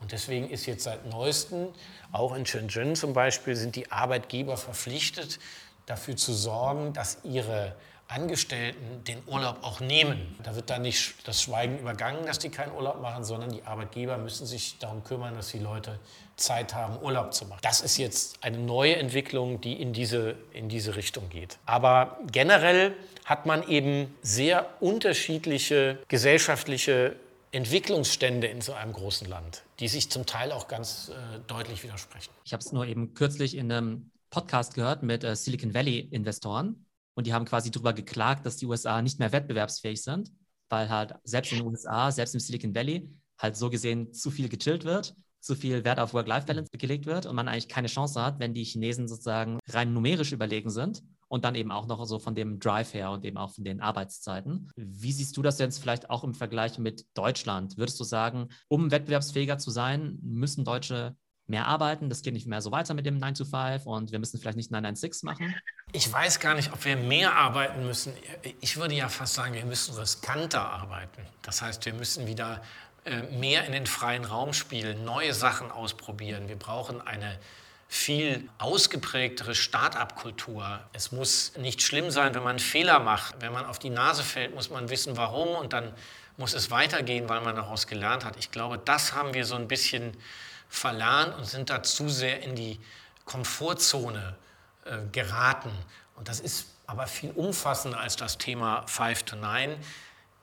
Und 0.00 0.10
deswegen 0.10 0.50
ist 0.50 0.66
jetzt 0.66 0.82
seit 0.82 1.06
neuestem, 1.06 1.68
auch 2.10 2.34
in 2.34 2.44
Shenzhen 2.44 2.96
zum 2.96 3.12
Beispiel, 3.12 3.54
sind 3.54 3.76
die 3.76 3.92
Arbeitgeber 3.92 4.56
verpflichtet, 4.56 5.38
dafür 5.86 6.16
zu 6.16 6.32
sorgen, 6.32 6.92
dass 6.92 7.18
ihre 7.22 7.76
Angestellten 8.08 9.04
den 9.04 9.22
Urlaub 9.26 9.58
auch 9.62 9.80
nehmen. 9.80 10.36
Da 10.42 10.54
wird 10.54 10.68
dann 10.68 10.82
nicht 10.82 11.26
das 11.26 11.42
Schweigen 11.42 11.78
übergangen, 11.78 12.26
dass 12.26 12.38
die 12.38 12.50
keinen 12.50 12.72
Urlaub 12.72 13.00
machen, 13.00 13.24
sondern 13.24 13.50
die 13.50 13.62
Arbeitgeber 13.62 14.18
müssen 14.18 14.44
sich 14.44 14.78
darum 14.78 15.02
kümmern, 15.04 15.34
dass 15.34 15.48
die 15.48 15.60
Leute 15.60 15.98
Zeit 16.36 16.74
haben, 16.74 17.00
Urlaub 17.00 17.32
zu 17.32 17.46
machen. 17.46 17.60
Das 17.62 17.80
ist 17.80 17.96
jetzt 17.96 18.42
eine 18.42 18.58
neue 18.58 18.96
Entwicklung, 18.96 19.60
die 19.60 19.80
in 19.80 19.92
diese, 19.92 20.34
in 20.52 20.68
diese 20.68 20.96
Richtung 20.96 21.28
geht. 21.30 21.58
Aber 21.64 22.18
generell 22.30 22.96
hat 23.24 23.46
man 23.46 23.66
eben 23.68 24.14
sehr 24.22 24.68
unterschiedliche 24.80 25.98
gesellschaftliche 26.08 27.16
Entwicklungsstände 27.52 28.46
in 28.46 28.60
so 28.62 28.72
einem 28.72 28.92
großen 28.92 29.28
Land, 29.28 29.62
die 29.78 29.88
sich 29.88 30.10
zum 30.10 30.26
Teil 30.26 30.52
auch 30.52 30.68
ganz 30.68 31.10
äh, 31.10 31.38
deutlich 31.46 31.82
widersprechen. 31.82 32.32
Ich 32.44 32.52
habe 32.52 32.62
es 32.62 32.72
nur 32.72 32.86
eben 32.86 33.14
kürzlich 33.14 33.56
in 33.56 33.70
einem 33.70 34.10
Podcast 34.30 34.74
gehört 34.74 35.02
mit 35.02 35.22
äh, 35.22 35.36
Silicon 35.36 35.74
Valley-Investoren 35.74 36.86
und 37.14 37.26
die 37.26 37.34
haben 37.34 37.44
quasi 37.44 37.70
darüber 37.70 37.92
geklagt, 37.92 38.46
dass 38.46 38.56
die 38.56 38.66
USA 38.66 39.02
nicht 39.02 39.18
mehr 39.18 39.32
wettbewerbsfähig 39.32 40.02
sind, 40.02 40.32
weil 40.70 40.88
halt 40.88 41.14
selbst 41.24 41.52
in 41.52 41.58
den 41.58 41.66
USA, 41.66 42.10
selbst 42.10 42.34
im 42.34 42.40
Silicon 42.40 42.74
Valley, 42.74 43.10
halt 43.38 43.56
so 43.56 43.68
gesehen 43.68 44.14
zu 44.14 44.30
viel 44.30 44.48
gechillt 44.48 44.84
wird, 44.84 45.14
zu 45.40 45.54
viel 45.54 45.84
Wert 45.84 46.00
auf 46.00 46.14
Work-Life-Balance 46.14 46.70
gelegt 46.78 47.04
wird 47.04 47.26
und 47.26 47.36
man 47.36 47.48
eigentlich 47.48 47.68
keine 47.68 47.88
Chance 47.88 48.22
hat, 48.22 48.38
wenn 48.38 48.54
die 48.54 48.64
Chinesen 48.64 49.08
sozusagen 49.08 49.58
rein 49.68 49.92
numerisch 49.92 50.32
überlegen 50.32 50.70
sind 50.70 51.02
und 51.32 51.46
dann 51.46 51.54
eben 51.54 51.72
auch 51.72 51.86
noch 51.86 52.04
so 52.04 52.18
von 52.18 52.34
dem 52.34 52.60
Drive 52.60 52.92
her 52.92 53.10
und 53.10 53.24
eben 53.24 53.38
auch 53.38 53.54
von 53.54 53.64
den 53.64 53.80
Arbeitszeiten. 53.80 54.70
Wie 54.76 55.12
siehst 55.12 55.34
du 55.34 55.40
das 55.40 55.58
jetzt 55.58 55.78
vielleicht 55.78 56.10
auch 56.10 56.24
im 56.24 56.34
Vergleich 56.34 56.78
mit 56.78 57.06
Deutschland? 57.14 57.78
Würdest 57.78 57.98
du 57.98 58.04
sagen, 58.04 58.50
um 58.68 58.90
wettbewerbsfähiger 58.90 59.56
zu 59.56 59.70
sein, 59.70 60.18
müssen 60.20 60.62
Deutsche 60.62 61.16
mehr 61.46 61.66
arbeiten, 61.66 62.10
das 62.10 62.20
geht 62.20 62.34
nicht 62.34 62.46
mehr 62.46 62.60
so 62.60 62.70
weiter 62.70 62.92
mit 62.92 63.06
dem 63.06 63.18
9 63.18 63.32
to 63.32 63.44
5 63.46 63.86
und 63.86 64.12
wir 64.12 64.18
müssen 64.18 64.38
vielleicht 64.38 64.58
nicht 64.58 64.70
996 64.70 65.22
machen? 65.22 65.54
Ich 65.92 66.12
weiß 66.12 66.38
gar 66.38 66.54
nicht, 66.54 66.70
ob 66.70 66.84
wir 66.84 66.96
mehr 66.96 67.34
arbeiten 67.34 67.86
müssen. 67.86 68.12
Ich 68.60 68.76
würde 68.76 68.94
ja 68.94 69.08
fast 69.08 69.32
sagen, 69.32 69.54
wir 69.54 69.64
müssen 69.64 69.94
riskanter 69.94 70.60
arbeiten. 70.60 71.22
Das 71.40 71.62
heißt, 71.62 71.86
wir 71.86 71.94
müssen 71.94 72.26
wieder 72.26 72.60
äh, 73.06 73.22
mehr 73.38 73.64
in 73.64 73.72
den 73.72 73.86
freien 73.86 74.26
Raum 74.26 74.52
spielen, 74.52 75.06
neue 75.06 75.32
Sachen 75.32 75.70
ausprobieren. 75.70 76.48
Wir 76.48 76.56
brauchen 76.56 77.00
eine 77.00 77.38
viel 77.92 78.48
ausgeprägtere 78.56 79.54
Start-up-Kultur. 79.54 80.80
Es 80.94 81.12
muss 81.12 81.52
nicht 81.58 81.82
schlimm 81.82 82.10
sein, 82.10 82.34
wenn 82.34 82.42
man 82.42 82.52
einen 82.52 82.58
Fehler 82.58 83.00
macht. 83.00 83.34
Wenn 83.40 83.52
man 83.52 83.66
auf 83.66 83.78
die 83.78 83.90
Nase 83.90 84.22
fällt, 84.22 84.54
muss 84.54 84.70
man 84.70 84.88
wissen, 84.88 85.18
warum 85.18 85.48
und 85.48 85.74
dann 85.74 85.92
muss 86.38 86.54
es 86.54 86.70
weitergehen, 86.70 87.28
weil 87.28 87.42
man 87.42 87.54
daraus 87.54 87.86
gelernt 87.86 88.24
hat. 88.24 88.38
Ich 88.38 88.50
glaube, 88.50 88.78
das 88.78 89.12
haben 89.12 89.34
wir 89.34 89.44
so 89.44 89.56
ein 89.56 89.68
bisschen 89.68 90.16
verlernt 90.70 91.36
und 91.36 91.44
sind 91.44 91.68
da 91.68 91.82
zu 91.82 92.08
sehr 92.08 92.42
in 92.42 92.56
die 92.56 92.80
Komfortzone 93.26 94.36
äh, 94.86 94.96
geraten. 95.12 95.70
Und 96.16 96.30
das 96.30 96.40
ist 96.40 96.68
aber 96.86 97.06
viel 97.06 97.32
umfassender 97.32 98.00
als 98.00 98.16
das 98.16 98.38
Thema 98.38 98.86
5 98.86 99.22
to 99.24 99.36
9, 99.36 99.76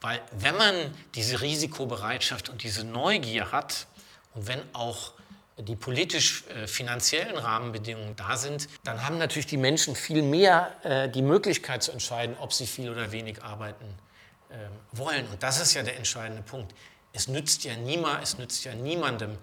weil 0.02 0.22
wenn 0.34 0.56
man 0.56 0.76
diese 1.16 1.42
Risikobereitschaft 1.42 2.50
und 2.50 2.62
diese 2.62 2.84
Neugier 2.84 3.52
hat 3.52 3.88
und 4.36 4.46
wenn 4.46 4.62
auch 4.74 5.14
die 5.62 5.76
politisch-finanziellen 5.76 7.36
äh, 7.36 7.39
Rahmenbedingungen 7.39 8.15
da 8.15 8.38
sind, 8.38 8.67
dann 8.84 9.06
haben 9.06 9.17
natürlich 9.17 9.48
die 9.48 9.58
Menschen 9.58 9.95
viel 9.95 10.22
mehr 10.22 10.72
äh, 10.84 11.10
die 11.10 11.22
Möglichkeit 11.22 11.84
zu 11.84 11.91
entscheiden, 11.91 12.36
ob 12.39 12.54
sie 12.54 12.65
viel 12.65 12.89
oder 12.89 13.12
wenig 13.12 13.43
arbeiten 13.43 13.86
äh, 14.50 14.56
wollen. 14.91 15.28
Und 15.28 15.43
das 15.43 15.60
ist 15.60 15.74
ja 15.74 15.84
der 15.84 15.98
entscheidende 15.98 16.43
Punkt. 16.43 16.74
Es 17.12 17.28
nützt 17.28 17.63
ja 17.63 17.76
niemand, 17.76 18.24
es 18.24 18.38
nützt 18.38 18.63
ja 18.63 18.74
niemandem, 18.74 19.38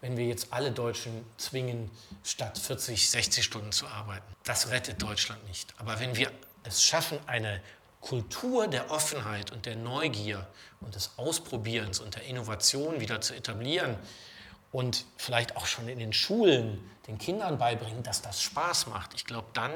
wenn 0.00 0.16
wir 0.16 0.26
jetzt 0.26 0.52
alle 0.52 0.72
Deutschen 0.72 1.24
zwingen, 1.36 1.90
statt 2.24 2.58
40, 2.58 3.10
60 3.10 3.44
Stunden 3.44 3.72
zu 3.72 3.86
arbeiten. 3.86 4.24
Das 4.44 4.70
rettet 4.70 5.00
Deutschland 5.00 5.46
nicht. 5.46 5.72
Aber 5.78 6.00
wenn 6.00 6.16
wir 6.16 6.30
es 6.64 6.82
schaffen, 6.82 7.18
eine 7.26 7.62
Kultur 8.00 8.66
der 8.66 8.90
Offenheit 8.90 9.52
und 9.52 9.64
der 9.64 9.76
Neugier 9.76 10.48
und 10.80 10.96
des 10.96 11.12
Ausprobierens 11.16 12.00
und 12.00 12.16
der 12.16 12.24
Innovation 12.24 13.00
wieder 13.00 13.20
zu 13.20 13.34
etablieren 13.34 13.96
und 14.72 15.04
vielleicht 15.16 15.56
auch 15.56 15.66
schon 15.66 15.88
in 15.88 15.98
den 15.98 16.12
Schulen 16.12 16.90
den 17.06 17.18
Kindern 17.18 17.58
beibringen, 17.58 18.02
dass 18.02 18.22
das 18.22 18.42
Spaß 18.42 18.86
macht, 18.88 19.14
ich 19.14 19.24
glaube, 19.24 19.48
dann 19.52 19.72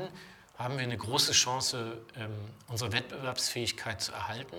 haben 0.59 0.77
wir 0.77 0.85
eine 0.85 0.97
große 0.97 1.33
Chance, 1.33 1.99
ähm, 2.17 2.33
unsere 2.69 2.93
Wettbewerbsfähigkeit 2.93 4.01
zu 4.01 4.13
erhalten. 4.13 4.57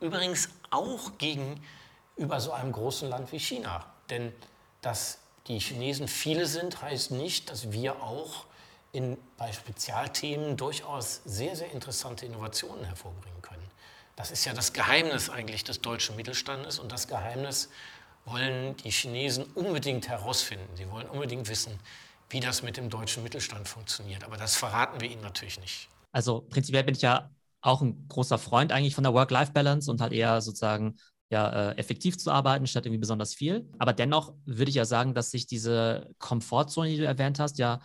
Übrigens 0.00 0.48
auch 0.70 1.18
gegenüber 1.18 2.40
so 2.40 2.52
einem 2.52 2.72
großen 2.72 3.08
Land 3.08 3.30
wie 3.32 3.38
China. 3.38 3.84
Denn 4.08 4.32
dass 4.80 5.18
die 5.46 5.58
Chinesen 5.58 6.08
viele 6.08 6.46
sind, 6.46 6.80
heißt 6.80 7.10
nicht, 7.10 7.50
dass 7.50 7.72
wir 7.72 8.02
auch 8.02 8.46
in, 8.92 9.18
bei 9.36 9.52
Spezialthemen 9.52 10.56
durchaus 10.56 11.20
sehr, 11.24 11.56
sehr 11.56 11.70
interessante 11.72 12.24
Innovationen 12.24 12.84
hervorbringen 12.84 13.42
können. 13.42 13.68
Das 14.16 14.30
ist 14.30 14.44
ja 14.44 14.54
das 14.54 14.72
Geheimnis 14.72 15.30
eigentlich 15.30 15.62
des 15.62 15.80
deutschen 15.80 16.16
Mittelstandes 16.16 16.78
und 16.78 16.90
das 16.90 17.06
Geheimnis 17.06 17.68
wollen 18.30 18.76
die 18.76 18.90
Chinesen 18.90 19.44
unbedingt 19.54 20.08
herausfinden. 20.08 20.68
Sie 20.76 20.90
wollen 20.90 21.08
unbedingt 21.08 21.48
wissen, 21.48 21.72
wie 22.30 22.40
das 22.40 22.62
mit 22.62 22.76
dem 22.76 22.90
deutschen 22.90 23.22
Mittelstand 23.22 23.68
funktioniert. 23.68 24.24
Aber 24.24 24.36
das 24.36 24.56
verraten 24.56 25.00
wir 25.00 25.10
ihnen 25.10 25.22
natürlich 25.22 25.60
nicht. 25.60 25.88
Also 26.12 26.40
prinzipiell 26.40 26.84
bin 26.84 26.94
ich 26.94 27.02
ja 27.02 27.30
auch 27.60 27.82
ein 27.82 28.06
großer 28.08 28.38
Freund 28.38 28.72
eigentlich 28.72 28.94
von 28.94 29.04
der 29.04 29.14
Work-Life-Balance 29.14 29.90
und 29.90 30.00
halt 30.00 30.12
eher 30.12 30.40
sozusagen 30.40 30.96
ja, 31.30 31.70
äh, 31.70 31.76
effektiv 31.76 32.16
zu 32.16 32.30
arbeiten, 32.30 32.66
statt 32.66 32.86
irgendwie 32.86 33.00
besonders 33.00 33.34
viel. 33.34 33.68
Aber 33.78 33.92
dennoch 33.92 34.34
würde 34.46 34.70
ich 34.70 34.76
ja 34.76 34.84
sagen, 34.84 35.14
dass 35.14 35.30
sich 35.30 35.46
diese 35.46 36.10
Komfortzone, 36.18 36.90
die 36.90 36.96
du 36.96 37.04
erwähnt 37.04 37.38
hast, 37.38 37.58
ja 37.58 37.80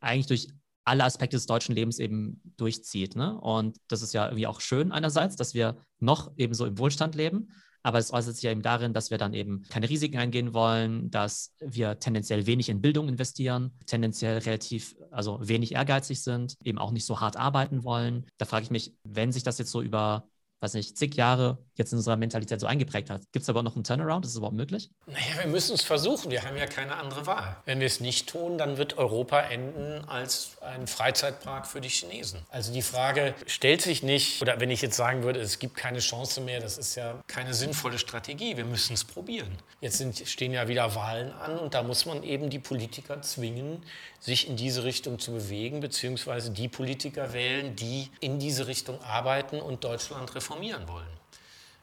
eigentlich 0.00 0.26
durch 0.26 0.48
alle 0.84 1.04
Aspekte 1.04 1.36
des 1.36 1.46
deutschen 1.46 1.74
Lebens 1.74 1.98
eben 1.98 2.42
durchzieht. 2.56 3.16
Ne? 3.16 3.40
Und 3.40 3.78
das 3.88 4.02
ist 4.02 4.12
ja 4.12 4.26
irgendwie 4.26 4.46
auch 4.46 4.60
schön 4.60 4.92
einerseits, 4.92 5.36
dass 5.36 5.54
wir 5.54 5.76
noch 5.98 6.32
eben 6.36 6.52
so 6.52 6.66
im 6.66 6.78
Wohlstand 6.78 7.14
leben. 7.14 7.48
Aber 7.84 7.98
es 7.98 8.12
äußert 8.12 8.34
sich 8.34 8.44
ja 8.44 8.50
eben 8.50 8.62
darin, 8.62 8.94
dass 8.94 9.10
wir 9.10 9.18
dann 9.18 9.34
eben 9.34 9.62
keine 9.68 9.90
Risiken 9.90 10.16
eingehen 10.16 10.54
wollen, 10.54 11.10
dass 11.10 11.52
wir 11.60 11.98
tendenziell 11.98 12.46
wenig 12.46 12.70
in 12.70 12.80
Bildung 12.80 13.08
investieren, 13.08 13.72
tendenziell 13.86 14.38
relativ, 14.38 14.96
also 15.10 15.38
wenig 15.42 15.74
ehrgeizig 15.74 16.22
sind, 16.22 16.56
eben 16.64 16.78
auch 16.78 16.92
nicht 16.92 17.04
so 17.04 17.20
hart 17.20 17.36
arbeiten 17.36 17.84
wollen. 17.84 18.24
Da 18.38 18.46
frage 18.46 18.64
ich 18.64 18.70
mich, 18.70 18.94
wenn 19.04 19.32
sich 19.32 19.42
das 19.42 19.58
jetzt 19.58 19.70
so 19.70 19.82
über 19.82 20.26
weiß 20.64 20.74
nicht, 20.74 20.96
zig 20.96 21.14
Jahre 21.14 21.58
jetzt 21.74 21.92
in 21.92 21.98
unserer 21.98 22.16
Mentalität 22.16 22.60
so 22.60 22.66
eingeprägt 22.66 23.10
hat. 23.10 23.20
Gibt 23.32 23.42
es 23.42 23.48
aber 23.48 23.62
noch 23.62 23.74
einen 23.74 23.84
Turnaround? 23.84 24.24
Ist 24.24 24.32
es 24.32 24.38
überhaupt 24.38 24.56
möglich? 24.56 24.90
Naja, 25.06 25.42
wir 25.42 25.46
müssen 25.46 25.74
es 25.74 25.82
versuchen. 25.82 26.30
Wir 26.30 26.42
haben 26.42 26.56
ja 26.56 26.66
keine 26.66 26.96
andere 26.96 27.26
Wahl. 27.26 27.56
Wenn 27.66 27.80
wir 27.80 27.86
es 27.86 28.00
nicht 28.00 28.28
tun, 28.28 28.58
dann 28.58 28.78
wird 28.78 28.96
Europa 28.96 29.40
enden 29.40 30.04
als 30.06 30.56
ein 30.62 30.86
Freizeitpark 30.86 31.66
für 31.66 31.80
die 31.80 31.88
Chinesen. 31.88 32.40
Also 32.48 32.72
die 32.72 32.82
Frage 32.82 33.34
stellt 33.46 33.82
sich 33.82 34.02
nicht, 34.02 34.40
oder 34.40 34.58
wenn 34.60 34.70
ich 34.70 34.80
jetzt 34.82 34.96
sagen 34.96 35.22
würde, 35.22 35.40
es 35.40 35.58
gibt 35.58 35.76
keine 35.76 35.98
Chance 35.98 36.40
mehr, 36.40 36.60
das 36.60 36.78
ist 36.78 36.94
ja 36.94 37.22
keine 37.26 37.52
sinnvolle 37.52 37.98
Strategie. 37.98 38.56
Wir 38.56 38.64
müssen 38.64 38.94
es 38.94 39.04
probieren. 39.04 39.58
Jetzt 39.80 39.98
sind, 39.98 40.26
stehen 40.26 40.52
ja 40.52 40.66
wieder 40.68 40.94
Wahlen 40.94 41.32
an 41.32 41.58
und 41.58 41.74
da 41.74 41.82
muss 41.82 42.06
man 42.06 42.22
eben 42.22 42.48
die 42.48 42.58
Politiker 42.58 43.20
zwingen, 43.20 43.82
sich 44.24 44.48
in 44.48 44.56
diese 44.56 44.84
Richtung 44.84 45.18
zu 45.18 45.32
bewegen, 45.32 45.80
beziehungsweise 45.80 46.50
die 46.50 46.68
Politiker 46.68 47.34
wählen, 47.34 47.76
die 47.76 48.10
in 48.20 48.38
diese 48.38 48.66
Richtung 48.66 49.02
arbeiten 49.02 49.60
und 49.60 49.84
Deutschland 49.84 50.34
reformieren 50.34 50.88
wollen. 50.88 51.06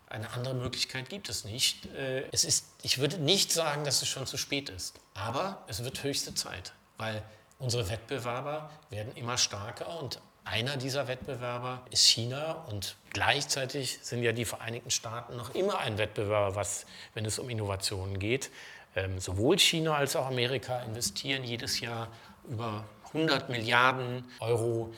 Eine 0.10 0.32
andere 0.32 0.56
Möglichkeit 0.56 1.08
gibt 1.08 1.30
es 1.30 1.46
nicht. 1.46 1.86
Äh, 1.94 2.24
es 2.32 2.44
ist, 2.44 2.66
ich 2.82 2.98
würde 2.98 3.20
nicht 3.20 3.52
sagen, 3.52 3.84
dass 3.84 4.02
es 4.02 4.08
schon 4.08 4.26
zu 4.26 4.38
spät 4.38 4.70
ist, 4.70 4.96
aber 5.14 5.64
es 5.68 5.84
wird 5.84 6.02
höchste 6.04 6.34
Zeit, 6.34 6.74
weil 6.98 7.22
unsere 7.60 7.88
Wettbewerber 7.90 8.72
werden 8.90 9.16
immer 9.16 9.38
stärker 9.38 10.00
und 10.00 10.20
einer 10.44 10.78
dieser 10.78 11.08
Wettbewerber 11.08 11.86
ist 11.92 12.08
China 12.08 12.54
und 12.72 12.96
gleichzeitig 13.12 14.00
sind 14.02 14.24
ja 14.24 14.32
die 14.32 14.46
Vereinigten 14.46 14.90
Staaten 14.90 15.38
noch 15.38 15.54
immer 15.54 15.78
ein 15.78 16.00
Wettbewerber, 16.00 16.56
was, 16.56 16.88
wenn 17.14 17.24
es 17.26 17.38
um 17.38 17.52
Innovationen 17.52 18.18
geht. 18.18 18.50
Ähm, 18.96 19.20
sowohl 19.20 19.60
China 19.60 19.96
als 19.96 20.16
auch 20.16 20.26
Amerika 20.26 20.82
investieren 20.82 21.44
jedes 21.44 21.80
Jahr 21.80 22.08
über 22.50 22.86
100 23.14 23.50
Milliarden 23.50 24.24
Euro 24.40 24.94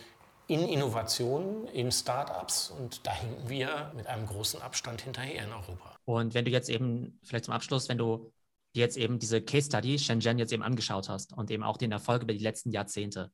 in 0.47 0.67
Innovationen, 0.67 1.67
in 1.67 1.91
Startups 1.91 2.69
und 2.69 3.05
da 3.07 3.13
hinken 3.13 3.49
wir 3.49 3.91
mit 3.95 4.07
einem 4.07 4.25
großen 4.27 4.61
Abstand 4.61 5.01
hinterher 5.01 5.45
in 5.45 5.51
Europa. 5.51 5.95
Und 6.05 6.33
wenn 6.33 6.45
du 6.45 6.51
jetzt 6.51 6.69
eben, 6.69 7.19
vielleicht 7.23 7.45
zum 7.45 7.53
Abschluss, 7.53 7.87
wenn 7.89 7.97
du 7.97 8.31
dir 8.75 8.81
jetzt 8.81 8.97
eben 8.97 9.19
diese 9.19 9.41
Case 9.41 9.67
Study 9.67 9.97
Shenzhen 9.97 10.37
jetzt 10.37 10.51
eben 10.51 10.63
angeschaut 10.63 11.07
hast 11.09 11.33
und 11.33 11.49
eben 11.49 11.63
auch 11.63 11.77
den 11.77 11.91
Erfolg 11.91 12.23
über 12.23 12.33
die 12.33 12.43
letzten 12.43 12.71
Jahrzehnte, 12.71 13.31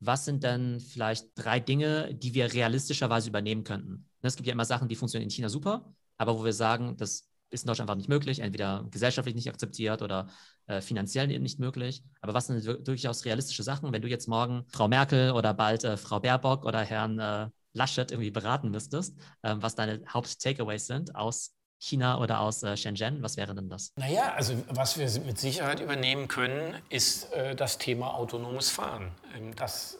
was 0.00 0.24
sind 0.24 0.44
denn 0.44 0.80
vielleicht 0.80 1.28
drei 1.34 1.60
Dinge, 1.60 2.14
die 2.14 2.34
wir 2.34 2.52
realistischerweise 2.52 3.28
übernehmen 3.28 3.64
könnten? 3.64 4.08
Es 4.22 4.36
gibt 4.36 4.46
ja 4.46 4.52
immer 4.52 4.64
Sachen, 4.64 4.88
die 4.88 4.96
funktionieren 4.96 5.28
in 5.28 5.34
China 5.34 5.48
super, 5.48 5.92
aber 6.18 6.38
wo 6.38 6.44
wir 6.44 6.52
sagen, 6.52 6.96
das 6.96 7.29
ist 7.50 7.64
in 7.64 7.66
Deutschland 7.66 7.90
einfach 7.90 7.98
nicht 7.98 8.08
möglich, 8.08 8.40
entweder 8.40 8.86
gesellschaftlich 8.90 9.34
nicht 9.34 9.48
akzeptiert 9.48 10.02
oder 10.02 10.28
äh, 10.66 10.80
finanziell 10.80 11.26
nicht 11.26 11.58
möglich. 11.58 12.02
Aber 12.20 12.34
was 12.34 12.46
sind 12.46 12.64
durchaus 12.86 13.24
realistische 13.24 13.62
Sachen, 13.62 13.92
wenn 13.92 14.02
du 14.02 14.08
jetzt 14.08 14.28
morgen 14.28 14.64
Frau 14.68 14.88
Merkel 14.88 15.32
oder 15.32 15.52
bald 15.54 15.84
äh, 15.84 15.96
Frau 15.96 16.20
Baerbock 16.20 16.64
oder 16.64 16.80
Herrn 16.80 17.18
äh, 17.18 17.48
Laschet 17.72 18.10
irgendwie 18.10 18.30
beraten 18.30 18.70
müsstest, 18.70 19.16
ähm, 19.42 19.62
was 19.62 19.74
deine 19.74 20.02
Haupt-Takeaways 20.12 20.86
sind 20.86 21.14
aus 21.14 21.54
China 21.78 22.20
oder 22.20 22.40
aus 22.40 22.62
äh, 22.62 22.76
Shenzhen? 22.76 23.22
Was 23.22 23.36
wäre 23.36 23.54
denn 23.54 23.68
das? 23.68 23.92
Naja, 23.96 24.34
also 24.34 24.54
was 24.68 24.98
wir 24.98 25.08
mit 25.24 25.38
Sicherheit 25.38 25.80
übernehmen 25.80 26.28
können, 26.28 26.74
ist 26.88 27.32
äh, 27.32 27.56
das 27.56 27.78
Thema 27.78 28.14
autonomes 28.14 28.70
Fahren. 28.70 29.12
Ähm, 29.36 29.56
das 29.56 29.98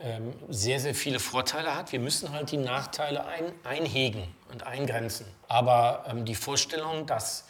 ähm, 0.00 0.32
sehr, 0.48 0.80
sehr 0.80 0.94
viele 0.94 1.20
Vorteile 1.20 1.76
hat. 1.76 1.92
Wir 1.92 2.00
müssen 2.00 2.32
halt 2.32 2.50
die 2.50 2.56
Nachteile 2.56 3.24
ein, 3.26 3.52
einhegen 3.64 4.24
und 4.50 4.66
eingrenzen. 4.66 5.26
Aber 5.48 6.04
ähm, 6.08 6.24
die 6.24 6.34
Vorstellung, 6.34 7.06
dass 7.06 7.44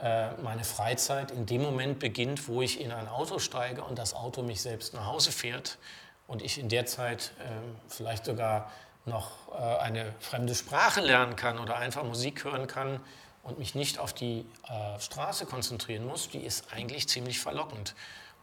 äh, 0.00 0.32
meine 0.42 0.64
Freizeit 0.64 1.30
in 1.30 1.46
dem 1.46 1.62
Moment 1.62 1.98
beginnt, 1.98 2.48
wo 2.48 2.62
ich 2.62 2.80
in 2.80 2.92
ein 2.92 3.08
Auto 3.08 3.38
steige 3.38 3.82
und 3.82 3.98
das 3.98 4.14
Auto 4.14 4.42
mich 4.42 4.60
selbst 4.60 4.94
nach 4.94 5.06
Hause 5.06 5.32
fährt 5.32 5.78
und 6.26 6.42
ich 6.42 6.58
in 6.58 6.68
der 6.68 6.86
Zeit 6.86 7.32
äh, 7.38 7.44
vielleicht 7.88 8.24
sogar 8.24 8.70
noch 9.06 9.30
äh, 9.52 9.78
eine 9.78 10.12
fremde 10.20 10.54
Sprache 10.54 11.00
lernen 11.00 11.36
kann 11.36 11.58
oder 11.58 11.76
einfach 11.76 12.02
Musik 12.02 12.44
hören 12.44 12.66
kann 12.66 13.00
und 13.42 13.58
mich 13.58 13.74
nicht 13.74 13.98
auf 13.98 14.12
die 14.12 14.44
äh, 14.68 15.00
Straße 15.00 15.46
konzentrieren 15.46 16.04
muss, 16.04 16.28
die 16.28 16.40
ist 16.40 16.72
eigentlich 16.72 17.08
ziemlich 17.08 17.38
verlockend. 17.38 17.94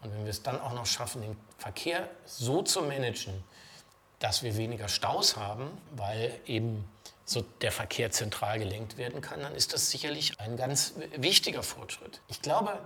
Und 0.02 0.14
wenn 0.14 0.24
wir 0.24 0.32
es 0.32 0.44
dann 0.44 0.60
auch 0.60 0.74
noch 0.74 0.86
schaffen, 0.86 1.22
den 1.22 1.38
Verkehr 1.58 2.10
so 2.26 2.62
zu 2.62 2.82
managen, 2.82 3.44
dass 4.20 4.42
wir 4.44 4.56
weniger 4.56 4.88
Staus 4.88 5.36
haben, 5.36 5.70
weil 5.92 6.40
eben 6.46 6.90
so 7.26 7.42
der 7.62 7.72
Verkehr 7.72 8.12
zentral 8.12 8.60
gelenkt 8.60 8.98
werden 8.98 9.22
kann, 9.22 9.42
dann 9.42 9.56
ist 9.56 9.74
das 9.74 9.90
sicherlich 9.90 10.40
ein 10.40 10.58
ganz 10.58 10.94
wichtiger 11.16 11.64
Fortschritt. 11.64 12.22
Ich 12.28 12.42
glaube, 12.42 12.80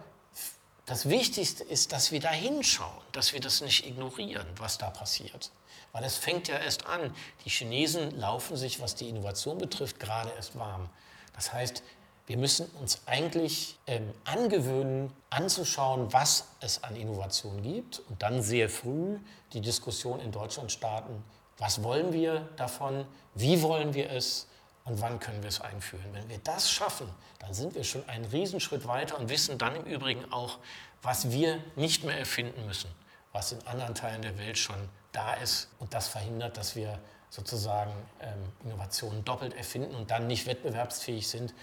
das 0.86 1.10
Wichtigste 1.10 1.64
ist, 1.64 1.92
dass 1.92 2.12
wir 2.12 2.20
da 2.20 2.30
hinschauen, 2.30 3.02
dass 3.12 3.34
wir 3.34 3.42
das 3.42 3.62
nicht 3.62 3.86
ignorieren, 3.86 4.48
was 4.58 4.78
da 4.78 4.90
passiert. 4.90 5.52
Weil 5.92 6.04
es 6.04 6.18
fängt 6.18 6.48
ja 6.48 6.58
erst 6.58 6.86
an. 6.86 7.14
Die 7.44 7.50
Chinesen 7.50 8.18
laufen 8.18 8.56
sich, 8.56 8.80
was 8.80 8.96
die 8.96 9.10
Innovation 9.10 9.58
betrifft, 9.58 10.00
gerade 10.00 10.32
erst 10.36 10.58
warm. 10.58 10.90
Das 11.34 11.52
heißt, 11.52 11.84
wir 12.28 12.38
müssen 12.38 12.68
uns 12.82 13.02
eigentlich 13.06 13.78
ähm, 13.88 14.14
angewöhnen, 14.26 15.14
anzuschauen, 15.30 16.12
was 16.12 16.46
es 16.60 16.84
an 16.84 16.96
Innovationen 16.96 17.64
gibt 17.64 18.00
und 18.10 18.22
dann 18.22 18.42
sehr 18.42 18.70
früh 18.70 19.18
die 19.54 19.62
Diskussion 19.62 20.20
in 20.20 20.32
Deutschland 20.32 20.72
starten, 20.72 21.24
was 21.58 21.84
wollen 21.84 22.14
wir 22.14 22.47
davon, 22.55 23.05
wie 23.34 23.62
wollen 23.62 23.93
wir 23.93 24.12
es 24.12 24.47
und 24.86 25.01
wann 25.01 25.20
können 25.20 25.41
wir 25.41 25.49
es 25.49 25.60
einführen. 25.60 26.05
Wenn 26.14 26.30
wir 26.30 26.38
das 26.39 26.72
schaffen, 26.72 27.10
dann 27.39 27.53
sind 27.53 27.76
wir 27.76 27.84
schon 27.84 28.08
einen 28.08 28.26
Riesenschritt 28.26 28.88
weiter 28.88 29.18
und 29.20 29.30
wissen 29.30 29.58
dann 29.58 29.76
im 29.76 29.84
Übrigen 29.86 30.32
auch, 30.32 30.60
was 31.01 31.32
wir 31.32 31.60
nicht 31.76 32.03
mehr 32.03 32.18
erfinden 32.18 32.66
müssen, 32.66 32.89
was 33.34 33.51
in 33.51 33.66
anderen 33.68 33.95
Teilen 33.95 34.22
der 34.22 34.38
Welt 34.38 34.58
schon 34.58 34.89
da 35.12 35.34
ist 35.34 35.70
und 35.80 35.93
das 35.93 36.08
verhindert, 36.08 36.58
dass 36.58 36.76
wir 36.76 36.99
sozusagen 37.30 37.91
ähm, 38.22 38.38
Innovationen 38.64 39.26
doppelt 39.26 39.53
erfinden 39.53 39.93
und 39.95 40.12
dann 40.12 40.28
nicht 40.28 40.45
wettbewerbsfähig 40.45 41.28
sind, 41.28 41.53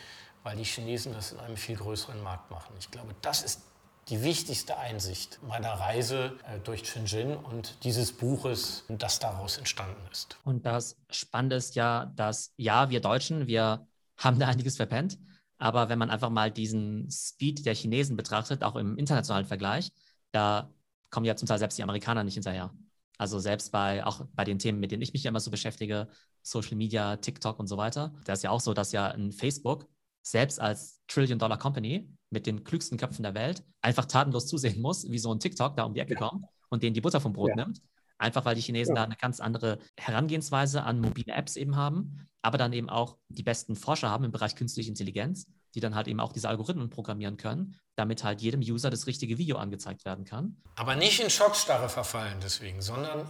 weil 0.43 0.57
die 0.57 0.65
Chinesen 0.65 1.15
das 1.15 1.33
in 1.33 1.41
einem 1.41 1.57
viel 1.57 1.77
größeren 1.77 2.23
Markt 2.23 2.51
machen. 2.51 2.75
Ich 2.79 2.91
glaube, 2.91 3.15
das 3.23 3.43
ist 3.43 3.63
die 4.09 4.23
wichtigste 4.23 4.77
Einsicht 4.77 5.41
meiner 5.43 5.73
Reise 5.73 6.37
äh, 6.47 6.59
durch 6.61 6.87
Shenzhen 6.87 7.37
und 7.37 7.83
dieses 7.85 8.13
Buches, 8.13 8.85
das 8.89 9.19
daraus 9.19 9.59
entstanden 9.59 10.01
ist. 10.11 10.37
Und 10.45 10.67
das 10.67 10.97
Spannende 11.11 11.57
ist 11.57 11.75
ja, 11.75 12.13
dass 12.17 12.53
ja, 12.57 12.91
wir 12.91 13.01
Deutschen, 13.01 13.47
wir 13.47 13.87
haben 14.17 14.39
da 14.39 14.47
einiges 14.47 14.77
verpennt, 14.77 15.19
aber 15.59 15.89
wenn 15.89 15.99
man 15.99 16.11
einfach 16.11 16.31
mal 16.31 16.51
diesen 16.51 17.11
Speed 17.11 17.65
der 17.65 17.75
Chinesen 17.75 18.17
betrachtet, 18.17 18.63
auch 18.63 18.77
im 18.77 18.99
internationalen 18.99 19.47
Vergleich, 19.47 19.91
da 20.33 20.71
kommen 21.11 21.27
ja 21.27 21.37
zum 21.37 21.49
Teil 21.49 21.59
selbst 21.59 21.79
die 21.79 21.83
Amerikaner 21.83 22.25
nicht 22.25 22.35
hinterher. 22.35 22.75
Also 23.17 23.39
selbst 23.39 23.71
bei 23.71 24.05
auch 24.05 24.27
bei 24.35 24.45
den 24.45 24.59
Themen, 24.59 24.81
mit 24.81 24.91
denen 24.91 25.03
ich 25.03 25.13
mich 25.13 25.23
ja 25.23 25.29
immer 25.29 25.41
so 25.41 25.51
beschäftige, 25.51 26.09
Social 26.43 26.77
Media, 26.77 27.17
TikTok 27.17 27.59
und 27.61 27.69
so 27.69 27.77
weiter, 27.77 28.13
da 28.25 28.33
ist 28.33 28.43
ja 28.43 28.51
auch 28.51 28.61
so, 28.61 28.75
dass 28.75 28.93
ja 28.93 29.09
ein 29.09 29.31
Facebook 29.31 29.87
selbst 30.23 30.61
als 30.61 31.01
Trillion-Dollar-Company 31.07 32.09
mit 32.35 32.47
den 32.47 32.65
klügsten 32.65 32.99
Köpfen 32.99 33.23
der 33.23 33.35
Welt 33.35 33.65
einfach 33.81 34.05
tatenlos 34.05 34.47
zusehen 34.47 34.83
muss, 34.83 35.11
wie 35.11 35.19
so 35.19 35.33
ein 35.33 35.41
TikTok 35.41 35.77
da 35.77 35.85
um 35.85 35.95
die 35.95 36.01
Ecke 36.01 36.15
ja. 36.15 36.21
kommt 36.21 36.45
und 36.69 36.83
denen 36.83 36.93
die 36.93 37.01
Butter 37.01 37.23
vom 37.23 37.33
Brot 37.33 37.51
ja. 37.51 37.57
nimmt. 37.57 37.81
Einfach 38.19 38.45
weil 38.45 38.55
die 38.55 38.61
Chinesen 38.61 38.95
ja. 38.95 39.03
da 39.03 39.05
eine 39.07 39.17
ganz 39.17 39.41
andere 39.41 39.79
Herangehensweise 39.99 40.83
an 40.83 41.01
mobile 41.01 41.33
Apps 41.33 41.57
eben 41.57 41.77
haben, 41.77 42.29
aber 42.43 42.59
dann 42.59 42.73
eben 42.73 42.91
auch 42.91 43.17
die 43.29 43.43
besten 43.43 43.75
Forscher 43.75 44.11
haben 44.11 44.25
im 44.25 44.31
Bereich 44.33 44.55
künstliche 44.55 44.91
Intelligenz, 44.91 45.47
die 45.75 45.81
dann 45.81 45.95
halt 45.95 46.07
eben 46.07 46.21
auch 46.21 46.33
diese 46.33 46.49
Algorithmen 46.49 46.91
programmieren 46.91 47.37
können, 47.37 47.77
damit 47.97 48.23
halt 48.23 48.41
jedem 48.41 48.61
User 48.61 48.91
das 48.91 49.07
richtige 49.07 49.39
Video 49.39 49.57
angezeigt 49.57 50.05
werden 50.05 50.25
kann. 50.25 50.57
Aber 50.77 50.95
nicht 50.95 51.21
in 51.21 51.31
Schockstarre 51.31 51.89
verfallen 51.89 52.39
deswegen, 52.43 52.83
sondern 52.83 53.27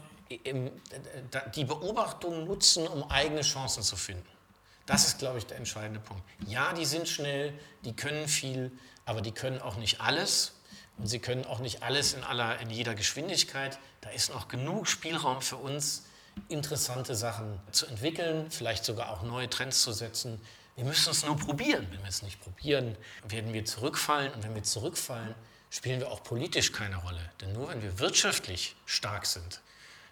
die 1.55 1.64
Beobachtung 1.64 2.44
nutzen, 2.44 2.86
um 2.86 3.05
eigene 3.05 3.42
Chancen 3.42 3.82
zu 3.82 3.96
finden. 3.96 4.26
Das 4.86 5.07
ist, 5.07 5.18
glaube 5.18 5.38
ich, 5.38 5.46
der 5.46 5.57
entscheidende 5.57 6.00
Punkt. 6.00 6.22
Ja, 6.46 6.74
die 6.74 6.84
sind 6.84 7.09
schnell, 7.09 7.55
die 7.84 7.94
können 7.94 8.28
viel, 8.28 8.70
aber 9.05 9.20
die 9.20 9.32
können 9.32 9.61
auch 9.61 9.76
nicht 9.76 10.00
alles. 10.00 10.52
Und 10.96 11.07
sie 11.09 11.18
können 11.18 11.44
auch 11.44 11.59
nicht 11.59 11.82
alles 11.82 12.14
in, 12.14 12.22
aller, 12.22 12.61
in 12.61 12.70
jeder 12.70 12.94
Geschwindigkeit. 12.94 13.78
Da 14.00 14.11
ist 14.11 14.32
noch 14.32 14.48
genug 14.48 14.86
Spielraum 14.86 15.42
für 15.42 15.57
uns, 15.57 16.05
interessante 16.48 17.14
Sachen 17.14 17.61
zu 17.72 17.86
entwickeln, 17.86 18.50
vielleicht 18.50 18.84
sogar 18.84 19.11
auch 19.11 19.22
neue 19.22 19.50
Trends 19.50 19.82
zu 19.82 19.92
setzen. 19.92 20.40
Wir 20.76 20.84
müssen 20.84 21.11
es 21.11 21.24
nur 21.24 21.36
probieren. 21.36 21.86
Wenn 21.90 22.00
wir 22.00 22.09
es 22.09 22.22
nicht 22.22 22.40
probieren, 22.40 22.96
werden 23.26 23.52
wir 23.52 23.64
zurückfallen. 23.64 24.32
Und 24.32 24.44
wenn 24.44 24.55
wir 24.55 24.62
zurückfallen, 24.62 25.34
spielen 25.70 26.00
wir 26.00 26.11
auch 26.11 26.22
politisch 26.22 26.72
keine 26.72 26.96
Rolle. 26.96 27.30
Denn 27.40 27.52
nur 27.52 27.68
wenn 27.68 27.82
wir 27.82 27.98
wirtschaftlich 27.98 28.76
stark 28.86 29.26
sind, 29.26 29.61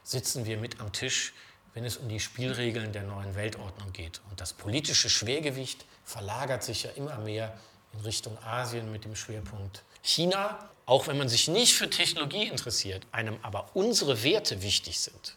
sitzen 0.02 0.46
wir 0.46 0.56
mit 0.56 0.80
am 0.80 0.92
Tisch 0.92 1.32
wenn 1.74 1.84
es 1.84 1.96
um 1.96 2.08
die 2.08 2.20
Spielregeln 2.20 2.92
der 2.92 3.02
neuen 3.02 3.34
Weltordnung 3.34 3.92
geht. 3.92 4.20
Und 4.30 4.40
das 4.40 4.52
politische 4.52 5.08
Schwergewicht 5.08 5.84
verlagert 6.04 6.62
sich 6.62 6.82
ja 6.84 6.90
immer 6.90 7.18
mehr 7.18 7.56
in 7.92 8.00
Richtung 8.00 8.38
Asien 8.42 8.90
mit 8.92 9.04
dem 9.04 9.16
Schwerpunkt 9.16 9.82
China. 10.02 10.68
Auch 10.84 11.06
wenn 11.06 11.16
man 11.16 11.28
sich 11.28 11.48
nicht 11.48 11.74
für 11.74 11.88
Technologie 11.88 12.48
interessiert, 12.48 13.06
einem 13.12 13.38
aber 13.42 13.70
unsere 13.74 14.24
Werte 14.24 14.62
wichtig 14.62 15.00
sind, 15.00 15.36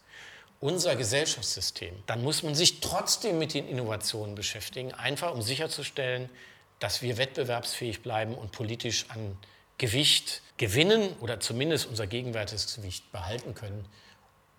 unser 0.60 0.96
Gesellschaftssystem, 0.96 1.94
dann 2.08 2.24
muss 2.24 2.42
man 2.42 2.56
sich 2.56 2.80
trotzdem 2.80 3.38
mit 3.38 3.54
den 3.54 3.68
Innovationen 3.68 4.36
beschäftigen, 4.36 4.94
einfach 4.94 5.34
um 5.34 5.42
sicherzustellen, 5.42 6.30
dass 6.80 7.02
wir 7.02 7.18
wettbewerbsfähig 7.18 8.02
bleiben 8.02 8.34
und 8.34 8.52
politisch 8.52 9.06
an 9.10 9.38
Gewicht 9.78 10.42
gewinnen 10.58 11.16
oder 11.20 11.40
zumindest 11.40 11.86
unser 11.86 12.08
gegenwärtiges 12.08 12.76
Gewicht 12.76 13.12
behalten 13.12 13.54
können, 13.54 13.86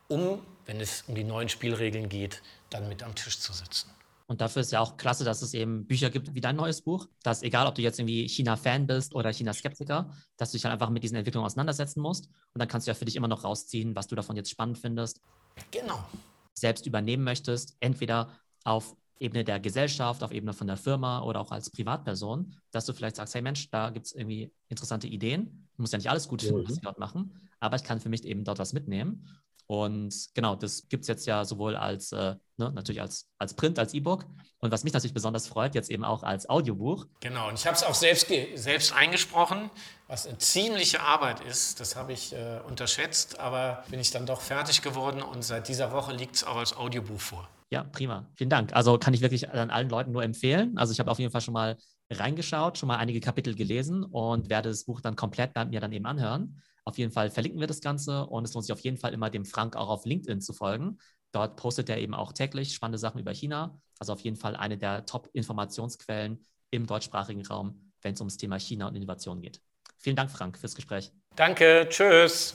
um, 0.09 0.45
wenn 0.67 0.81
es 0.81 1.03
um 1.09 1.15
die 1.15 1.25
neuen 1.25 1.49
Spielregeln 1.49 2.09
geht, 2.09 2.43
dann 2.71 2.89
mit 2.89 3.03
am 3.03 3.15
Tisch 3.15 3.41
zu 3.41 3.53
sitzen. 3.53 3.91
Und 4.27 4.41
dafür 4.41 4.63
ist 4.63 4.73
ja 4.73 4.81
auch 4.81 4.97
klasse, 4.97 5.25
dass 5.25 5.41
es 5.43 5.55
eben 5.55 5.87
Bücher 5.87 6.11
gibt 6.11 6.35
wie 6.35 6.41
dein 6.41 6.57
neues 6.57 6.83
Buch, 6.83 7.09
dass 7.23 7.43
egal, 7.43 7.67
ob 7.67 7.77
du 7.77 7.83
jetzt 7.83 7.99
irgendwie 7.99 8.29
China-Fan 8.29 8.87
bist 8.87 9.15
oder 9.15 9.33
China-Skeptiker, 9.33 10.11
dass 10.37 10.51
du 10.51 10.57
dich 10.57 10.65
halt 10.65 10.73
einfach 10.73 10.91
mit 10.91 11.05
diesen 11.05 11.17
Entwicklungen 11.17 11.47
auseinandersetzen 11.47 12.01
musst. 12.01 12.27
Und 12.27 12.59
dann 12.59 12.67
kannst 12.67 12.87
du 12.87 12.91
ja 12.91 12.95
für 12.95 13.05
dich 13.05 13.15
immer 13.15 13.29
noch 13.29 13.45
rausziehen, 13.45 13.95
was 13.95 14.09
du 14.09 14.17
davon 14.17 14.35
jetzt 14.35 14.51
spannend 14.51 14.79
findest. 14.79 15.21
Genau. 15.71 16.05
Selbst 16.55 16.87
übernehmen 16.87 17.23
möchtest, 17.23 17.77
entweder 17.81 18.33
auf 18.65 18.97
Ebene 19.19 19.45
der 19.45 19.61
Gesellschaft, 19.61 20.23
auf 20.23 20.33
Ebene 20.33 20.53
von 20.53 20.67
der 20.67 20.77
Firma 20.77 21.23
oder 21.23 21.41
auch 21.41 21.51
als 21.51 21.71
Privatperson, 21.71 22.55
dass 22.71 22.85
du 22.85 22.93
vielleicht 22.93 23.17
sagst, 23.17 23.35
hey 23.35 23.43
Mensch, 23.43 23.71
da 23.71 23.91
gibt 23.91 24.07
es 24.07 24.13
irgendwie 24.13 24.53
interessante 24.69 25.07
Ideen. 25.07 25.69
Ich 25.73 25.79
muss 25.79 25.93
ja 25.93 25.99
nicht 25.99 26.11
alles 26.11 26.29
gut 26.29 26.43
finden, 26.43 26.61
mhm. 26.61 26.69
was 26.69 26.75
sie 26.75 26.81
dort 26.81 26.99
machen, 26.99 27.49
aber 27.61 27.77
ich 27.77 27.85
kann 27.85 28.01
für 28.01 28.09
mich 28.09 28.25
eben 28.25 28.45
dort 28.45 28.59
was 28.59 28.73
mitnehmen. 28.73 29.27
Und 29.67 30.15
genau, 30.35 30.55
das 30.55 30.89
gibt 30.89 31.03
es 31.03 31.09
jetzt 31.09 31.27
ja 31.27 31.45
sowohl 31.45 31.77
als, 31.77 32.13
äh, 32.13 32.37
ne, 32.57 32.71
natürlich 32.73 33.01
als, 33.01 33.29
als 33.39 33.55
Print, 33.55 33.79
als 33.79 33.95
E-Book. 33.95 34.25
Und 34.59 34.71
was 34.71 34.85
mich 34.85 34.93
natürlich 34.93 35.15
besonders 35.15 35.49
freut, 35.49 35.75
jetzt 35.75 35.91
eben 35.91 36.05
auch 36.05 36.23
als 36.23 36.49
Audiobuch. 36.49 37.07
Genau, 37.21 37.49
und 37.49 37.55
ich 37.55 37.67
habe 37.67 37.77
es 37.77 37.83
auch 37.83 37.95
selbst, 37.95 38.29
selbst 38.55 38.93
eingesprochen, 38.95 39.71
was 40.07 40.27
eine 40.27 40.39
ziemliche 40.39 41.01
Arbeit 41.01 41.41
ist. 41.41 41.81
Das 41.81 41.97
habe 41.97 42.13
ich 42.13 42.33
äh, 42.33 42.61
unterschätzt, 42.67 43.41
aber 43.41 43.85
bin 43.91 44.01
ich 44.01 44.11
dann 44.11 44.25
doch 44.25 44.41
fertig 44.41 44.83
geworden 44.83 45.23
und 45.23 45.43
seit 45.43 45.69
dieser 45.69 45.93
Woche 45.93 46.13
liegt 46.15 46.37
es 46.37 46.45
auch 46.45 46.57
als 46.57 46.77
Audiobuch 46.77 47.21
vor. 47.21 47.49
Ja, 47.71 47.83
prima. 47.83 48.29
Vielen 48.37 48.51
Dank. 48.51 48.73
Also 48.75 48.97
kann 48.97 49.13
ich 49.13 49.21
wirklich 49.21 49.51
an 49.51 49.71
allen 49.71 49.89
Leuten 49.89 50.13
nur 50.13 50.23
empfehlen. 50.23 50.79
Also 50.79 50.93
ich 50.93 51.01
habe 51.01 51.11
auf 51.11 51.19
jeden 51.19 51.33
Fall 51.33 51.41
schon 51.41 51.55
mal 51.55 51.77
reingeschaut, 52.11 52.79
schon 52.79 52.87
mal 52.87 52.99
einige 52.99 53.21
Kapitel 53.21 53.57
gelesen 53.57 54.05
und 54.05 54.49
werde 54.49 54.69
das 54.69 54.85
Buch 54.85 55.01
dann 55.01 55.17
komplett 55.17 55.57
mir 55.69 55.81
dann 55.81 55.93
eben 55.93 56.07
anhören. 56.07 56.63
Auf 56.87 56.99
jeden 56.99 57.11
Fall 57.11 57.31
verlinken 57.31 57.61
wir 57.61 57.67
das 57.67 57.81
Ganze 57.81 58.27
und 58.27 58.45
es 58.45 58.55
lohnt 58.55 58.65
sich 58.65 58.73
auf 58.73 58.81
jeden 58.81 58.97
Fall 58.97 59.13
immer 59.13 59.29
dem 59.29 59.45
Frank 59.45 59.75
auch 59.75 59.89
auf 59.89 60.07
LinkedIn 60.07 60.41
zu 60.41 60.53
folgen. 60.53 60.99
Dort 61.33 61.57
postet 61.57 61.91
er 61.91 61.99
eben 61.99 62.15
auch 62.15 62.33
täglich 62.33 62.73
spannende 62.73 62.99
Sachen 62.99 63.21
über 63.21 63.33
China. 63.33 63.81
Also 63.99 64.13
auf 64.13 64.21
jeden 64.21 64.37
Fall 64.37 64.55
eine 64.55 64.79
der 64.79 65.05
Top-Informationsquellen 65.05 66.45
im 66.71 66.87
deutschsprachigen 66.87 67.45
Raum, 67.45 67.93
wenn 68.03 68.15
es 68.15 68.21
ums 68.21 68.37
Thema 68.37 68.59
China 68.59 68.87
und 68.87 68.95
Innovation 68.95 69.41
geht. 69.41 69.61
Vielen 69.99 70.17
Dank, 70.17 70.31
Frank, 70.31 70.59
fürs 70.59 70.77
Gespräch. 70.77 71.11
Danke, 71.35 71.87
tschüss. 71.89 72.55